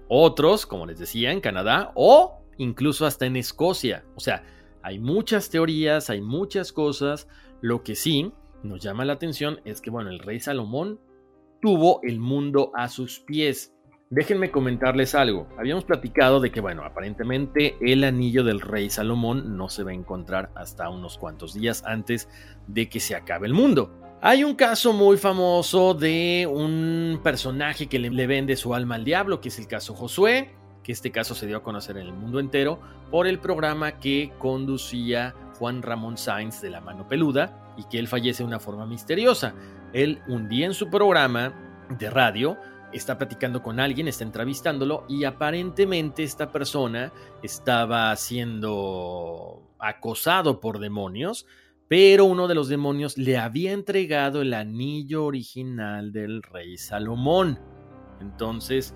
Otros, 0.09 0.67
como 0.67 0.87
les 0.87 0.99
decía, 0.99 1.33
en 1.33 1.41
Canadá 1.41 1.91
o 1.95 2.43
incluso 2.59 3.07
hasta 3.07 3.27
en 3.27 3.37
Escocia. 3.37 4.05
O 4.15 4.21
sea, 4.21 4.45
hay 4.83 4.99
muchas 4.99 5.51
teorías, 5.51 6.11
hay 6.11 6.21
muchas 6.21 6.73
cosas. 6.73 7.29
Lo 7.61 7.83
que 7.83 7.97
sí 7.97 8.33
nos 8.63 8.81
llama 8.81 9.05
la 9.05 9.15
atención 9.15 9.61
es 9.65 9.81
que, 9.81 9.91
bueno, 9.91 10.11
el 10.11 10.21
rey 10.21 10.39
Salomón 10.39 11.01
tuvo 11.61 12.01
el 12.03 12.21
mundo 12.21 12.71
a 12.75 12.89
sus 12.89 13.21
pies. 13.21 13.73
Déjenme 14.11 14.53
comentarles 14.53 15.17
algo. 15.17 15.49
Habíamos 15.59 15.85
platicado 15.85 16.39
de 16.39 16.53
que, 16.53 16.61
bueno, 16.61 16.85
aparentemente 16.85 17.77
el 17.81 18.05
anillo 18.05 18.45
del 18.45 18.61
rey 18.61 18.89
Salomón 18.91 19.57
no 19.57 19.69
se 19.69 19.83
va 19.83 19.91
a 19.91 19.95
encontrar 19.95 20.51
hasta 20.55 20.89
unos 20.91 21.19
cuantos 21.19 21.55
días 21.55 21.83
antes 21.85 22.29
de 22.69 22.89
que 22.89 23.01
se 23.01 23.17
acabe 23.17 23.49
el 23.49 23.55
mundo. 23.55 23.91
Hay 24.29 24.43
un 24.43 24.57
caso 24.57 24.93
muy 24.93 25.19
famoso 25.19 25.95
de 25.95 26.49
un 26.51 27.21
personaje 27.23 27.87
que 27.87 28.01
le, 28.01 28.27
vende 28.27 28.57
su 28.57 28.75
alma 28.75 28.97
al 28.97 29.05
diablo, 29.05 29.41
que 29.41 29.51
es 29.51 29.59
el 29.61 29.69
caso 29.69 29.95
Josué, 29.95 30.51
que 30.83 30.91
este 30.91 31.13
caso 31.13 31.37
se 31.37 31.47
dio 31.47 31.59
a 31.59 31.63
conocer 31.63 31.97
en 31.97 32.09
el 32.09 32.13
mundo 32.13 32.41
entero 32.41 32.81
por 33.13 33.29
el 33.29 33.39
programa 33.39 34.01
que 34.01 34.33
conducía 34.41 35.33
Juan 35.57 35.81
Ramón 35.81 36.19
Sainz 36.19 36.61
de 36.61 36.71
la 36.71 36.81
mano 36.81 37.07
peluda 37.07 37.73
y 37.77 37.85
que 37.85 38.01
él 38.01 38.09
fallece 38.09 38.43
de 38.43 38.49
una 38.49 38.59
forma 38.59 38.85
misteriosa. 38.85 39.55
Él 39.93 40.21
un 40.27 40.49
día 40.49 40.67
en 40.67 40.75
su 40.75 40.91
programa 40.91 41.87
de 41.89 42.11
radio 42.11 42.59
está 42.93 43.19
platicando 43.19 43.63
con 43.63 43.79
alguien, 43.79 44.09
está 44.09 44.25
entrevistándolo 44.25 45.05
y 45.09 45.23
aparentemente 45.23 46.25
esta 46.25 46.51
persona 46.51 47.13
estaba 47.45 48.17
siendo 48.17 49.63
acosado 49.79 50.59
por 50.59 50.81
demonios 50.81 51.47
pero 51.89 52.25
uno 52.25 52.49
de 52.49 52.55
los 52.55 52.69
demonios 52.69 53.17
le 53.17 53.39
había 53.39 53.73
entregado 53.73 54.43
el 54.43 54.55
anillo 54.55 55.25
original 55.25 56.13
del 56.13 56.43
rey 56.43 56.77
Salomón. 56.79 57.61
Entonces, 58.21 58.95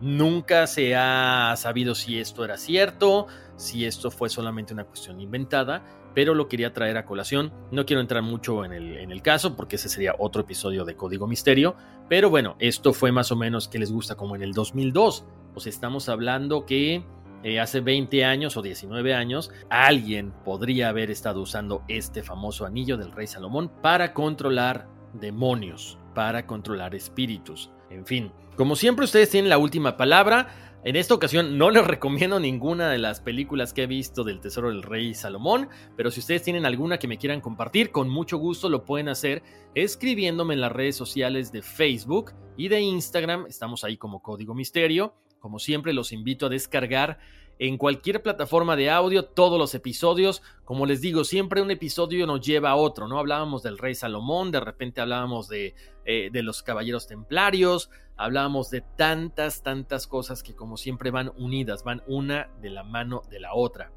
nunca 0.00 0.66
se 0.66 0.94
ha 0.94 1.54
sabido 1.56 1.94
si 1.94 2.18
esto 2.18 2.44
era 2.44 2.58
cierto, 2.58 3.26
si 3.56 3.84
esto 3.86 4.10
fue 4.10 4.28
solamente 4.28 4.74
una 4.74 4.84
cuestión 4.84 5.20
inventada, 5.20 5.84
pero 6.14 6.34
lo 6.34 6.48
quería 6.48 6.72
traer 6.72 6.98
a 6.98 7.06
colación. 7.06 7.52
No 7.70 7.86
quiero 7.86 8.00
entrar 8.00 8.22
mucho 8.22 8.64
en 8.64 8.72
el, 8.72 8.98
en 8.98 9.12
el 9.12 9.22
caso 9.22 9.56
porque 9.56 9.76
ese 9.76 9.88
sería 9.88 10.14
otro 10.18 10.42
episodio 10.42 10.84
de 10.84 10.96
Código 10.96 11.26
Misterio, 11.26 11.76
pero 12.08 12.28
bueno, 12.28 12.56
esto 12.58 12.92
fue 12.92 13.12
más 13.12 13.32
o 13.32 13.36
menos 13.36 13.68
que 13.68 13.78
les 13.78 13.90
gusta 13.90 14.14
como 14.14 14.36
en 14.36 14.42
el 14.42 14.52
2002. 14.52 15.24
Pues 15.54 15.66
estamos 15.66 16.10
hablando 16.10 16.66
que 16.66 17.02
eh, 17.46 17.60
hace 17.60 17.80
20 17.80 18.24
años 18.24 18.56
o 18.56 18.62
19 18.62 19.14
años, 19.14 19.52
alguien 19.70 20.32
podría 20.44 20.88
haber 20.88 21.12
estado 21.12 21.40
usando 21.40 21.84
este 21.86 22.24
famoso 22.24 22.66
anillo 22.66 22.96
del 22.96 23.12
rey 23.12 23.28
Salomón 23.28 23.70
para 23.80 24.12
controlar 24.12 24.88
demonios, 25.12 25.96
para 26.12 26.44
controlar 26.44 26.96
espíritus. 26.96 27.70
En 27.88 28.04
fin, 28.04 28.32
como 28.56 28.74
siempre 28.74 29.04
ustedes 29.04 29.30
tienen 29.30 29.48
la 29.48 29.58
última 29.58 29.96
palabra. 29.96 30.48
En 30.82 30.96
esta 30.96 31.14
ocasión 31.14 31.56
no 31.56 31.70
les 31.70 31.86
recomiendo 31.86 32.40
ninguna 32.40 32.90
de 32.90 32.98
las 32.98 33.20
películas 33.20 33.72
que 33.72 33.84
he 33.84 33.86
visto 33.86 34.24
del 34.24 34.40
Tesoro 34.40 34.70
del 34.70 34.82
Rey 34.82 35.14
Salomón, 35.14 35.68
pero 35.96 36.10
si 36.10 36.18
ustedes 36.18 36.42
tienen 36.42 36.66
alguna 36.66 36.98
que 36.98 37.06
me 37.06 37.16
quieran 37.16 37.40
compartir, 37.40 37.92
con 37.92 38.08
mucho 38.08 38.38
gusto 38.38 38.68
lo 38.68 38.84
pueden 38.84 39.08
hacer 39.08 39.44
escribiéndome 39.76 40.54
en 40.54 40.62
las 40.62 40.72
redes 40.72 40.96
sociales 40.96 41.52
de 41.52 41.62
Facebook 41.62 42.32
y 42.56 42.66
de 42.66 42.80
Instagram. 42.80 43.46
Estamos 43.46 43.84
ahí 43.84 43.96
como 43.96 44.20
Código 44.20 44.52
Misterio. 44.52 45.14
Como 45.46 45.60
siempre, 45.60 45.92
los 45.92 46.10
invito 46.10 46.46
a 46.46 46.48
descargar 46.48 47.20
en 47.60 47.78
cualquier 47.78 48.20
plataforma 48.20 48.74
de 48.74 48.90
audio 48.90 49.26
todos 49.26 49.60
los 49.60 49.76
episodios. 49.76 50.42
Como 50.64 50.86
les 50.86 51.00
digo, 51.00 51.22
siempre 51.22 51.62
un 51.62 51.70
episodio 51.70 52.26
nos 52.26 52.40
lleva 52.40 52.70
a 52.70 52.74
otro, 52.74 53.06
¿no? 53.06 53.20
Hablábamos 53.20 53.62
del 53.62 53.78
rey 53.78 53.94
Salomón, 53.94 54.50
de 54.50 54.58
repente 54.58 55.00
hablábamos 55.00 55.46
de, 55.46 55.76
eh, 56.04 56.30
los 56.32 56.64
caballeros 56.64 57.06
templarios, 57.06 57.90
hablábamos 58.16 58.70
de 58.70 58.80
tantas, 58.80 59.62
tantas 59.62 60.08
cosas 60.08 60.42
que 60.42 60.56
como 60.56 60.76
siempre 60.76 61.12
van 61.12 61.30
unidas, 61.36 61.84
van 61.84 62.02
una 62.08 62.50
de 62.60 62.70
la 62.70 62.82
mano 62.82 63.22
de 63.30 63.38
la 63.38 63.54
otra. 63.54 63.92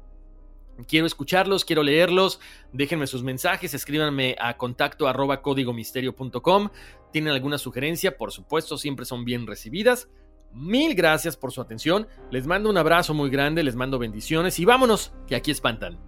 Quiero 0.86 1.04
escucharlos, 1.04 1.64
quiero 1.64 1.82
leerlos. 1.82 2.38
Déjenme 2.72 3.08
sus 3.08 3.24
mensajes, 3.24 3.74
escríbanme 3.74 4.36
a 4.38 4.56
contacto 4.56 5.08
arroba 5.08 5.42
códigomisterio.com. 5.42 6.68
¿Tienen 7.10 7.32
alguna 7.32 7.58
sugerencia? 7.58 8.16
Por 8.16 8.30
supuesto, 8.30 8.78
siempre 8.78 9.04
son 9.04 9.24
bien 9.24 9.48
recibidas. 9.48 10.08
Mil 10.52 10.94
gracias 10.94 11.36
por 11.36 11.52
su 11.52 11.60
atención. 11.60 12.08
Les 12.30 12.46
mando 12.46 12.70
un 12.70 12.76
abrazo 12.76 13.14
muy 13.14 13.30
grande, 13.30 13.62
les 13.62 13.76
mando 13.76 13.98
bendiciones 13.98 14.58
y 14.58 14.64
vámonos, 14.64 15.12
que 15.26 15.36
aquí 15.36 15.50
espantan. 15.50 15.98